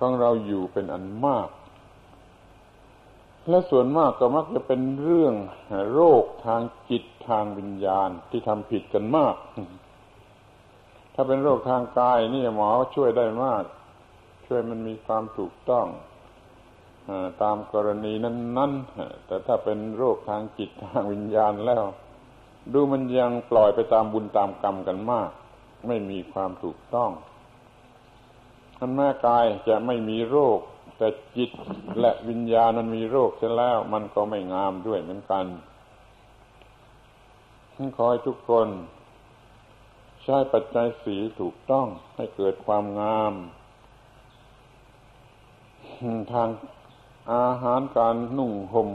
[0.00, 1.48] ของเราอยู่เป็นอันมาก
[3.48, 5.34] และส่วนมากก็มักจะเป็นเรื่อง
[5.92, 6.60] โรคทาง
[6.90, 9.36] จิตทางวิญญาณที่ทำผิดกันมาก
[11.14, 13.64] ถ้าเป็นโรคทางกายนี่หมอช่วยได้มาก
[14.46, 15.86] ช่วยมันมีความถูกต้อง
[17.42, 21.84] ตามกรณีนั้น ๆ แต่ถ้าเป็นโรคทางจิตทางวิญญาณแล้ว
[22.72, 25.30] ดูมันยังปล่อยไปตามบุญตามกรรมกันมาก
[25.86, 27.10] ไม่มีความถูกต้อง
[28.78, 30.58] อันแม่กายจะไม่มีโรค
[30.98, 31.50] แต่จิต
[32.00, 35.46] และวิญญาณมันมีโรคเสียแล้ว มันก็ไม่งามด้วยเหมือนกัน
[37.96, 38.68] ขอให้ทุกคน
[40.22, 43.34] ใช้ปัจจัยสีถูกต้องให้เกิดความงาม
[46.32, 46.48] ทาง
[47.34, 48.90] อาหารการนุ่งห่ม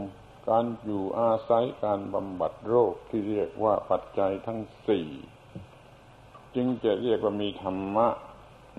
[0.49, 5.07] การอยู่อาศัยการบำบัดโรคที่เรียกว่าปัจจัยทั้งสี่
[6.55, 8.07] จึงจะเรียกว่ามีธรรมะ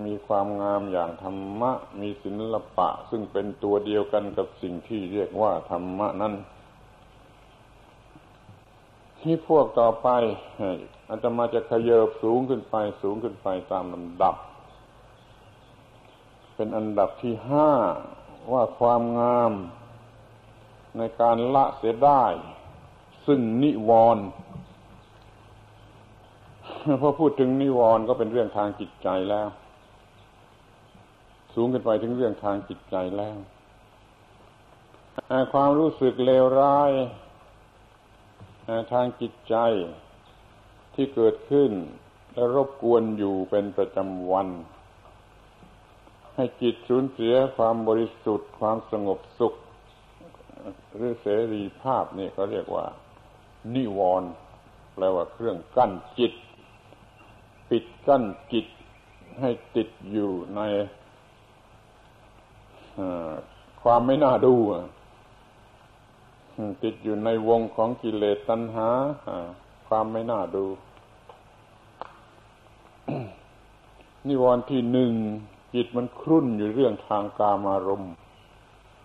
[0.05, 6.35] มีความงามอย่างธรรมะ มีศิลปะ ซึ่งเป็นตัวเดียวกันกับสิ่งที่เรียกว่าธรรมะนั้น
[9.21, 10.09] ที่พวกต่อไป
[11.09, 14.37] อาจจะมาจะขยบสูงขึ้นไป สูงขึ้นไปตามลำดับ
[16.55, 17.71] เป็นอันดับที่ห้า
[18.53, 19.53] ว่าความงาม
[20.99, 22.25] ในการละเสียได้
[23.27, 24.25] ซึ่งนิวรณ์
[27.01, 29.49] พอพูดถึงนิวรณ์ก็เป็นเรื่องทางจิตใจแล้ว
[31.55, 33.37] สูงขึ้นไปถึงเรื่องทางจิตใจแล้ว
[35.53, 36.93] ความรู้สึกเลวร้าย
[38.93, 39.57] ทางจิตใจ
[40.95, 41.71] ที่เกิดขึ้น
[42.35, 44.49] และรบกวนอยู่เป็นประจำวัน
[46.35, 49.55] ให้จิตสูญเสียความบริสุทธิ์ ความสงบสุข
[50.95, 52.87] หรือเสรีภาพนี่เขาเรียกว่า
[53.75, 54.31] นิวรณ์
[54.95, 56.33] แปลว่าเครื่องกั้นจิต
[57.71, 58.67] ปิดกั้นจิต
[59.41, 60.61] ให้ติดอยู่ใน
[63.83, 64.55] ความไม่น่าดู
[66.83, 68.89] ติดอยู่ในวงของกิเลสตัณหา
[69.89, 70.65] ความไม่น่าดู
[74.27, 75.13] นิวรณ์ที่หนึ่ง
[75.75, 78.13] จิตมันครุ่นอยู่เรื่องทางกามารมณ์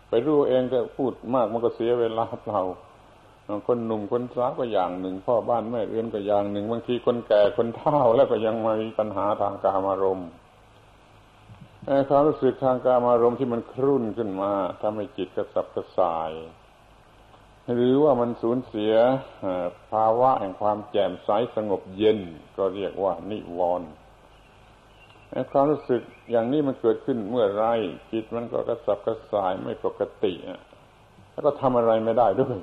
[0.09, 2.61] ไปรู้เองก็พูดมากมันก็เสียเวลาเปล่า
[3.67, 10.29] คนหนุ่มคนสาวก็อย่างหนึ่ง พ่อบ้านแม่เรือนก็อย่างหนึ่งบางทีคนแก่คนเฒ่าแล้วก็ยังมีปัญหาทางกามารมณ์
[12.09, 14.51] ความรู้สึกทางการมารมณ์ที่มันครุ่นขึ้นมา
[14.81, 16.31] ทำให้จิตกระสับกระส่าย
[17.73, 18.93] หรือว่ามันสูญเสีย
[19.91, 22.19] ภาวะแห่งความแจ่มใสสงบเย็น
[22.57, 23.89] ก็เรียกว่านิวรณ์
[25.51, 26.01] ความรู้สึก
[26.31, 27.65] อย่างนี้มันเกิดขึ้นเมื่อไร
[28.11, 30.33] จิตมันก็กระสับกระส่ายไม่ปกติ
[31.31, 32.57] แล้วก็ทำอะไรไม่ได้ด้วย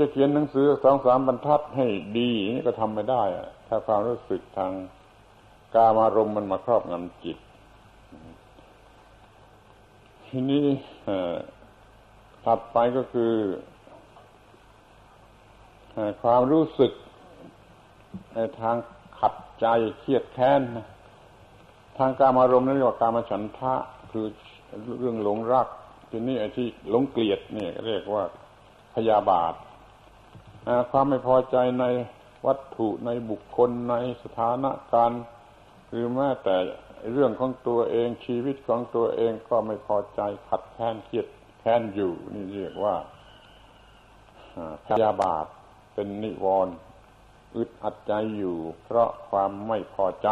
[0.00, 1.86] จะเขียนหนังสือสองสามบรรทัดให้
[2.18, 3.22] ดีนี่ก็ทำไม่ได้
[3.68, 4.72] ถ้าความรู้สึกทาง
[5.74, 7.36] กามารมณ์มันมาครอบงำจิต
[10.28, 10.66] ทีนี้
[12.44, 13.32] ถัดไปก็คือ
[16.22, 16.92] ความรู้สึก
[18.34, 18.76] ในทาง
[19.18, 19.66] ขัดใจ
[20.00, 20.60] เครียดแค้น
[21.98, 23.74] ทางการอารมณ์นั้นเรียกว่าการมาฉันทะ
[24.10, 24.26] คือ
[25.00, 25.68] เรื่องหลงรัก
[26.10, 28.24] ทีนี้ไอ้ที่หลงเกลียดนี่เรียกว่า
[28.94, 29.54] พยาบาท
[30.90, 31.84] ความไม่พอใจใน
[32.46, 35.10] วัตถุในบุคคลในสถานการ
[35.88, 36.56] หรือแม้แต่
[37.12, 41.26] เรื่องของตัวเองชีวิตของตัวเองก็ไม่พอใจขัดแค้นเครียด
[41.60, 42.96] แค้นอยู่ นี่เรียกว่า
[44.86, 45.46] พยาบาท
[45.94, 46.74] เป็นนิวรณ์
[47.56, 50.28] อึดอัดใจอยู่ เพราะความไม่พอใจ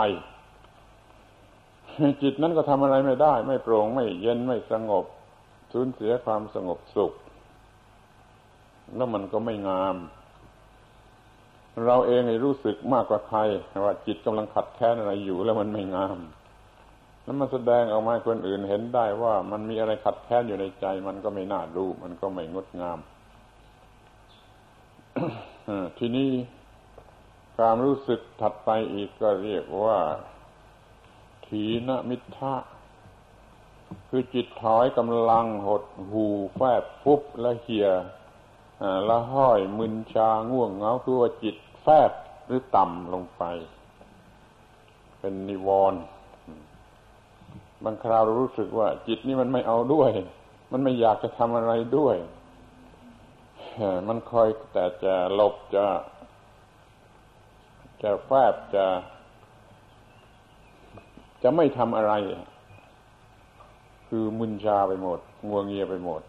[2.23, 5.05] จิตนั้นก็ทำอะไรไม่ได้ ไม่โปร่งไม่เย็นไม่สงบ
[5.73, 7.13] สูญเสียความสงบสุข
[8.97, 9.97] แล้วมันก็ไม่งาม
[11.85, 13.41] เราเองรู้สึกมากกว่าใคร
[13.85, 16.19] ว่าจิตกำลังขัดแค้นอะไรอยู่แล้วมันไม่งาม
[17.25, 22.99] แล้วมันแสดงออกมาคนอื่นเห็นได้ว่ามันมีอะไรขัดแค้นอยู่ในใจ มันก็ไม่น่าดูมันก็ไม่งดงาม
[25.99, 26.31] ทีนี้
[27.57, 29.99] ความรู้สึกถัดไปอีกก็เรียกว่า
[31.47, 32.55] ถีนมิทะ
[34.09, 36.27] คือจิตถอยกำลังหดหู
[36.57, 37.89] แฟบฟุบและเหี่ย
[39.09, 42.11] ละห้อยมึนชาง่วงเหงาคือว่าจิตแฟบ
[42.47, 43.43] หรือต่ำลงไป
[45.19, 46.01] เป็นนิวรณ์
[47.85, 50.11] บางคราวเรารู้สึกว่า จิตนี่มันไม่เอาด้วย
[50.73, 52.17] มันไม่อยากจะทำอะไรด้วย
[54.09, 55.85] มันคอยแต่จะหลบจะ
[58.03, 58.87] จะแฟบจะ
[61.43, 62.13] จะไม่ทำอะไร
[64.09, 66.23] คือมึนชาไปหมดงัวงเงียไปหมด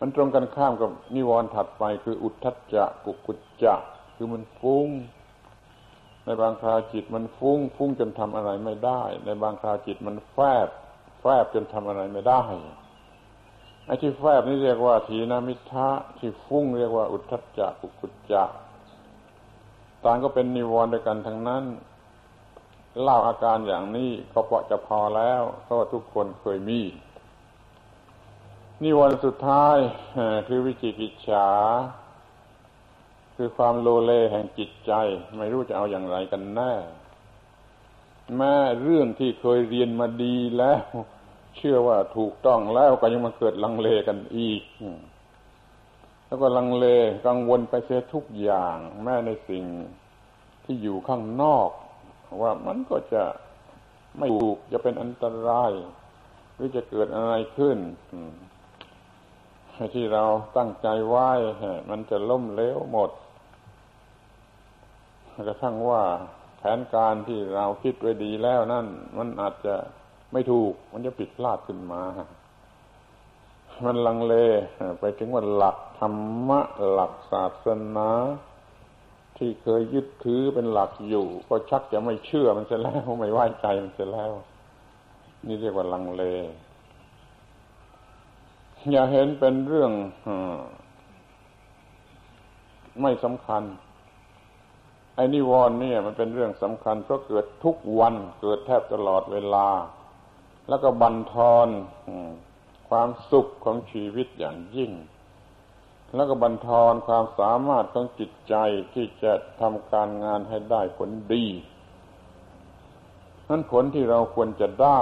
[0.00, 3.74] มันตรงกันข้ามกับนิวรณ์ถัดไปคืออุทธัจจะกุกุจจะ
[4.16, 4.88] คือมันฟุ้ง
[6.24, 10.68] ในบางคราวจิตมันฟุ้ง ฟุ้งจนทำอะไรไม่ได้ ในบางคราวจิตมันแฟบ
[11.20, 12.42] แฟบจนทำอะไรไม่ได้
[13.86, 15.88] ไอ้ที่แฟบนี่เรียกว่าทีนามิทะ
[16.18, 18.44] ที่ฟุ้งเรียกว่าอุทธัจจะอุกุจจะ
[20.04, 21.64] ต่างก็เป็นนิวรณ์ด้วยกันทั้งนั้น
[23.02, 26.80] เล่าอาการอย่างนี้ก็พอจะพอแล้วเพราะว่าทุกคนเคยมี
[28.82, 29.76] นิวรณ์สุดท้าย
[30.48, 31.48] คือวิจิกิจฉา
[33.36, 34.92] คือความโลเลแห่งจิตใจ
[35.36, 36.72] ไม่รู้จะเอาอย่างไรกันแน่
[38.36, 40.82] แม้เรื่องที่เคยเรียนมาดีแล้ว
[41.56, 44.62] เชื่อว่าถูกต้องแล้วก็ยังมาเกิดลังเลกันอีก
[46.26, 46.86] แล้วก็ลังเล
[47.26, 49.64] กังวลไปเสียทุกอย่าง แม้ในสิ่ง
[50.64, 51.70] ที่อยู่ข้างนอก
[52.42, 53.24] ว่ามันก็จะ
[54.18, 55.72] ไม่ถูกจะเป็นอันตราย
[56.54, 57.78] หรือจะเกิดอะไรขึ้น
[59.94, 60.24] ที่เรา
[60.56, 61.30] ตั้งใจไว้
[61.90, 63.10] มันจะล่มเลวหมด
[65.48, 66.02] กระทั่งว่า
[66.58, 68.86] แผนการที่เราคิดไว้ดีแล้วนั่น
[69.18, 69.74] มันอาจจะ
[70.32, 72.02] ไม่ถูก มันจะผิดพลาดขึ้นมา
[73.84, 74.34] มันลังเล
[75.00, 76.14] ไปถึงว่าหลักธรร
[76.48, 76.60] มะ
[76.90, 78.10] หลักศาสนา
[79.38, 84.32] ที่เคยยึดถือเป็นหลักอยู่ ก็ชักจะไม่เชื่อมันเสียแล้วไม่ไว้ใจมันเสียแล้ว
[85.46, 86.24] นี่เรียกว่าลังเล
[88.92, 89.92] อย่าเห็นเป็นเรื่อง
[93.02, 93.62] ไม่สำคัญ
[95.14, 99.68] ไอ้นิวรณ์เนี่ยมันเป็นเรื่องสำคัญเพราะเกิดทุกวันเกิดแทบตลอดเวลา
[100.68, 101.68] แล้วก็บันทอน
[102.88, 104.92] ความสุขของชีวิตอย่างยิ่ง
[106.14, 108.54] แล้วก็บันทอนความสามารถของจิตใจ
[108.94, 111.46] ที่จะทำการงานให้ได้ผลดี
[113.48, 115.00] นั้นผลที่เราควรจะได้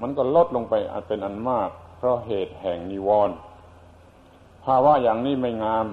[0.00, 0.74] มันก็ลดลงไป
[1.06, 3.36] เป็นอันมาก เพราะเหตุแห่งนิวรณ์
[4.64, 5.86] ภาวะอย่างนี้ไม่งาม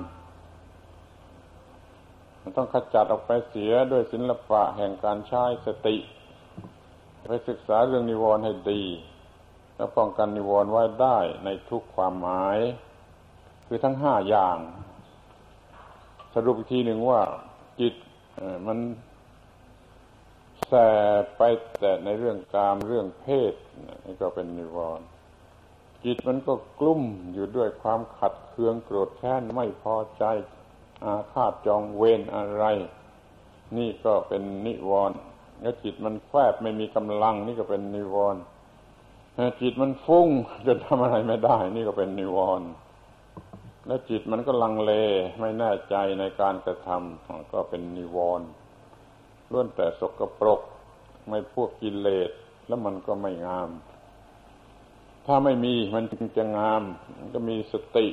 [2.41, 5.97] มันต้องขจัดออกไปเสียด้วยศิลปะแห่งการใช้สติ
[7.29, 8.83] ไปศึกษาเรื่องนิวรณ์ให้ดี
[9.75, 12.57] แล้วป้องกันนิวรณ์ไว้ได้ในทุกความหมาย
[13.67, 14.57] คือทั้งห้าอย่าง
[16.33, 17.21] สรุปอีกทีหนึ่งว่า
[17.79, 17.93] จิต
[18.67, 18.77] มัน
[20.67, 20.73] แส
[21.37, 21.41] ไป
[21.79, 23.53] แต่ในเรื่องกามเรื่องเพศ
[24.05, 25.05] นี่ก็เป็นนิวรณ์
[26.05, 27.01] จิตมันก็กลุ้ม
[27.33, 30.23] อยู่ด้วยความขัดเคืองโกรธแค้นไม่พอใจ
[31.05, 32.65] อาฆาตจองเวรอะไร
[33.77, 35.17] นี่ก็เป็นนิวรณ์
[35.61, 38.41] แล้วจิตมันแฝบไม่มีกำลัง นี่ก็เป็นนิวรณ์
[39.61, 40.29] จิตมันฟุ้ง
[40.67, 42.67] จนทำอะไรไม่ได้ นี่ก็เป็นนิวรณ์
[43.87, 44.91] แล้วจิตมันก็ลังเล
[45.39, 48.47] ไม่แน่ใจในการกระทำก็เป็นนิวรณ์
[49.51, 50.61] ล้วนแต่สกปรก
[51.27, 52.31] ไม่พวกกิเลส
[52.67, 53.69] แล้วมันก็ไม่งาม
[55.25, 56.83] ถ้าไม่มีมันจึงจะงาม
[57.17, 58.07] มันก็มีสติ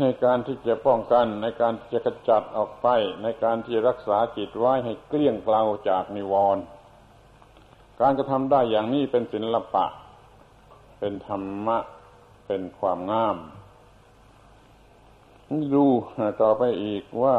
[0.00, 2.86] ในการที่จะป้องกันในการจะกระจัดออกไป
[3.22, 6.62] ในการที่รักษาจิตไว้ให้เกลี้ยงเกลาจากนิวรณ์
[8.00, 9.86] การกระทำได้อย่างนี้เป็นศิลปะ
[10.98, 11.78] เป็นธรรมะ
[12.46, 13.36] เป็นความงาม
[15.74, 15.86] ดู
[16.42, 17.36] ต่อไปอีกว่า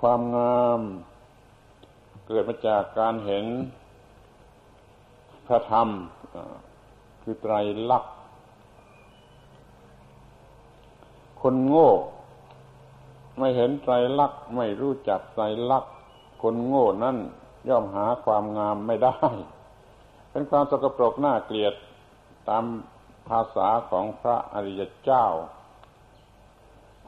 [0.00, 0.80] ความงาม
[2.26, 3.46] เกิดมาจากการเห็น
[5.46, 5.88] พระธรรม
[7.22, 7.54] คือไตร
[7.90, 8.10] ลักษ
[11.42, 11.90] คนโง่
[13.38, 15.92] ไม่เห็นไตรลักษณ์ไม่รู้จักไตรลักษณ์
[16.42, 17.16] คนโง่นั่น
[17.68, 19.16] ย่อมหาความงามไม่ได้
[20.30, 21.74] เป็นความสกปรกน่าเกลียด
[22.48, 22.64] ตาม
[23.28, 25.26] ภาษาของพระอริยเจ้า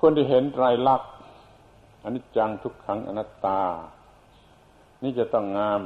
[0.00, 1.10] คนที่เห็นไตรลักษณ์
[2.04, 3.60] อนิจจังทุกขังอนัตตา
[5.02, 5.80] นี่จะต้องงาม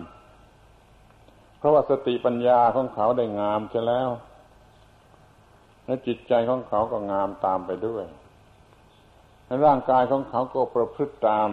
[1.59, 4.11] เพราะว่าสติปัญญาของเขาได้งามจะแล้ว
[5.87, 8.05] และจิตใจของเขาก็งามตามไปด้วย
[9.65, 11.49] ร่างกายของเขาก็ประพฤติตาม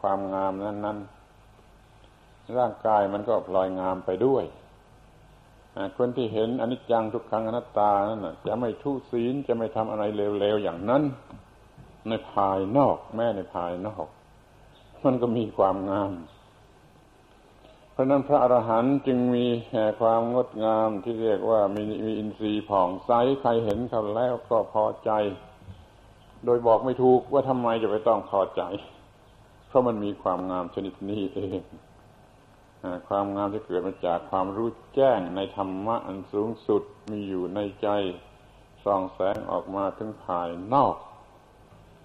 [0.00, 0.98] ความงามนั้น
[1.76, 4.44] ๆ ร่างกายมันก็พลอยงามไปด้วย
[5.96, 10.04] คนที่เห็นอนิจจังทุกขังอนัตตานั้นจะไม่ทุศีลจะไม่ทำอะไร
[10.40, 11.02] เลวๆอย่างนั้น
[12.08, 14.06] ในภายนอก แม่ในภายนอก
[15.04, 16.12] มันก็มีความงาม
[17.92, 23.10] เพราะนั้นพระอรหันต์จึงมีแห่ความงดงามที่เรียกว่ามีมีอินทรีย์ผ่องใส
[23.40, 25.10] ใครเห็นเขาแล้วก็พอใจ
[26.44, 28.62] โดยบอกไม่ถูกว่าทำไมจะไปต้องพอใจ
[29.68, 31.60] เพราะมันมีความงามชนิดนี้เอง
[33.08, 37.88] ความงามที่เกิดมาจากความรู้แจ้งในธรรมะอันสูงสุดมีอยู่ในใจ
[38.84, 40.94] ส่องแสงออกมาถึงภายนอก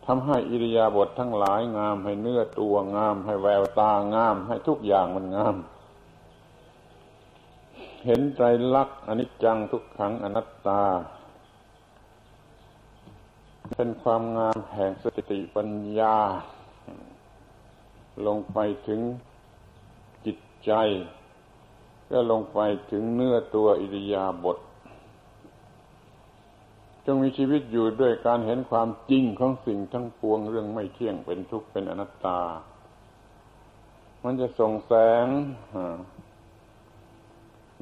[0.06, 5.56] ทำให้อิริยาบถททั้งหลายงาม ให้เนื้อตัวงาม ให้แววตางาม ให้ทุกอย่างมันงาม
[8.06, 8.42] เห็นใจ
[8.76, 10.82] ลักษณ์อนิจจังทุกขังอนัตตา
[13.74, 15.70] เป็นความงามแห่งสติปัญ
[16.00, 16.16] ญา
[18.28, 19.02] ลงไปถึง
[20.26, 20.72] จิตใจ
[22.12, 22.60] ก็ลงไป
[22.92, 24.58] ถึงเนื้อตัวอิริยาบถ
[27.06, 32.40] จงมีชีวิตอยู่ด้วยการเห็นความจริงของสิ่งทั้งปวงเรื่องไม่เที่ยงเป็นทุกข์เป็นอนัตตา
[34.24, 34.94] มันจะส่งแส
[35.24, 35.26] ง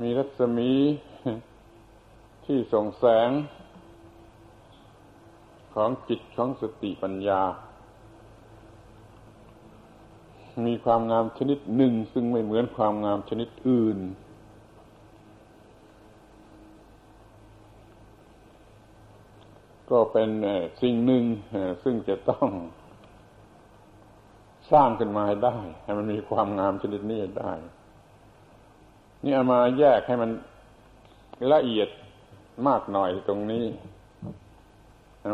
[0.02, 0.74] มีรัศมี
[2.46, 3.30] ที่ส่งแสง
[5.74, 7.42] ของจิตของสติปัญญา
[10.66, 14.00] มีความงามชนิดหนึ่ง ซึ่งไม่เหมือนความงามชนิดอื่น
[19.90, 20.30] ก็เป็น
[20.82, 21.24] สิ่งหนึ่ง
[21.84, 22.48] ซึ่งจะต้อง
[24.72, 27.52] สร้างขึ้นมาให้ได้ ให้มันมีความงามชนิดนี้ได้
[29.24, 30.30] นี่เอามาแยกให้มัน
[31.54, 31.90] ละเอียด
[32.68, 33.66] มากหน่อยตรงนี้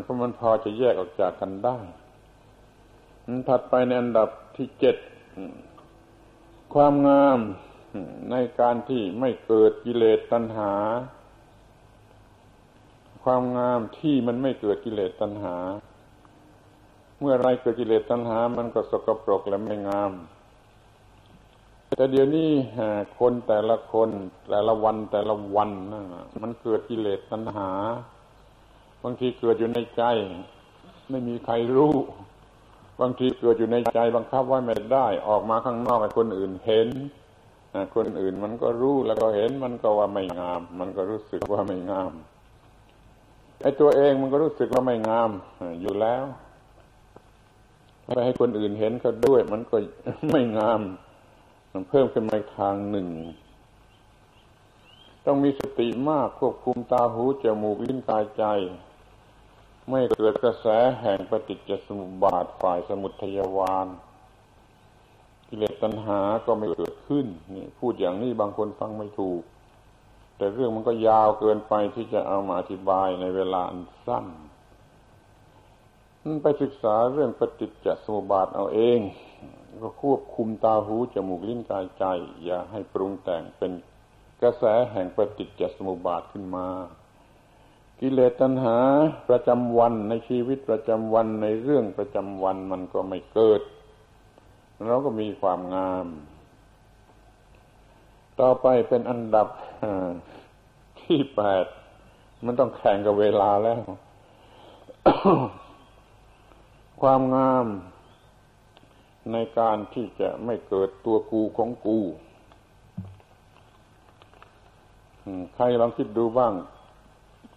[0.03, 1.77] เพราะมันพอจะแยกออกจากกันได้
[3.47, 4.95] ถัดไปในอันดับที่เจ็ด
[6.73, 7.39] ความงาม
[8.31, 10.73] ในการที่ไม่เกิดกิเลสตัณหา
[13.23, 15.55] ความงามที่มันไม่เกิดกิเลสตัณหา
[17.19, 20.11] เมื่อไรเกิดกิเลสตัณหา มันก็สกปรกและไม่งาม
[21.87, 22.51] แต่เดี๋ยวนี้
[23.19, 24.09] คนแต่ละคน
[24.49, 26.05] แต่ละวันแต่ละวันนั่น
[26.41, 27.69] มันเกิดกิเลสตัณหา
[29.03, 30.03] บางทีเกิดอยู่ในใจ
[31.09, 31.93] ไม่มีใครรู้
[33.01, 36.89] บางทีเกิดอยู่ในใจบังคับไว้ไม่ได้ ออกมาข้างนอกให้คนอื่นเห็น
[37.95, 42.11] คนอื่นมันก็รู้แล้วก็เห็นมันก็ว่าไม่งาม มันก็รู้สึกว่าไม่งาม
[43.61, 45.29] ไอ้ตัวเองมันก็รู้สึกว่าไม่งาม
[45.81, 46.23] อยู่แล้ว
[48.05, 49.77] ไปให้คนอื่นเห็นเขาด้วย มันก็
[50.31, 50.81] ไม่งาม
[51.73, 53.07] มันเพิ่มขึ้นมาทางหนึ่ง
[55.25, 58.43] ต้องมีสติมากควบคุมตาหูจมูกลิ้นกายใจ
[59.89, 60.67] ไม่เกิดกระแส
[61.01, 63.87] แห่งปฏิจจสมุปบาทฝ่ายสมุทัยวาน
[65.47, 67.25] กิเลสตัณหาก็ไม่เกิดขึ้น
[67.55, 69.41] นี่พูดอย่างนี้บางคนฟังไม่ถูก
[70.37, 74.25] แต่เรื่องมันก็ยาวเกินไปที่จะเอามาอธิบายในเวลาอันสั้น
[76.43, 78.99] ไปศึกษาเรื่องปฏิจจสมุปบาทเอาเอง
[79.81, 82.05] ก็ควบคุมตาหูจมูกลิ้นกายใจ
[82.43, 83.71] อย่าให้ปรุงแต่งเป็น
[84.41, 86.67] กระแสแห่งปฏิจจสมุปบาทขึ้นมา
[87.99, 88.77] กิเลสตัณหา
[89.29, 93.61] ประจำวันในชีวิตประจำวันในเรื่องประจำวันมันก็ไม่เกิด
[94.87, 96.07] เราก็มีความงาม
[98.39, 99.47] ต่อไปเป็นอันดับ
[101.01, 101.65] ที่แปด
[102.45, 103.81] มันต้องแข่งกับเวลาแล้ว
[107.01, 107.65] ความงาม
[109.31, 111.99] ในการที่จะไม่เกิดตัวกูของกู
[115.55, 116.53] ใครลองคิดดูบ้าง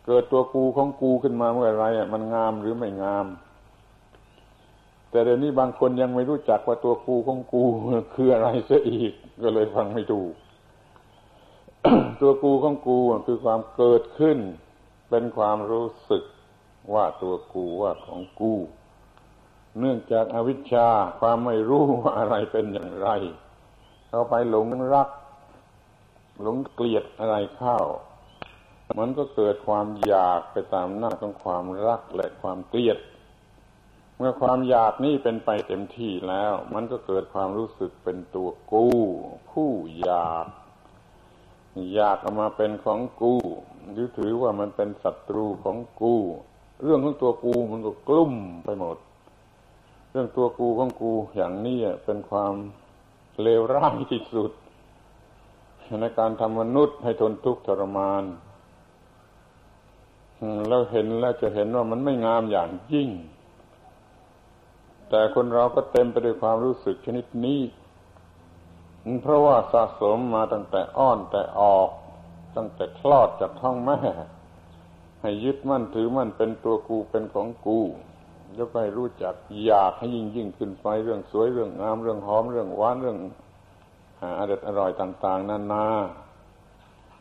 [0.07, 3.27] เกิดตัวกูของกูขึ้นมาเมื่อไรอะมันงามหรือไม่งาม
[5.11, 7.65] แต่เดี๋ยวนี้บางคนยังไม่รู้จักว่าตัวกูของกู
[8.15, 9.13] คืออะไรเสียอีก
[9.43, 10.33] ก็เลยฟังไม่ถูก
[12.21, 14.39] ตัวกูของกูคือความเกิดขึ้น
[15.11, 16.23] เป็นความรู้สึก
[16.95, 18.55] ว่าตัวกูว่าของกู
[19.79, 20.89] เนื่องจากอาวิชชา
[21.21, 23.09] ความไม่รู้ว่าอะไรเป็นอย่างไร
[24.11, 25.09] เราไปหลงรัก
[26.43, 27.79] หลงเกลียดอะไรเข้า
[28.99, 32.99] มันก็เกิดความอยากไปตามหน้าของความรักและความเกลียด
[34.17, 39.01] เมื่อความอยากนี่เป็นไปเต็มที่แล้ว มันก็เกิดความรู้สึกเป็นตัวกู้
[39.51, 39.71] ผู้
[40.01, 40.47] อยาก
[41.95, 43.41] อยากเอามาเป็นของกู้
[43.91, 46.21] หรือถือว่ามันเป็นศัตรูของกู้
[46.83, 48.97] เรื่องของตัวกูมันก็กลุ่มไปหมด
[50.11, 52.55] เรื่องตัวกูของกูอย่างนี้เป็นความ
[53.43, 54.53] เลวร้ายที่สุด
[56.01, 58.25] ในการทำมนุษย์ให้ทนทุกข์ทรมาน
[60.69, 63.09] แล้วเห็นแล้วจะเห็นว่ามันไม่งามอย่างยิ่ง
[65.09, 67.61] แต่คนเราก็เต็มไปด้วยความรู้สึกชนิดนี้
[69.23, 71.89] เพราะว่าสะสมมาตั้งแต่อ้อนแต่ออก
[72.57, 73.99] ตั้งแต่คลอดจากท้องแม่
[75.23, 77.81] ให้ยึดมั่นถือมั่นเป็นตัวกูเป็นของกู
[78.59, 83.19] ยกให้รู้จักอยากให้ยิ่งยิ่งขึ้นไปเรื่องสวยเรื่องงามเรื่องหอมเรื่องหวานเรื่อง
[84.39, 85.87] อร่อยอร่อยต่าง ๆนานา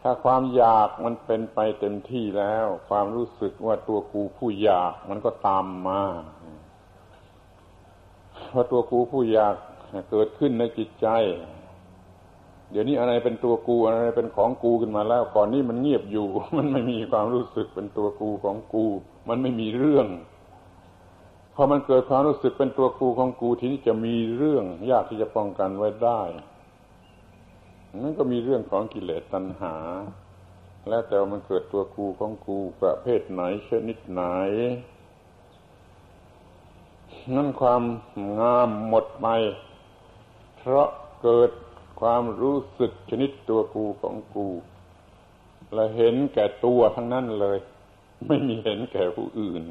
[0.02, 6.02] ถ้าความอยากมันเป็นไปเต็มที่แล้ว ความรู้สึกว่าตัวกูผู้อยากมันก็ตามมา
[8.52, 9.56] พอตัวกูผู้อยาก
[10.11, 11.07] เกิดขึ้นในจิตใจ
[12.72, 18.86] เดี๋ยวนี้อะไรเป็นตัวกูอะไรเป็นของกูขึ้นมาแล้ว ก่อนนี้มันเงียบอยู่ มันไม่มีความรู้สึกเป็นตัวกูของกู
[19.30, 20.07] มันไม่มีเรื่อง
[21.56, 26.22] พอมันเกิดความรู้สึกเป็นตัวกูของกูทีนี้จะมีเรื่อง ยากที่จะป้องกันไว้ได้
[28.00, 29.76] นั่นก็มีเรื่องของกิเลสตัณหา
[30.90, 34.24] แล้วแต่ว่ามันเกิดตัวกูของกูประเภทไหนชนิดไหน
[37.36, 37.84] นั่นความ
[38.40, 39.28] งามหมดไป
[40.58, 40.88] เพราะ
[41.24, 41.52] เกิด
[42.02, 44.48] ความรู้สึกชนิดตัวกูของกู
[45.74, 47.58] และเห็นแก่ตัวทั้งนั้นเลย
[48.28, 49.64] ไม่มีเห็นแก่ผู้อื่น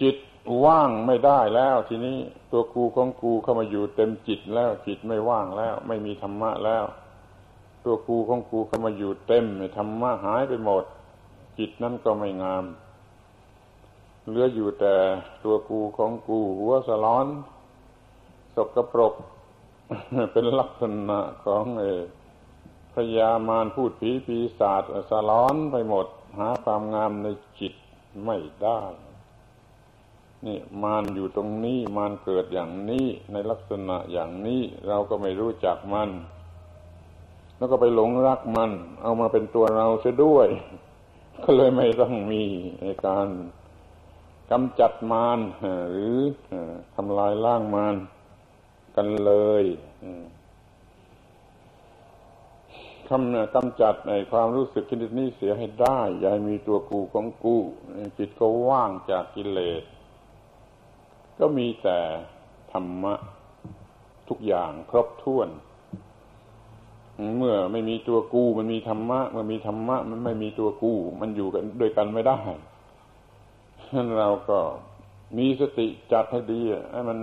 [0.00, 0.16] จิต
[0.64, 2.18] ว่างไม่ได้แล้วทีนี้
[2.52, 6.84] ตัวกูของกูเข้ามาอยู่เต็มจิตแล้วจิตไม่ว่างแล้ว ไม่มีธรรมะแล้ว
[7.84, 9.44] ตัวกูของกูเข้ามาอยู่เต็ม
[9.76, 10.84] ธรรมะหายไปหมด
[11.58, 12.64] จิตนั่นก็ไม่งาม
[14.28, 14.94] เหลืออยู่แต่
[15.44, 17.26] ตัวกูของกูหัวสลอน
[18.54, 19.14] สกปรก
[20.32, 21.84] เป็นลักษณะของเอ
[22.94, 26.06] พยามารพูดผีปีศาจสลอนไปหมด
[26.38, 27.26] หาความงามใน
[27.60, 27.72] จิต
[28.24, 28.80] ไม่ได้
[30.46, 36.10] นี่มานอยู่ตรงนี้มานเกิดอย่างนี้ในลักษณะอย่างนี้เราก็ไม่รู้จักมัน
[37.56, 38.70] แล้วก็ไปหลงรักมัน
[39.02, 40.48] เอามาเป็นตัวเราเสียด้วย
[41.44, 42.44] ก็เลยไม่ต้องมี
[42.82, 43.28] ในการ
[44.50, 45.38] กำจัดมาร
[45.90, 46.16] หรือ
[46.94, 47.96] ทำลายล่างมาร
[48.96, 49.32] กันเล
[49.62, 49.64] ย
[53.08, 57.56] คำกำจัดในความรู้สึกชนิดนี้เสียให้ได้ อย่าให้มีตัวกูของกู
[58.18, 59.82] จิตก็ว่างจากกิเลส
[61.38, 61.98] ก็มีแต่
[62.72, 63.14] ธรรมะ
[64.28, 65.48] ทุกอย่างครบถ้วน
[67.36, 72.38] เมื่อไม่มีตัวกูมันมีธรรมะเมื่อมีธรรมะมันไม่มีตัวกู มันอยู่กันด้วยกันไม่ได้
[73.80, 74.58] ฉะนั้นเราก็
[75.38, 76.60] มีสติจัดให้ดี
[76.92, 77.18] ให้มัน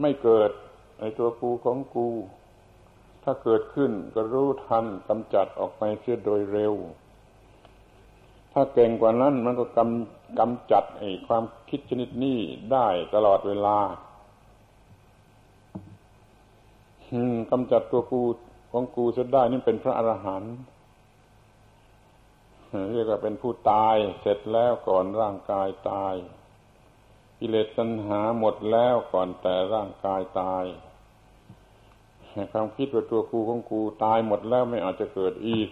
[0.00, 0.50] ไม่เกิด
[1.00, 2.08] ไอตัวกูของกู
[3.24, 6.74] ถ้าเกิดขึ้นก็รู้ทันกำจัดออกไปเสียโดยเร็ว
[8.52, 12.38] ถ้าเก่งกว่านั้นมันก็กำ กำจัดไอ้ความคิดชนิดนี้
[12.72, 13.78] ได้ตลอดเวลา
[17.50, 18.22] กำจัดตัวกู
[18.72, 20.54] ของกูจะได้นี่เป็นพระอรหันต์
[22.92, 26.14] เรียกว่าเป็นผู้ตายเสร็จแล้วก่อนร่างกายตาย
[27.38, 30.64] กิเลสตัณหาหมดแล้วก่อนแต่ร่างกายตาย
[32.52, 35.68] ความคิดว่าตัวกูของกูตายหมดแล้วไม่อาจจะเกิดอีก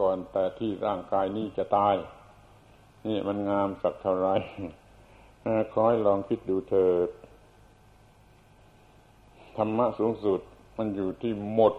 [0.00, 1.94] ก่อนแต่ที่ร่างกายนี้จะตาย
[3.06, 4.28] นี่มันงามสักเท่าไร
[5.72, 7.08] ขอให้ลองคิดดูเถิด
[9.56, 10.40] ธรรมะสูงสุด
[10.76, 11.74] มันอยู่ที่หมด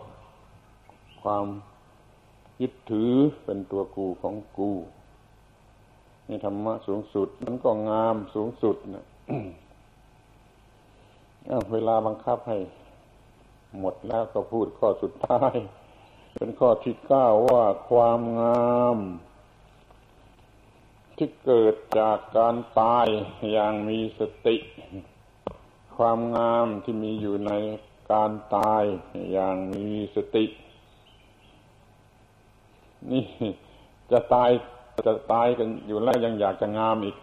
[1.22, 1.46] ความ
[2.62, 3.12] ยึดถือ
[3.46, 4.72] เป็นตัวกูของกู
[6.28, 9.06] นี่ธรรมะสูงสุด มันก็งามสูงสุดนะ
[11.72, 12.58] เวลาบังคับให้
[13.80, 15.54] หมดแล้วก็พูดข้อสุดท้าย
[16.36, 18.98] เป็นข้อที่เก้าว่าความงาม
[21.18, 23.08] ที่เกิดจากการตาย
[23.52, 24.56] อย่างมีสติ
[25.98, 27.52] ความงามที่มีอยู่ใน
[28.12, 28.84] การตาย
[29.32, 29.86] อย่างมี
[30.16, 30.46] สติ
[33.12, 33.26] นี่
[34.12, 34.50] จะตาย
[35.06, 37.18] จะตายกันอยู่แล้วยังอยากจะงามอีก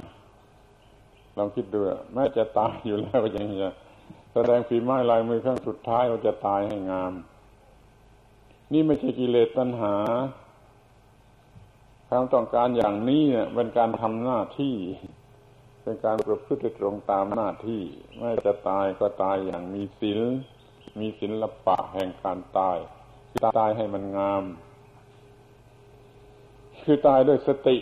[1.37, 1.79] ลองคิดดู
[2.15, 3.71] แม้จะตายอยู่แล้วยังจะ
[4.33, 7.13] แสดงฝีไม้ลายมือครั้งสุดท้ายว่าจะตายให้งาม
[8.73, 9.95] นี่ไม่ใช่กิเลสตัณหา
[12.15, 14.77] ความต้องการอย่างนี้เนี่ยเป็นการทำหน้าที่
[15.83, 17.83] เป็นการประพฤติตรงตามหน้าที่
[18.19, 20.21] ไม่จะตายก็ตายอย่างมีศีล
[20.99, 22.79] มีศีลปะแห่งการตาย
[23.59, 24.45] ตายให้มันงาม
[26.85, 27.77] คือตายด้วยสติ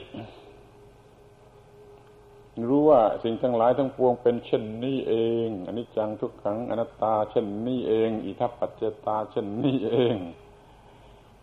[2.68, 5.14] รู้ว่าสิ่งทั้งหลายทั้งปวงเป็นเช่นนี้เอ
[5.46, 10.16] งอันนี้จังทุกขังอนัตตา เช่นนี้เอง อิทัปปัจจตา เช่นนี้เอง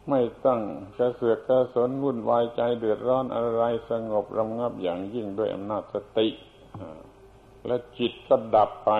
[0.09, 0.59] ไม่ต้อง
[0.97, 6.27] กระเสือกกระสนวุ่นวายใจเดือดร้อนอะไรสงบระงับอย่างยิ่งด้วยอำนาจสติ
[7.67, 8.91] และจิตก็ดับไป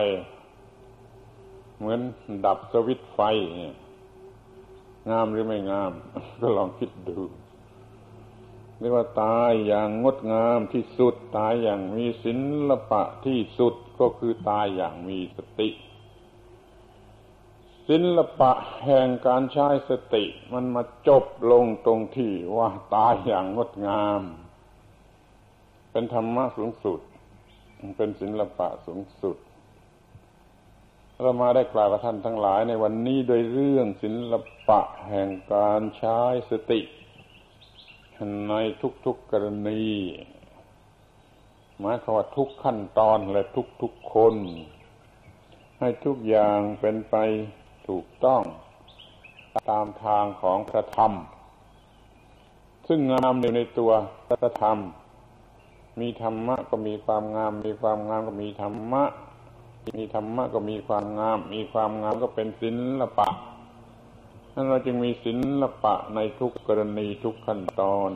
[1.77, 1.99] เหมือน
[2.45, 3.19] ดับสวิตไฟ
[5.09, 5.91] งามหรือไม่งาม
[6.41, 7.19] ก็ลองคิดดู
[8.79, 12.33] เรียกว่าตายอย่างงดงามที่สุด ตายอย่างมีศิ
[12.69, 15.69] ลปะที่สุดก็คือตายอย่างมีสติ
[17.91, 18.51] ศิลปะ
[18.85, 20.23] แห่งการใช้สติ
[20.53, 24.21] มันมาจบลงตรงที่ว่าตายอย่างงดงาม
[25.91, 26.99] เป็นธรรมะสูงสุด
[27.97, 29.37] เป็นศิลปะสูงสุด
[31.21, 34.33] เรามาได้กล่าวกับท่านทั้งหลายในวันนี้โดยเรื่องศิล
[34.69, 36.19] ปะแห่งการใช้
[36.51, 36.81] สติ
[38.49, 38.53] ใน
[39.05, 39.85] ทุกๆกรณี
[41.79, 43.43] หมายความว่าทุกขั้นตอนและ
[43.81, 44.35] ทุกๆคน
[45.79, 47.15] ให้ทุกอย่างเป็นไป
[47.87, 48.41] ถูกต้อง
[49.69, 51.11] ตามทางของพระธรรม
[52.87, 53.91] ซึ่งงามอยู่ในตัว
[54.27, 54.77] พระธรรม
[55.99, 59.03] มีธรรมะก็มีความงาม มีความงามก็มีธรรมะ
[59.97, 62.69] มีธรรมะก็มีความงาม มีความงามก็เป็นศิ
[62.99, 63.27] ลปะ
[64.53, 68.11] นั้นเราจึงมีศิลปะในทุกกรณีทุกขั้นตอน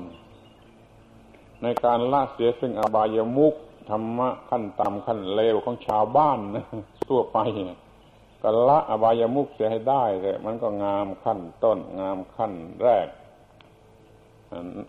[1.62, 3.56] ในการละเสียซึ่งอบายมุก
[3.90, 6.66] ธรรมะขั้นต่ำขั้นเลวของชาวบ้านนะ
[7.10, 7.40] ทั่วไป
[8.42, 13.08] ก็ละอบายมุกเสียให้ได้เลยมันก็งามขั้นต้น งามขั้นแรก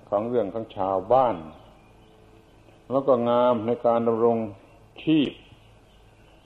[0.09, 1.37] ของเรื่องของชาวบ้าน
[2.91, 4.39] แล้วก็งามในการดำรง
[5.03, 5.33] ชีพ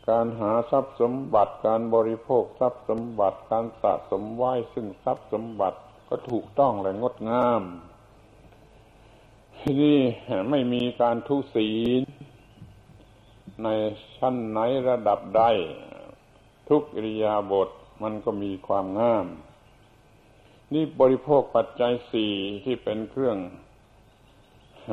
[0.08, 5.78] การหาทรัพย์สมบัติการบริโภคทรัพย์สมบัติการสะสมไว้ซึ่งทรัพย์สมบัติ
[6.08, 7.62] ก็ถูกต้องและงดงาม
[9.60, 9.98] ที่นี่
[10.50, 11.70] ไม่มีการทุศี
[12.00, 12.02] ล
[13.62, 13.68] ใน
[14.16, 14.58] ชั้นไหน
[14.88, 15.42] ระดับใด
[16.68, 17.68] ทุกอิริยาบถ
[18.02, 19.26] มันก็มีความงาม
[20.72, 22.32] นี่บริโภคปัจจัยสี่
[22.64, 23.38] ที่เป็นเครื่อง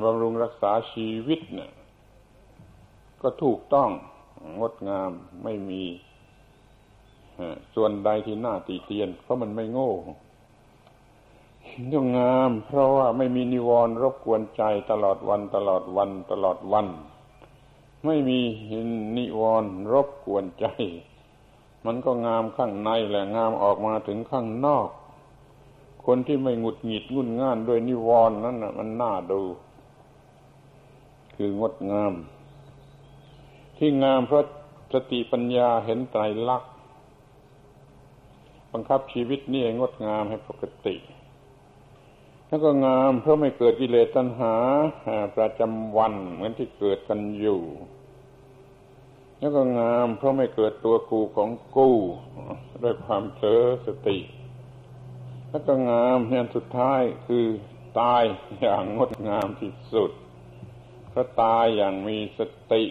[0.03, 1.71] บำรุงรักษาชีวิตเนี่ย
[3.21, 3.89] ก็ถูกต้อง
[4.59, 5.11] งดงาม
[5.43, 5.83] ไม่มี
[7.75, 9.91] ส่วนใดที่น่าตีเตียน เพราะมันไม่โง่
[11.93, 16.87] ต้องงาม เพราะว่าไม่มีนิวรณ์รบกวนใจตลอดวัน ตลอดวัน ตลอดวัน
[18.05, 18.39] ไม่มี
[19.17, 20.67] นิวรณ์รบกวนใจ
[21.85, 24.89] มันก็งามข้างในแหละงามออกมาถึงข้างนอก
[26.05, 29.41] คนที่ไม่หงุดหงิดงุนง่านด้วยนิวรณ์นั้นนะมันน่าดู
[31.35, 32.13] คืองดงาม
[33.77, 34.43] ที่งามเพราะ
[34.93, 36.71] สติปัญญาเห็นไตรลักษณ์
[38.71, 40.95] บังคับชีวิตนี่งดงามให้ปกติ
[42.47, 44.55] แล้วก็งามเพราะไม่เกิดกิเลสตัณหา
[45.35, 47.61] ประจำวันเหมือนที่เกิดกันอยู่
[49.43, 51.97] แล้วก็งามเพราะไม่เกิดตัวกูของกู้
[52.83, 54.17] ด้วยความเผลอสติ
[55.49, 57.45] แล้วก็งามเนี่ยสุดท้ายคือ
[58.01, 58.23] ตาย
[58.61, 60.11] อย่างงดงามที่สุด
[61.13, 62.41] ก็ตายอย่างมีส
[62.71, 62.83] ติ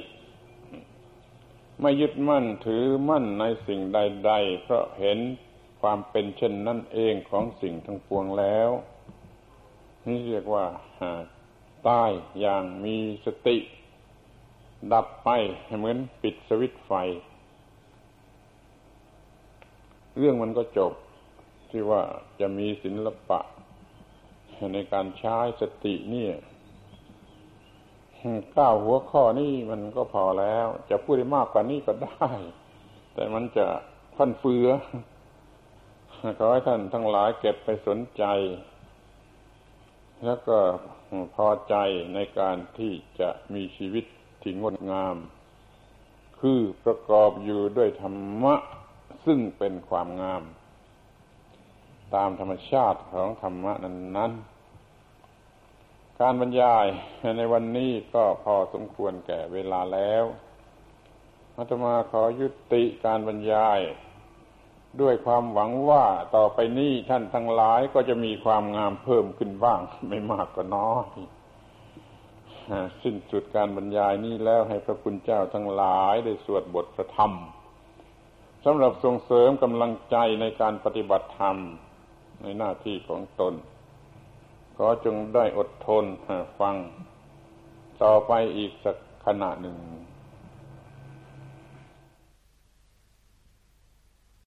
[1.80, 5.18] ไม่ยึดมั่นถือมั่นในสิ่งใด ๆ เพราะเห็น
[5.80, 8.70] ความเป็นเช่นนั่นเองของสิ่งทั้งปวงแล้ว
[10.06, 10.66] นี่เรียกว่า
[11.88, 12.10] ตาย
[12.40, 12.96] อย่างมี
[13.26, 13.58] สติ
[14.92, 15.28] ดับไป
[15.78, 16.92] เหมือนปิดสวิตไฟ
[20.18, 20.92] เรื่องมันก็จบ
[21.70, 22.02] ที่ว่า
[22.40, 23.40] จะมีศิลปะ
[24.74, 26.26] ในการใช้สตินี่
[28.52, 32.30] เก้าหัวข้อนี่มันก็พอแล้ว จะพูดได้มากกว่านี้ก็ได้
[33.14, 33.66] แต่มันจะ
[34.16, 34.66] ฟันเฟือ
[36.38, 38.24] ขอให้ท่านทั้งหลายเก็บไปสนใจ
[40.24, 40.58] แล้วก็
[41.34, 41.74] พอใจ
[42.14, 44.04] ในการที่จะมีชีวิต
[44.42, 45.16] ที่งดงาม
[46.40, 48.54] คือประกอบอยู่ด้วยธรรมะ
[49.24, 50.42] ซึ่งเป็นความงาม
[52.14, 54.32] ตามธรรมชาติของธรรมะนั้น
[55.06, 56.86] ๆ การบรรยาย
[57.38, 60.24] ในวันนี้ก็พอสมควรแก่เวลาแล้ว
[61.56, 63.80] อาตมาขอยุติการบรรยาย
[65.00, 66.04] ด้วยความหวังว่า
[66.36, 71.06] ต่อไปนี้ท่านทั้งหลายก็จะมีความงามเพิ่มขึ้นบ้าง ไม่มากก็น้อย
[73.02, 77.32] สิ้นสุดการบรรยายนี้แล้วให้พระคุณเจ้าทั้งหลายได้สวดบทพระธรรม
[78.64, 81.56] สำหรับส่งเสริมกำลังใจในการปฏิบัติธรรม
[82.42, 83.54] ในหน้าที่ของตน
[84.76, 86.04] ขอจงได้อดทน
[86.60, 86.74] ฟัง
[88.02, 89.76] ต่อไปอีกสักขณะหนึ่ง